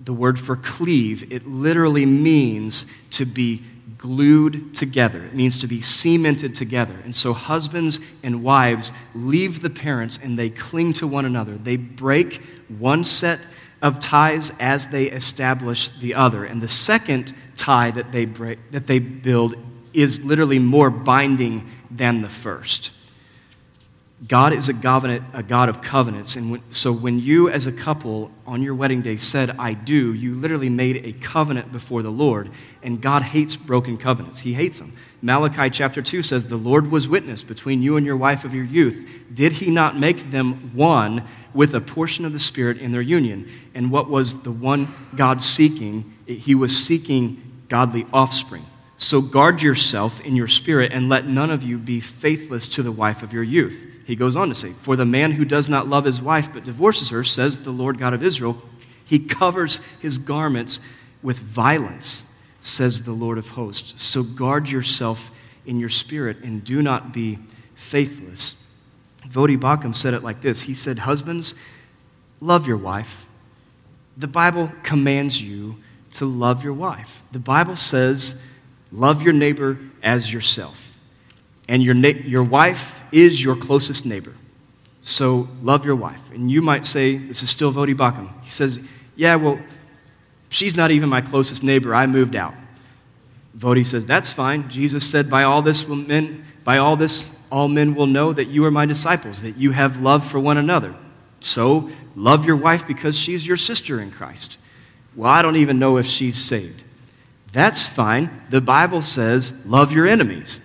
the 0.04 0.12
word 0.12 0.38
for 0.38 0.56
cleave, 0.56 1.32
it 1.32 1.46
literally 1.46 2.06
means 2.06 2.86
to 3.12 3.24
be 3.24 3.62
glued 3.98 4.74
together. 4.74 5.22
It 5.24 5.34
means 5.34 5.58
to 5.58 5.68
be 5.68 5.80
cemented 5.80 6.56
together. 6.56 6.96
And 7.04 7.14
so 7.14 7.32
husbands 7.32 8.00
and 8.24 8.42
wives 8.42 8.90
leave 9.14 9.62
the 9.62 9.70
parents 9.70 10.18
and 10.20 10.36
they 10.36 10.50
cling 10.50 10.92
to 10.94 11.06
one 11.06 11.24
another. 11.24 11.56
They 11.56 11.76
break 11.76 12.42
one 12.68 13.04
set 13.04 13.38
of 13.80 14.00
ties 14.00 14.50
as 14.58 14.88
they 14.88 15.04
establish 15.04 15.88
the 15.98 16.14
other. 16.14 16.44
And 16.44 16.60
the 16.60 16.68
second 16.68 17.32
tie 17.56 17.92
that 17.92 18.10
they, 18.10 18.24
break, 18.24 18.58
that 18.72 18.88
they 18.88 18.98
build 18.98 19.54
is 19.92 20.24
literally 20.24 20.58
more 20.58 20.90
binding 20.90 21.70
than 21.90 22.22
the 22.22 22.28
first. 22.28 22.92
God 24.26 24.52
is 24.52 24.68
a, 24.68 24.74
covenant, 24.74 25.24
a 25.32 25.42
God 25.42 25.68
of 25.68 25.82
covenants. 25.82 26.36
And 26.36 26.52
when, 26.52 26.72
so 26.72 26.92
when 26.92 27.18
you, 27.18 27.48
as 27.48 27.66
a 27.66 27.72
couple, 27.72 28.30
on 28.46 28.62
your 28.62 28.74
wedding 28.74 29.02
day 29.02 29.16
said, 29.16 29.50
I 29.58 29.72
do, 29.72 30.14
you 30.14 30.34
literally 30.34 30.68
made 30.68 31.04
a 31.04 31.12
covenant 31.12 31.72
before 31.72 32.02
the 32.02 32.10
Lord. 32.10 32.50
And 32.84 33.00
God 33.00 33.22
hates 33.22 33.56
broken 33.56 33.96
covenants, 33.96 34.38
He 34.40 34.54
hates 34.54 34.78
them. 34.78 34.96
Malachi 35.22 35.70
chapter 35.70 36.02
2 36.02 36.22
says, 36.22 36.46
The 36.46 36.56
Lord 36.56 36.90
was 36.90 37.08
witness 37.08 37.42
between 37.42 37.82
you 37.82 37.96
and 37.96 38.06
your 38.06 38.16
wife 38.16 38.44
of 38.44 38.54
your 38.54 38.64
youth. 38.64 39.08
Did 39.32 39.52
He 39.52 39.70
not 39.70 39.98
make 39.98 40.30
them 40.30 40.74
one 40.76 41.24
with 41.52 41.74
a 41.74 41.80
portion 41.80 42.24
of 42.24 42.32
the 42.32 42.40
Spirit 42.40 42.78
in 42.78 42.92
their 42.92 43.02
union? 43.02 43.48
And 43.74 43.90
what 43.90 44.08
was 44.08 44.42
the 44.42 44.52
one 44.52 44.88
God 45.16 45.42
seeking? 45.42 46.12
He 46.26 46.54
was 46.54 46.76
seeking 46.76 47.42
godly 47.68 48.06
offspring. 48.12 48.66
So 48.98 49.20
guard 49.20 49.62
yourself 49.62 50.20
in 50.20 50.36
your 50.36 50.46
spirit 50.46 50.92
and 50.92 51.08
let 51.08 51.26
none 51.26 51.50
of 51.50 51.64
you 51.64 51.76
be 51.76 51.98
faithless 51.98 52.68
to 52.68 52.84
the 52.84 52.92
wife 52.92 53.24
of 53.24 53.32
your 53.32 53.42
youth 53.42 53.91
he 54.04 54.16
goes 54.16 54.36
on 54.36 54.48
to 54.48 54.54
say, 54.54 54.70
For 54.70 54.96
the 54.96 55.04
man 55.04 55.32
who 55.32 55.44
does 55.44 55.68
not 55.68 55.88
love 55.88 56.04
his 56.04 56.20
wife 56.20 56.52
but 56.52 56.64
divorces 56.64 57.10
her, 57.10 57.24
says 57.24 57.58
the 57.58 57.70
Lord 57.70 57.98
God 57.98 58.14
of 58.14 58.22
Israel, 58.22 58.60
he 59.04 59.18
covers 59.18 59.76
his 60.00 60.18
garments 60.18 60.80
with 61.22 61.38
violence, 61.38 62.34
says 62.60 63.02
the 63.02 63.12
Lord 63.12 63.38
of 63.38 63.50
hosts. 63.50 64.02
So 64.02 64.22
guard 64.22 64.68
yourself 64.68 65.30
in 65.66 65.78
your 65.78 65.88
spirit 65.88 66.38
and 66.42 66.64
do 66.64 66.82
not 66.82 67.12
be 67.12 67.38
faithless. 67.74 68.72
Voddie 69.28 69.58
Baucham 69.58 69.94
said 69.94 70.14
it 70.14 70.22
like 70.22 70.40
this 70.40 70.62
He 70.62 70.74
said, 70.74 71.00
Husbands, 71.00 71.54
love 72.40 72.66
your 72.66 72.76
wife. 72.76 73.26
The 74.16 74.28
Bible 74.28 74.70
commands 74.82 75.40
you 75.40 75.76
to 76.12 76.26
love 76.26 76.62
your 76.62 76.74
wife. 76.74 77.22
The 77.32 77.38
Bible 77.38 77.76
says, 77.76 78.44
love 78.90 79.22
your 79.22 79.32
neighbor 79.32 79.78
as 80.02 80.32
yourself. 80.32 80.91
And 81.72 81.82
your, 81.82 81.94
na- 81.94 82.08
your 82.08 82.44
wife 82.44 83.02
is 83.12 83.42
your 83.42 83.56
closest 83.56 84.04
neighbor. 84.04 84.34
So 85.00 85.48
love 85.62 85.86
your 85.86 85.96
wife. 85.96 86.20
And 86.34 86.50
you 86.50 86.60
might 86.60 86.84
say, 86.84 87.16
this 87.16 87.42
is 87.42 87.48
still 87.48 87.72
Voddie 87.72 87.96
Baucham. 87.96 88.30
He 88.42 88.50
says, 88.50 88.78
yeah, 89.16 89.36
well, 89.36 89.58
she's 90.50 90.76
not 90.76 90.90
even 90.90 91.08
my 91.08 91.22
closest 91.22 91.62
neighbor. 91.64 91.94
I 91.94 92.04
moved 92.06 92.36
out. 92.36 92.52
Vodi 93.56 93.86
says, 93.86 94.04
that's 94.04 94.30
fine. 94.30 94.68
Jesus 94.68 95.08
said, 95.08 95.30
by 95.30 95.44
all 95.44 95.62
this, 95.62 95.88
men, 95.88 96.44
by 96.62 96.76
all 96.76 96.94
this, 96.94 97.40
all 97.50 97.68
men 97.68 97.94
will 97.94 98.06
know 98.06 98.34
that 98.34 98.48
you 98.48 98.66
are 98.66 98.70
my 98.70 98.84
disciples, 98.84 99.40
that 99.40 99.56
you 99.56 99.70
have 99.70 100.02
love 100.02 100.26
for 100.26 100.38
one 100.38 100.58
another. 100.58 100.94
So 101.40 101.88
love 102.14 102.44
your 102.44 102.56
wife 102.56 102.86
because 102.86 103.18
she's 103.18 103.46
your 103.46 103.56
sister 103.56 103.98
in 103.98 104.10
Christ. 104.10 104.58
Well, 105.16 105.30
I 105.30 105.40
don't 105.40 105.56
even 105.56 105.78
know 105.78 105.96
if 105.96 106.04
she's 106.04 106.36
saved. 106.36 106.84
That's 107.50 107.86
fine. 107.86 108.28
The 108.50 108.60
Bible 108.60 109.00
says, 109.00 109.64
love 109.64 109.90
your 109.90 110.06
enemies. 110.06 110.60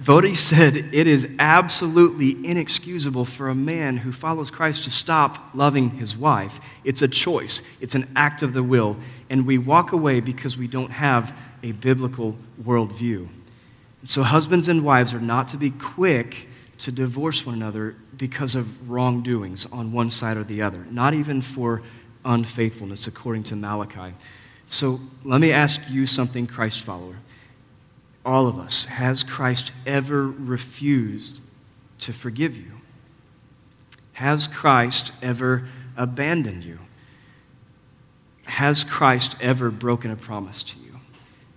Voddie 0.00 0.36
said 0.36 0.76
it 0.76 1.06
is 1.06 1.28
absolutely 1.38 2.30
inexcusable 2.46 3.26
for 3.26 3.50
a 3.50 3.54
man 3.54 3.98
who 3.98 4.12
follows 4.12 4.50
Christ 4.50 4.84
to 4.84 4.90
stop 4.90 5.54
loving 5.54 5.90
his 5.90 6.16
wife. 6.16 6.58
It's 6.84 7.02
a 7.02 7.08
choice, 7.08 7.60
it's 7.82 7.94
an 7.94 8.08
act 8.16 8.42
of 8.42 8.54
the 8.54 8.62
will, 8.62 8.96
and 9.28 9.46
we 9.46 9.58
walk 9.58 9.92
away 9.92 10.20
because 10.20 10.56
we 10.56 10.68
don't 10.68 10.90
have 10.90 11.36
a 11.62 11.72
biblical 11.72 12.34
worldview. 12.62 13.28
So, 14.04 14.22
husbands 14.22 14.68
and 14.68 14.82
wives 14.82 15.12
are 15.12 15.20
not 15.20 15.50
to 15.50 15.58
be 15.58 15.70
quick 15.70 16.48
to 16.78 16.90
divorce 16.90 17.44
one 17.44 17.54
another 17.54 17.94
because 18.16 18.54
of 18.54 18.88
wrongdoings 18.88 19.66
on 19.66 19.92
one 19.92 20.08
side 20.08 20.38
or 20.38 20.44
the 20.44 20.62
other, 20.62 20.86
not 20.90 21.12
even 21.12 21.42
for 21.42 21.82
unfaithfulness, 22.24 23.06
according 23.06 23.42
to 23.44 23.56
Malachi. 23.56 24.14
So, 24.66 24.98
let 25.24 25.42
me 25.42 25.52
ask 25.52 25.78
you 25.90 26.06
something, 26.06 26.46
Christ 26.46 26.80
follower 26.80 27.16
all 28.24 28.46
of 28.46 28.58
us, 28.58 28.84
has 28.84 29.22
Christ 29.22 29.72
ever 29.86 30.26
refused 30.26 31.40
to 32.00 32.12
forgive 32.12 32.56
you? 32.56 32.72
Has 34.12 34.46
Christ 34.46 35.12
ever 35.22 35.68
abandoned 35.96 36.64
you? 36.64 36.78
Has 38.44 38.84
Christ 38.84 39.36
ever 39.40 39.70
broken 39.70 40.10
a 40.10 40.16
promise 40.16 40.62
to 40.64 40.78
you? 40.78 41.00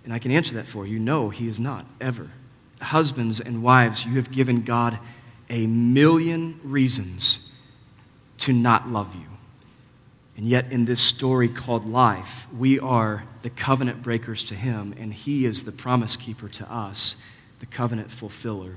And 0.04 0.12
I 0.12 0.18
can 0.18 0.30
answer 0.30 0.54
that 0.54 0.66
for 0.66 0.86
you. 0.86 0.98
No, 0.98 1.30
he 1.30 1.46
has 1.46 1.58
not, 1.58 1.84
ever. 2.00 2.30
Husbands 2.80 3.40
and 3.40 3.62
wives, 3.62 4.04
you 4.04 4.12
have 4.14 4.30
given 4.30 4.62
God 4.62 4.98
a 5.50 5.66
million 5.66 6.58
reasons 6.62 7.58
to 8.38 8.52
not 8.52 8.88
love 8.88 9.14
you. 9.14 9.33
And 10.36 10.46
yet, 10.46 10.72
in 10.72 10.84
this 10.84 11.00
story 11.00 11.48
called 11.48 11.88
life, 11.88 12.46
we 12.56 12.80
are 12.80 13.24
the 13.42 13.50
covenant 13.50 14.02
breakers 14.02 14.42
to 14.44 14.54
him, 14.54 14.94
and 14.98 15.14
he 15.14 15.46
is 15.46 15.62
the 15.62 15.72
promise 15.72 16.16
keeper 16.16 16.48
to 16.48 16.72
us, 16.72 17.22
the 17.60 17.66
covenant 17.66 18.10
fulfiller. 18.10 18.76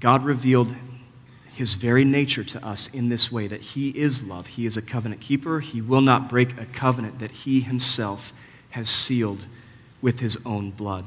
God 0.00 0.24
revealed 0.24 0.74
his 1.54 1.74
very 1.74 2.04
nature 2.04 2.42
to 2.42 2.66
us 2.66 2.88
in 2.92 3.08
this 3.08 3.30
way 3.30 3.46
that 3.46 3.60
he 3.60 3.90
is 3.90 4.22
love. 4.22 4.46
He 4.46 4.66
is 4.66 4.76
a 4.76 4.82
covenant 4.82 5.20
keeper. 5.20 5.60
He 5.60 5.80
will 5.80 6.00
not 6.00 6.28
break 6.28 6.58
a 6.58 6.66
covenant 6.66 7.18
that 7.20 7.30
he 7.30 7.60
himself 7.60 8.32
has 8.70 8.88
sealed 8.88 9.44
with 10.02 10.20
his 10.20 10.38
own 10.46 10.70
blood. 10.70 11.04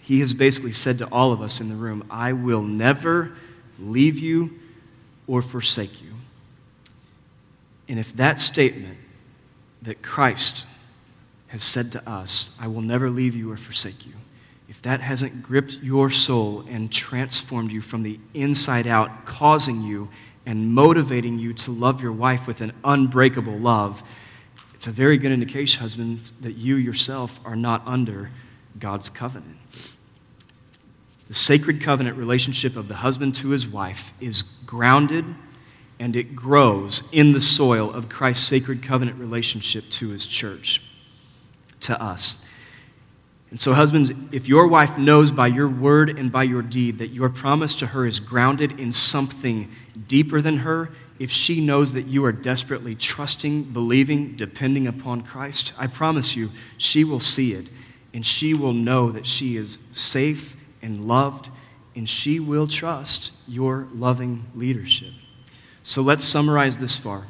He 0.00 0.20
has 0.20 0.34
basically 0.34 0.72
said 0.72 0.98
to 0.98 1.06
all 1.12 1.32
of 1.32 1.40
us 1.40 1.60
in 1.60 1.68
the 1.68 1.76
room, 1.76 2.04
I 2.10 2.32
will 2.32 2.62
never 2.62 3.36
leave 3.78 4.18
you 4.18 4.58
or 5.28 5.42
forsake 5.42 6.01
you. 6.01 6.01
And 7.88 7.98
if 7.98 8.14
that 8.16 8.40
statement 8.40 8.98
that 9.82 10.02
Christ 10.02 10.66
has 11.48 11.62
said 11.64 11.92
to 11.92 12.08
us, 12.08 12.56
I 12.60 12.68
will 12.68 12.80
never 12.80 13.10
leave 13.10 13.34
you 13.34 13.52
or 13.52 13.56
forsake 13.56 14.06
you, 14.06 14.14
if 14.68 14.80
that 14.82 15.00
hasn't 15.00 15.42
gripped 15.42 15.78
your 15.82 16.08
soul 16.08 16.64
and 16.68 16.90
transformed 16.90 17.70
you 17.70 17.82
from 17.82 18.02
the 18.02 18.18
inside 18.32 18.86
out, 18.86 19.26
causing 19.26 19.82
you 19.82 20.08
and 20.46 20.72
motivating 20.72 21.38
you 21.38 21.52
to 21.52 21.70
love 21.70 22.02
your 22.02 22.12
wife 22.12 22.46
with 22.46 22.62
an 22.62 22.72
unbreakable 22.84 23.58
love, 23.58 24.02
it's 24.72 24.86
a 24.86 24.90
very 24.90 25.18
good 25.18 25.30
indication, 25.30 25.80
husbands, 25.80 26.32
that 26.40 26.52
you 26.52 26.76
yourself 26.76 27.38
are 27.44 27.54
not 27.54 27.82
under 27.86 28.30
God's 28.78 29.08
covenant. 29.08 29.58
The 31.28 31.34
sacred 31.34 31.80
covenant 31.80 32.16
relationship 32.16 32.76
of 32.76 32.88
the 32.88 32.96
husband 32.96 33.34
to 33.36 33.50
his 33.50 33.66
wife 33.66 34.12
is 34.20 34.42
grounded 34.42 35.24
and 36.02 36.16
it 36.16 36.34
grows 36.34 37.04
in 37.12 37.30
the 37.30 37.40
soil 37.40 37.88
of 37.92 38.08
Christ's 38.08 38.44
sacred 38.44 38.82
covenant 38.82 39.20
relationship 39.20 39.88
to 39.90 40.08
his 40.08 40.26
church, 40.26 40.82
to 41.78 42.02
us. 42.02 42.44
And 43.52 43.60
so, 43.60 43.72
husbands, 43.72 44.10
if 44.32 44.48
your 44.48 44.66
wife 44.66 44.98
knows 44.98 45.30
by 45.30 45.46
your 45.46 45.68
word 45.68 46.18
and 46.18 46.32
by 46.32 46.42
your 46.42 46.60
deed 46.60 46.98
that 46.98 47.10
your 47.10 47.28
promise 47.28 47.76
to 47.76 47.86
her 47.86 48.04
is 48.04 48.18
grounded 48.18 48.80
in 48.80 48.92
something 48.92 49.70
deeper 50.08 50.40
than 50.40 50.56
her, 50.56 50.90
if 51.20 51.30
she 51.30 51.64
knows 51.64 51.92
that 51.92 52.06
you 52.06 52.24
are 52.24 52.32
desperately 52.32 52.96
trusting, 52.96 53.62
believing, 53.62 54.34
depending 54.34 54.88
upon 54.88 55.20
Christ, 55.20 55.72
I 55.78 55.86
promise 55.86 56.34
you, 56.34 56.50
she 56.78 57.04
will 57.04 57.20
see 57.20 57.52
it 57.52 57.68
and 58.12 58.26
she 58.26 58.54
will 58.54 58.72
know 58.72 59.12
that 59.12 59.28
she 59.28 59.56
is 59.56 59.78
safe 59.92 60.56
and 60.82 61.06
loved 61.06 61.48
and 61.94 62.08
she 62.08 62.40
will 62.40 62.66
trust 62.66 63.34
your 63.46 63.86
loving 63.94 64.46
leadership. 64.56 65.12
So 65.82 66.02
let's 66.02 66.24
summarize 66.24 66.78
this 66.78 66.96
far 66.96 67.24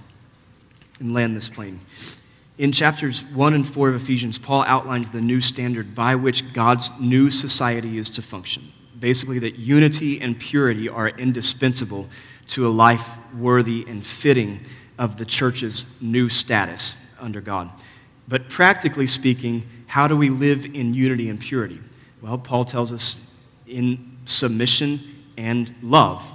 and 1.01 1.15
land 1.15 1.37
this 1.37 1.49
plane. 1.49 1.81
In 2.59 2.71
chapters 2.71 3.25
1 3.25 3.55
and 3.55 3.67
4 3.67 3.89
of 3.89 3.95
Ephesians, 3.97 4.39
Paul 4.39 4.63
outlines 4.67 5.09
the 5.09 5.21
new 5.21 5.41
standard 5.41 5.95
by 5.95 6.15
which 6.15 6.53
God's 6.53 6.91
new 7.01 7.31
society 7.31 7.97
is 7.97 8.11
to 8.11 8.23
function. 8.23 8.63
Basically, 9.01 9.39
that 9.41 9.59
unity 9.59 10.21
and 10.21 10.39
purity 10.39 10.89
are 10.89 11.09
indispensable 11.09 12.09
to 12.49 12.67
a 12.67 12.71
life 12.71 13.17
worthy 13.37 13.85
and 13.89 14.05
fitting 14.05 14.61
of 14.99 15.17
the 15.17 15.25
church's 15.25 15.87
new 16.01 16.29
status 16.29 17.15
under 17.19 17.41
God. 17.41 17.71
But 18.29 18.49
practically 18.49 19.07
speaking, 19.07 19.67
how 19.87 20.07
do 20.07 20.17
we 20.17 20.29
live 20.29 20.67
in 20.67 20.95
unity 20.95 21.31
and 21.31 21.41
purity? 21.41 21.81
Well, 22.21 22.39
Paul 22.39 22.65
tells 22.65 22.93
us 22.93 23.35
in 23.67 24.19
submission 24.27 25.01
and 25.37 25.75
love 25.83 26.31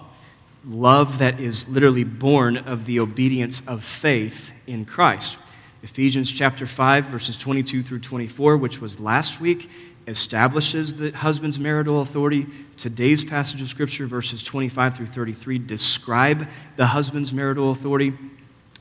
love 0.69 1.19
that 1.19 1.39
is 1.39 1.67
literally 1.69 2.03
born 2.03 2.57
of 2.57 2.85
the 2.85 2.99
obedience 2.99 3.61
of 3.67 3.83
faith 3.83 4.51
in 4.67 4.85
Christ. 4.85 5.37
Ephesians 5.83 6.31
chapter 6.31 6.65
5, 6.65 7.05
verses 7.05 7.37
22 7.37 7.83
through 7.83 7.99
24, 7.99 8.57
which 8.57 8.81
was 8.81 8.99
last 8.99 9.39
week, 9.39 9.69
establishes 10.07 10.95
the 10.95 11.11
husband's 11.11 11.59
marital 11.59 12.01
authority. 12.01 12.47
Today's 12.77 13.23
passage 13.23 13.61
of 13.61 13.69
Scripture, 13.69 14.05
verses 14.05 14.43
25 14.43 14.97
through 14.97 15.05
33, 15.07 15.59
describe 15.59 16.47
the 16.75 16.87
husband's 16.87 17.31
marital 17.31 17.71
authority, 17.71 18.13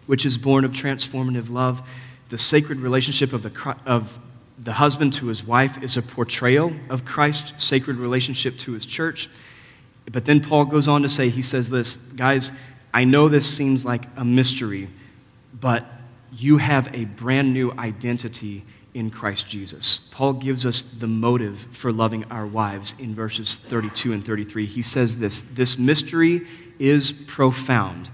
which 0.06 0.24
is 0.24 0.38
born 0.38 0.64
of 0.64 0.72
transformative 0.72 1.50
love. 1.50 1.86
The 2.28 2.38
sacred 2.38 2.78
relationship 2.78 3.32
of 3.32 3.42
the, 3.42 3.76
of 3.84 4.18
the 4.58 4.72
husband 4.72 5.12
to 5.14 5.26
his 5.26 5.44
wife 5.44 5.82
is 5.82 5.96
a 5.96 6.02
portrayal 6.02 6.72
of 6.88 7.04
Christ's 7.04 7.62
sacred 7.62 7.96
relationship 7.96 8.56
to 8.58 8.72
his 8.72 8.86
church. 8.86 9.28
But 10.10 10.24
then 10.24 10.40
Paul 10.40 10.66
goes 10.66 10.88
on 10.88 11.02
to 11.02 11.08
say, 11.08 11.28
he 11.28 11.42
says 11.42 11.68
this, 11.68 11.96
guys, 11.96 12.52
I 12.94 13.04
know 13.04 13.28
this 13.28 13.46
seems 13.46 13.84
like 13.84 14.04
a 14.16 14.24
mystery, 14.24 14.88
but 15.60 15.84
you 16.32 16.58
have 16.58 16.94
a 16.94 17.04
brand 17.04 17.52
new 17.52 17.72
identity 17.72 18.64
in 18.94 19.10
Christ 19.10 19.46
Jesus. 19.46 20.08
Paul 20.12 20.32
gives 20.32 20.64
us 20.64 20.80
the 20.80 21.06
motive 21.06 21.58
for 21.72 21.92
loving 21.92 22.24
our 22.30 22.46
wives 22.46 22.94
in 22.98 23.14
verses 23.14 23.54
32 23.54 24.14
and 24.14 24.24
33. 24.24 24.64
He 24.64 24.80
says 24.80 25.18
this 25.18 25.42
This 25.42 25.78
mystery 25.78 26.46
is 26.78 27.12
profound, 27.12 28.08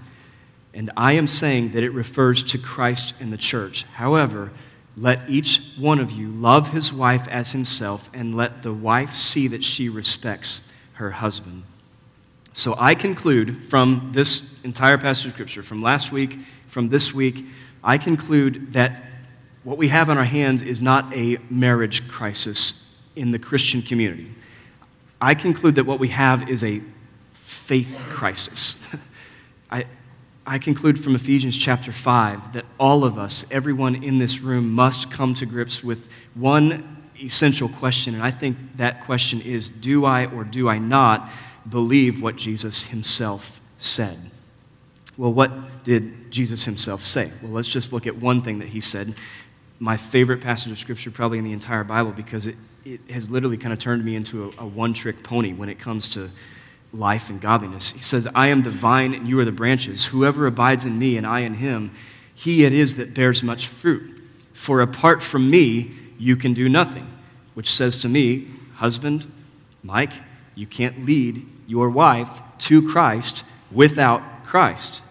and 0.73 0.91
I 0.97 1.13
am 1.13 1.27
saying 1.27 1.71
that 1.71 1.83
it 1.83 1.91
refers 1.91 2.43
to 2.51 2.57
Christ 2.57 3.13
and 3.21 3.31
the 3.31 3.37
church. 3.37 3.83
However, 3.83 4.51
let 4.97 5.29
each 5.29 5.75
one 5.77 5.99
of 5.99 6.11
you 6.11 6.27
love 6.29 6.69
his 6.71 6.91
wife 6.91 7.27
as 7.29 7.51
himself, 7.51 8.09
and 8.13 8.35
let 8.35 8.61
the 8.61 8.73
wife 8.73 9.15
see 9.15 9.47
that 9.49 9.63
she 9.63 9.87
respects 9.89 10.69
her 10.93 11.11
husband. 11.11 11.63
So 12.55 12.75
I 12.77 12.93
conclude 12.93 13.63
from 13.69 14.11
this 14.13 14.63
entire 14.63 14.99
passage 14.99 15.25
of 15.25 15.33
Scripture, 15.33 15.63
from 15.63 15.81
last 15.81 16.11
week, 16.11 16.37
from 16.67 16.87
this 16.87 17.11
week, 17.11 17.45
I 17.83 17.97
conclude 17.97 18.73
that 18.73 19.03
what 19.63 19.77
we 19.77 19.87
have 19.87 20.09
on 20.09 20.19
our 20.19 20.23
hands 20.23 20.61
is 20.61 20.79
not 20.79 21.11
a 21.15 21.39
marriage 21.49 22.07
crisis 22.07 22.95
in 23.15 23.31
the 23.31 23.39
Christian 23.39 23.81
community. 23.81 24.29
I 25.19 25.33
conclude 25.33 25.75
that 25.75 25.85
what 25.85 25.99
we 25.99 26.09
have 26.09 26.47
is 26.47 26.63
a 26.63 26.81
faith 27.43 27.99
crisis. 28.09 28.85
I, 29.71 29.85
I 30.45 30.59
conclude 30.59 31.03
from 31.03 31.15
Ephesians 31.15 31.57
chapter 31.57 31.91
5 31.91 32.53
that 32.53 32.65
all 32.79 33.03
of 33.03 33.17
us, 33.17 33.45
everyone 33.49 34.03
in 34.03 34.19
this 34.19 34.41
room, 34.41 34.71
must 34.71 35.09
come 35.09 35.33
to 35.35 35.47
grips 35.47 35.83
with 35.83 36.07
one 36.35 37.01
essential 37.19 37.69
question, 37.69 38.13
and 38.13 38.23
I 38.23 38.31
think 38.31 38.57
that 38.75 39.05
question 39.05 39.41
is 39.41 39.69
Do 39.69 40.05
I 40.05 40.25
or 40.25 40.43
do 40.43 40.69
I 40.69 40.77
not 40.77 41.29
believe 41.69 42.21
what 42.21 42.35
Jesus 42.35 42.85
himself 42.85 43.61
said. 43.77 44.17
Well, 45.17 45.33
what 45.33 45.83
did 45.83 46.31
Jesus 46.31 46.63
himself 46.63 47.05
say? 47.05 47.31
Well, 47.41 47.51
let's 47.51 47.67
just 47.67 47.93
look 47.93 48.07
at 48.07 48.15
one 48.15 48.41
thing 48.41 48.59
that 48.59 48.69
he 48.69 48.81
said. 48.81 49.13
My 49.79 49.97
favorite 49.97 50.41
passage 50.41 50.71
of 50.71 50.79
scripture, 50.79 51.11
probably 51.11 51.37
in 51.37 51.43
the 51.43 51.51
entire 51.51 51.83
Bible, 51.83 52.11
because 52.11 52.47
it, 52.47 52.55
it 52.85 53.01
has 53.11 53.29
literally 53.29 53.57
kind 53.57 53.73
of 53.73 53.79
turned 53.79 54.03
me 54.03 54.15
into 54.15 54.45
a, 54.45 54.63
a 54.63 54.65
one 54.65 54.93
trick 54.93 55.23
pony 55.23 55.53
when 55.53 55.69
it 55.69 55.79
comes 55.79 56.09
to 56.09 56.29
life 56.93 57.29
and 57.29 57.41
godliness. 57.41 57.91
He 57.91 58.01
says, 58.01 58.27
I 58.33 58.47
am 58.47 58.63
the 58.63 58.69
vine 58.69 59.13
and 59.13 59.27
you 59.27 59.39
are 59.39 59.45
the 59.45 59.51
branches. 59.51 60.05
Whoever 60.05 60.47
abides 60.47 60.85
in 60.85 60.97
me 60.97 61.17
and 61.17 61.27
I 61.27 61.41
in 61.41 61.55
him, 61.55 61.91
he 62.35 62.65
it 62.65 62.73
is 62.73 62.95
that 62.95 63.13
bears 63.13 63.43
much 63.43 63.67
fruit. 63.67 64.21
For 64.53 64.81
apart 64.81 65.21
from 65.21 65.49
me, 65.49 65.91
you 66.17 66.35
can 66.35 66.53
do 66.53 66.69
nothing. 66.69 67.07
Which 67.53 67.71
says 67.71 67.97
to 68.01 68.09
me, 68.09 68.47
husband, 68.75 69.31
Mike, 69.83 70.13
you 70.55 70.65
can't 70.65 71.05
lead 71.05 71.45
your 71.67 71.89
wife 71.89 72.29
to 72.59 72.87
Christ 72.89 73.43
without 73.71 74.45
Christ. 74.45 75.01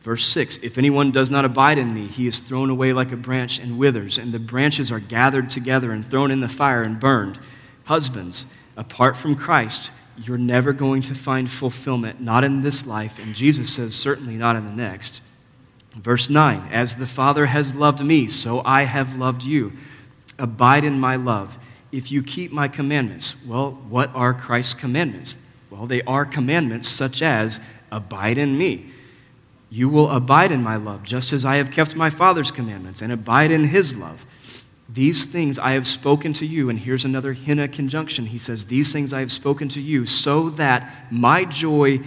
Verse 0.00 0.24
6 0.26 0.58
If 0.58 0.78
anyone 0.78 1.10
does 1.10 1.30
not 1.30 1.44
abide 1.44 1.78
in 1.78 1.92
me, 1.92 2.06
he 2.06 2.26
is 2.26 2.38
thrown 2.38 2.70
away 2.70 2.92
like 2.92 3.12
a 3.12 3.16
branch 3.16 3.58
and 3.58 3.78
withers, 3.78 4.18
and 4.18 4.32
the 4.32 4.38
branches 4.38 4.92
are 4.92 5.00
gathered 5.00 5.50
together 5.50 5.90
and 5.90 6.08
thrown 6.08 6.30
in 6.30 6.40
the 6.40 6.48
fire 6.48 6.82
and 6.82 7.00
burned. 7.00 7.38
Husbands, 7.84 8.46
apart 8.76 9.16
from 9.16 9.34
Christ, 9.34 9.90
you're 10.16 10.38
never 10.38 10.72
going 10.72 11.02
to 11.02 11.14
find 11.14 11.50
fulfillment, 11.50 12.20
not 12.20 12.44
in 12.44 12.62
this 12.62 12.86
life, 12.86 13.18
and 13.18 13.34
Jesus 13.34 13.74
says, 13.74 13.94
certainly 13.94 14.36
not 14.36 14.56
in 14.56 14.64
the 14.64 14.72
next. 14.72 15.20
Verse 15.94 16.30
9 16.30 16.68
As 16.70 16.94
the 16.94 17.06
Father 17.06 17.46
has 17.46 17.74
loved 17.74 18.04
me, 18.04 18.28
so 18.28 18.62
I 18.64 18.84
have 18.84 19.16
loved 19.16 19.42
you. 19.42 19.72
Abide 20.38 20.84
in 20.84 21.00
my 21.00 21.16
love 21.16 21.58
if 21.92 22.12
you 22.12 22.22
keep 22.22 22.52
my 22.52 22.68
commandments. 22.68 23.46
Well, 23.46 23.72
what 23.88 24.14
are 24.14 24.34
Christ's 24.34 24.74
commandments? 24.74 25.45
Well, 25.76 25.86
they 25.86 26.02
are 26.02 26.24
commandments 26.24 26.88
such 26.88 27.20
as 27.20 27.60
abide 27.92 28.38
in 28.38 28.56
me. 28.56 28.86
You 29.68 29.88
will 29.88 30.10
abide 30.10 30.52
in 30.52 30.62
my 30.62 30.76
love, 30.76 31.02
just 31.02 31.32
as 31.32 31.44
I 31.44 31.56
have 31.56 31.70
kept 31.70 31.94
my 31.94 32.08
Father's 32.08 32.50
commandments 32.50 33.02
and 33.02 33.12
abide 33.12 33.50
in 33.50 33.64
his 33.64 33.94
love. 33.94 34.24
These 34.88 35.26
things 35.26 35.58
I 35.58 35.72
have 35.72 35.86
spoken 35.86 36.32
to 36.34 36.46
you, 36.46 36.70
and 36.70 36.78
here's 36.78 37.04
another 37.04 37.34
hina 37.34 37.68
conjunction. 37.68 38.24
He 38.26 38.38
says, 38.38 38.66
These 38.66 38.92
things 38.92 39.12
I 39.12 39.20
have 39.20 39.32
spoken 39.32 39.68
to 39.70 39.80
you, 39.80 40.06
so 40.06 40.48
that 40.50 41.12
my 41.12 41.44
joy 41.44 42.00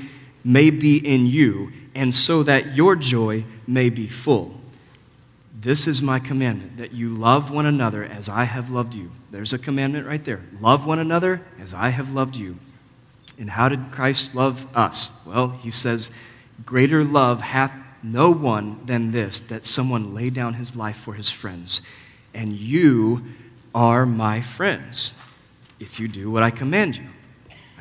may 0.43 0.69
be 0.71 0.97
in 0.97 1.27
you, 1.27 1.71
and 1.93 2.15
so 2.15 2.41
that 2.43 2.75
your 2.75 2.95
joy 2.95 3.43
may 3.67 3.89
be 3.89 4.07
full. 4.07 4.55
This 5.59 5.85
is 5.85 6.01
my 6.01 6.17
commandment, 6.19 6.77
that 6.77 6.93
you 6.93 7.09
love 7.09 7.51
one 7.51 7.65
another 7.65 8.03
as 8.05 8.29
I 8.29 8.45
have 8.45 8.71
loved 8.71 8.95
you. 8.95 9.11
There's 9.29 9.53
a 9.53 9.59
commandment 9.59 10.07
right 10.07 10.23
there. 10.23 10.41
Love 10.61 10.87
one 10.87 10.99
another 10.99 11.41
as 11.61 11.73
I 11.73 11.89
have 11.89 12.13
loved 12.13 12.37
you. 12.37 12.57
And 13.39 13.49
how 13.49 13.69
did 13.69 13.91
Christ 13.91 14.35
love 14.35 14.67
us? 14.75 15.25
Well, 15.25 15.49
he 15.49 15.71
says, 15.71 16.11
Greater 16.65 17.05
love 17.05 17.41
hath 17.41 17.73
no 18.03 18.31
one 18.31 18.85
than 18.85 19.11
this, 19.11 19.39
that 19.39 19.65
someone 19.65 20.13
lay 20.13 20.29
down 20.29 20.55
his 20.55 20.75
life 20.75 20.97
for 20.97 21.13
his 21.13 21.31
friends. 21.31 21.81
And 22.33 22.53
you 22.53 23.23
are 23.73 24.05
my 24.05 24.41
friends 24.41 25.13
if 25.79 25.99
you 25.99 26.09
do 26.09 26.29
what 26.29 26.43
I 26.43 26.51
command 26.51 26.97
you. 26.97 27.07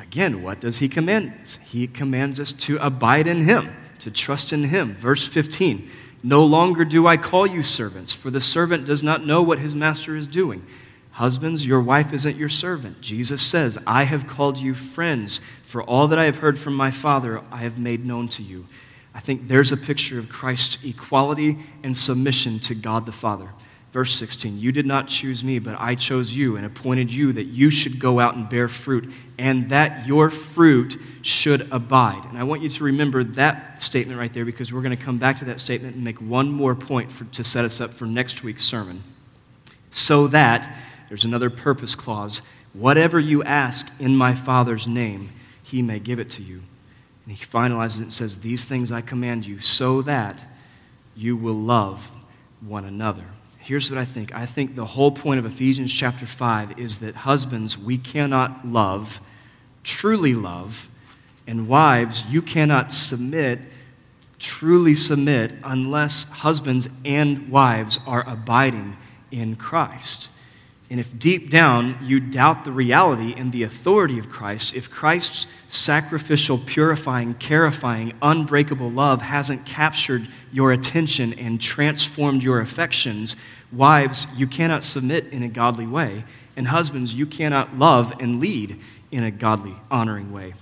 Again, 0.01 0.41
what 0.41 0.61
does 0.61 0.77
he 0.77 0.87
command 0.87 1.33
us? 1.41 1.59
He 1.65 1.87
commands 1.87 2.39
us 2.39 2.53
to 2.53 2.77
abide 2.77 3.27
in 3.27 3.43
him, 3.43 3.75
to 3.99 4.09
trust 4.09 4.53
in 4.53 4.63
him. 4.63 4.93
Verse 4.93 5.27
15 5.27 5.89
No 6.23 6.45
longer 6.45 6.85
do 6.85 7.05
I 7.05 7.17
call 7.17 7.45
you 7.45 7.63
servants, 7.63 8.13
for 8.13 8.29
the 8.29 8.41
servant 8.41 8.85
does 8.85 9.03
not 9.03 9.25
know 9.25 9.41
what 9.41 9.59
his 9.59 9.75
master 9.75 10.15
is 10.15 10.25
doing 10.25 10.65
Husbands, 11.19 11.65
your 11.65 11.81
wife 11.81 12.13
isn't 12.13 12.37
your 12.37 12.47
servant. 12.47 13.01
Jesus 13.01 13.41
says, 13.41 13.77
I 13.85 14.03
have 14.05 14.25
called 14.25 14.57
you 14.57 14.73
friends, 14.73 15.41
for 15.65 15.83
all 15.83 16.07
that 16.07 16.17
I 16.17 16.23
have 16.23 16.37
heard 16.37 16.57
from 16.57 16.75
my 16.75 16.91
Father 16.91 17.41
I 17.51 17.57
have 17.57 17.77
made 17.77 18.05
known 18.05 18.29
to 18.29 18.41
you. 18.41 18.65
I 19.13 19.19
think 19.19 19.49
there's 19.49 19.73
a 19.73 19.77
picture 19.77 20.17
of 20.17 20.29
Christ's 20.29 20.81
equality 20.85 21.57
and 21.83 21.97
submission 21.97 22.59
to 22.59 22.73
God 22.73 23.05
the 23.05 23.11
Father. 23.11 23.49
Verse 23.91 24.15
16, 24.15 24.59
you 24.59 24.71
did 24.71 24.85
not 24.85 25.09
choose 25.09 25.43
me, 25.43 25.59
but 25.59 25.75
I 25.77 25.95
chose 25.95 26.31
you 26.31 26.55
and 26.55 26.65
appointed 26.65 27.11
you 27.11 27.33
that 27.33 27.47
you 27.47 27.69
should 27.69 27.99
go 27.99 28.21
out 28.21 28.37
and 28.37 28.47
bear 28.47 28.69
fruit, 28.69 29.11
and 29.37 29.67
that 29.71 30.07
your 30.07 30.29
fruit 30.29 30.97
should 31.21 31.69
abide. 31.73 32.23
And 32.29 32.37
I 32.37 32.45
want 32.45 32.61
you 32.61 32.69
to 32.69 32.83
remember 32.85 33.25
that 33.25 33.83
statement 33.83 34.17
right 34.17 34.33
there 34.33 34.45
because 34.45 34.71
we're 34.71 34.83
going 34.83 34.97
to 34.97 35.03
come 35.03 35.17
back 35.17 35.39
to 35.39 35.45
that 35.45 35.59
statement 35.59 35.95
and 35.95 36.03
make 36.05 36.21
one 36.21 36.49
more 36.49 36.75
point 36.75 37.11
for, 37.11 37.25
to 37.25 37.43
set 37.43 37.65
us 37.65 37.81
up 37.81 37.89
for 37.89 38.05
next 38.05 38.41
week's 38.41 38.63
sermon. 38.63 39.03
So 39.91 40.27
that, 40.27 40.73
there's 41.09 41.25
another 41.25 41.49
purpose 41.49 41.95
clause, 41.95 42.41
whatever 42.73 43.19
you 43.19 43.43
ask 43.43 43.89
in 43.99 44.15
my 44.15 44.33
Father's 44.33 44.87
name, 44.87 45.29
he 45.63 45.81
may 45.81 45.99
give 45.99 46.19
it 46.19 46.29
to 46.31 46.43
you. 46.43 46.61
And 47.25 47.35
he 47.35 47.43
finalizes 47.45 47.99
it 47.99 48.03
and 48.03 48.13
says, 48.13 48.39
These 48.39 48.65
things 48.65 48.91
I 48.91 49.01
command 49.01 49.45
you, 49.45 49.59
so 49.59 50.01
that 50.03 50.45
you 51.15 51.35
will 51.35 51.55
love 51.55 52.11
one 52.61 52.85
another. 52.85 53.25
Here's 53.59 53.91
what 53.91 53.99
I 53.99 54.05
think 54.05 54.33
I 54.33 54.45
think 54.45 54.75
the 54.75 54.85
whole 54.85 55.11
point 55.11 55.39
of 55.39 55.45
Ephesians 55.45 55.93
chapter 55.93 56.25
5 56.25 56.79
is 56.79 56.99
that 56.99 57.13
husbands, 57.13 57.77
we 57.77 57.97
cannot 57.97 58.67
love, 58.67 59.19
truly 59.83 60.33
love, 60.33 60.89
and 61.45 61.67
wives, 61.67 62.23
you 62.29 62.41
cannot 62.41 62.93
submit, 62.93 63.59
truly 64.37 64.95
submit, 64.95 65.51
unless 65.63 66.29
husbands 66.29 66.87
and 67.03 67.49
wives 67.49 67.99
are 68.07 68.27
abiding 68.27 68.95
in 69.31 69.55
Christ. 69.55 70.29
And 70.89 70.99
if 70.99 71.19
deep 71.19 71.51
down 71.51 71.99
you 72.01 72.19
doubt 72.19 72.65
the 72.65 72.71
reality 72.71 73.35
and 73.37 73.51
the 73.51 73.63
authority 73.63 74.17
of 74.17 74.29
Christ, 74.29 74.75
if 74.75 74.89
Christ's 74.89 75.45
sacrificial, 75.67 76.57
purifying, 76.57 77.35
carifying, 77.35 78.13
unbreakable 78.21 78.89
love 78.89 79.21
hasn't 79.21 79.67
captured 79.67 80.27
your 80.51 80.71
attention 80.71 81.33
and 81.33 81.61
transformed 81.61 82.43
your 82.43 82.59
affections, 82.59 83.35
wives, 83.71 84.25
you 84.35 84.47
cannot 84.47 84.83
submit 84.83 85.25
in 85.27 85.43
a 85.43 85.47
godly 85.47 85.85
way. 85.85 86.23
And 86.55 86.67
husbands, 86.67 87.13
you 87.13 87.27
cannot 87.27 87.77
love 87.77 88.11
and 88.19 88.39
lead 88.39 88.79
in 89.11 89.23
a 89.23 89.31
godly, 89.31 89.75
honoring 89.91 90.33
way. 90.33 90.55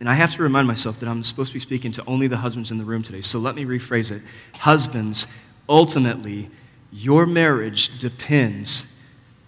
And 0.00 0.08
I 0.08 0.14
have 0.14 0.34
to 0.36 0.42
remind 0.42 0.66
myself 0.66 0.98
that 1.00 1.08
I'm 1.08 1.22
supposed 1.22 1.50
to 1.50 1.54
be 1.54 1.60
speaking 1.60 1.92
to 1.92 2.04
only 2.06 2.26
the 2.26 2.38
husbands 2.38 2.70
in 2.70 2.78
the 2.78 2.84
room 2.84 3.02
today. 3.02 3.20
So 3.20 3.38
let 3.38 3.54
me 3.54 3.66
rephrase 3.66 4.10
it. 4.10 4.22
Husbands, 4.54 5.26
ultimately, 5.68 6.48
your 6.90 7.26
marriage 7.26 7.98
depends 7.98 8.89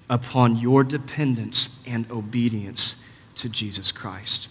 upon 0.09 0.57
your 0.57 0.84
dependence 0.84 1.84
and 1.86 2.11
obedience 2.11 3.05
to 3.36 3.48
Jesus 3.48 3.92
Christ. 3.92 4.48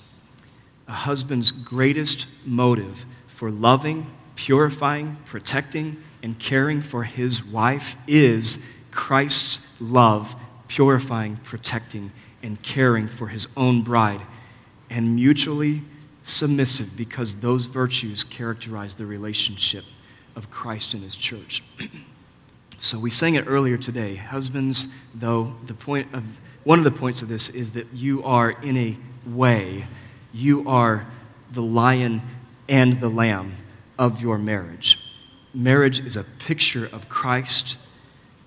A 0.87 0.91
husband's 0.91 1.51
greatest 1.51 2.27
motive 2.45 3.05
for 3.27 3.51
loving, 3.51 4.09
purifying, 4.35 5.17
protecting, 5.25 6.01
and 6.23 6.37
caring 6.37 6.81
for 6.81 7.03
his 7.03 7.43
wife 7.43 7.95
is 8.07 8.63
Christ's 8.91 9.67
love, 9.79 10.35
purifying, 10.67 11.37
protecting, 11.37 12.11
and 12.43 12.61
caring 12.61 13.07
for 13.07 13.27
his 13.27 13.47
own 13.55 13.81
bride, 13.81 14.21
and 14.89 15.15
mutually 15.15 15.81
submissive 16.23 16.95
because 16.97 17.39
those 17.39 17.65
virtues 17.65 18.23
characterize 18.23 18.95
the 18.95 19.05
relationship 19.05 19.83
of 20.35 20.51
Christ 20.51 20.93
and 20.93 21.03
his 21.03 21.15
church. 21.15 21.63
So 22.81 22.97
we 22.97 23.11
sang 23.11 23.35
it 23.35 23.45
earlier 23.45 23.77
today. 23.77 24.15
Husbands, 24.15 24.87
though, 25.13 25.55
the 25.67 25.75
point 25.75 26.11
of 26.15 26.23
one 26.63 26.79
of 26.79 26.83
the 26.83 26.89
points 26.91 27.21
of 27.21 27.27
this 27.27 27.47
is 27.47 27.73
that 27.73 27.85
you 27.93 28.23
are 28.23 28.49
in 28.49 28.75
a 28.75 28.97
way, 29.23 29.85
you 30.33 30.67
are 30.67 31.05
the 31.51 31.61
lion 31.61 32.23
and 32.67 32.99
the 32.99 33.07
lamb 33.07 33.55
of 33.99 34.23
your 34.23 34.39
marriage. 34.39 35.13
Marriage 35.53 35.99
is 35.99 36.17
a 36.17 36.23
picture 36.23 36.89
of 36.91 37.07
Christ 37.07 37.77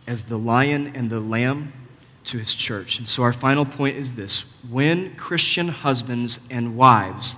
as 0.09 0.23
the 0.23 0.39
lion 0.39 0.97
and 0.97 1.11
the 1.11 1.21
lamb 1.21 1.73
to 2.25 2.39
his 2.39 2.55
church. 2.55 2.99
And 2.99 3.07
so 3.07 3.23
our 3.23 3.33
final 3.33 3.65
point 3.65 3.97
is 3.97 4.15
this 4.15 4.61
when 4.69 5.15
Christian 5.15 5.69
husbands 5.69 6.41
and 6.51 6.77
wives 6.77 7.37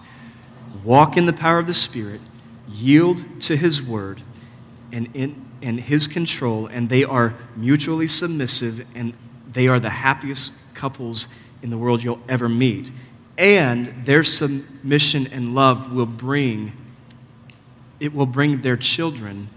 walk 0.83 1.19
in 1.19 1.27
the 1.27 1.35
power 1.35 1.59
of 1.59 1.67
the 1.67 1.75
Spirit, 1.75 2.23
yield 2.67 3.23
to 3.43 3.55
his 3.55 3.83
word, 3.83 4.23
and 4.93 5.11
in 5.13 5.46
and 5.63 5.81
his 5.81 6.07
control, 6.07 6.67
and 6.67 6.89
they 6.89 7.05
are 7.05 7.35
mutually 7.57 8.09
submissive, 8.09 8.87
and 8.95 9.13
they 9.51 9.69
are 9.69 9.81
the 9.81 9.91
happiest 9.91 10.75
couples 10.75 11.29
in 11.63 11.71
the 11.71 11.79
world 11.79 12.03
you'll 12.03 12.23
ever 12.29 12.49
meet. 12.49 12.91
And 13.39 14.05
their 14.05 14.23
submission 14.23 15.27
and 15.33 15.55
love 15.55 15.93
will 15.93 16.07
bring 16.07 16.73
it 17.99 18.15
will 18.15 18.27
bring 18.27 18.61
their 18.61 18.77
children 18.77 19.49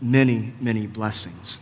many, 0.00 0.52
many 0.60 0.86
blessings. 0.86 1.58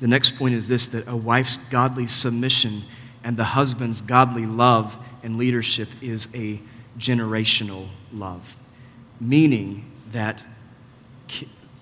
The 0.00 0.08
next 0.08 0.36
point 0.36 0.54
is 0.54 0.68
this 0.68 0.86
that 0.88 1.06
a 1.06 1.16
wife's 1.16 1.56
godly 1.56 2.06
submission 2.06 2.82
and 3.22 3.36
the 3.36 3.44
husband's 3.44 4.00
godly 4.00 4.46
love 4.46 4.96
and 5.22 5.36
leadership 5.36 5.88
is 6.00 6.28
a 6.34 6.60
generational 6.98 7.88
love, 8.12 8.56
meaning 9.20 9.90
that 10.10 10.42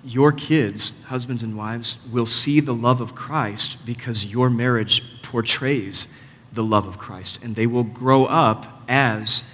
your 0.04 0.32
kids, 0.32 1.04
husbands 1.04 1.42
and 1.42 1.56
wives, 1.56 2.08
will 2.12 2.26
see 2.26 2.60
the 2.60 2.74
love 2.74 3.00
of 3.00 3.14
Christ 3.14 3.84
because 3.84 4.24
your 4.24 4.48
marriage 4.48 5.22
portrays 5.22 6.08
the 6.52 6.64
love 6.64 6.86
of 6.86 6.98
Christ, 6.98 7.38
and 7.42 7.54
they 7.54 7.66
will 7.66 7.84
grow 7.84 8.24
up 8.24 8.82
as 8.88 9.44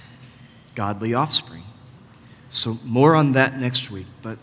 godly 0.74 1.14
offspring. 1.14 1.62
So, 2.48 2.78
more 2.84 3.14
on 3.14 3.32
that 3.32 3.58
next 3.58 3.90
week, 3.90 4.06
but 4.22 4.38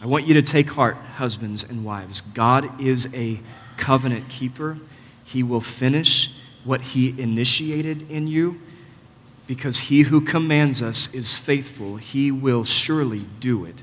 I 0.00 0.06
want 0.06 0.26
you 0.26 0.34
to 0.34 0.42
take 0.42 0.68
heart, 0.68 0.96
husbands 0.96 1.64
and 1.64 1.84
wives. 1.84 2.20
God 2.20 2.80
is 2.80 3.12
a 3.14 3.40
covenant 3.76 4.28
keeper, 4.28 4.78
He 5.24 5.42
will 5.42 5.60
finish 5.60 6.36
what 6.64 6.80
He 6.80 7.20
initiated 7.20 8.10
in 8.10 8.28
you. 8.28 8.60
Because 9.48 9.78
he 9.78 10.02
who 10.02 10.20
commands 10.20 10.82
us 10.82 11.12
is 11.14 11.34
faithful, 11.34 11.96
he 11.96 12.30
will 12.30 12.64
surely 12.64 13.24
do 13.40 13.64
it. 13.64 13.82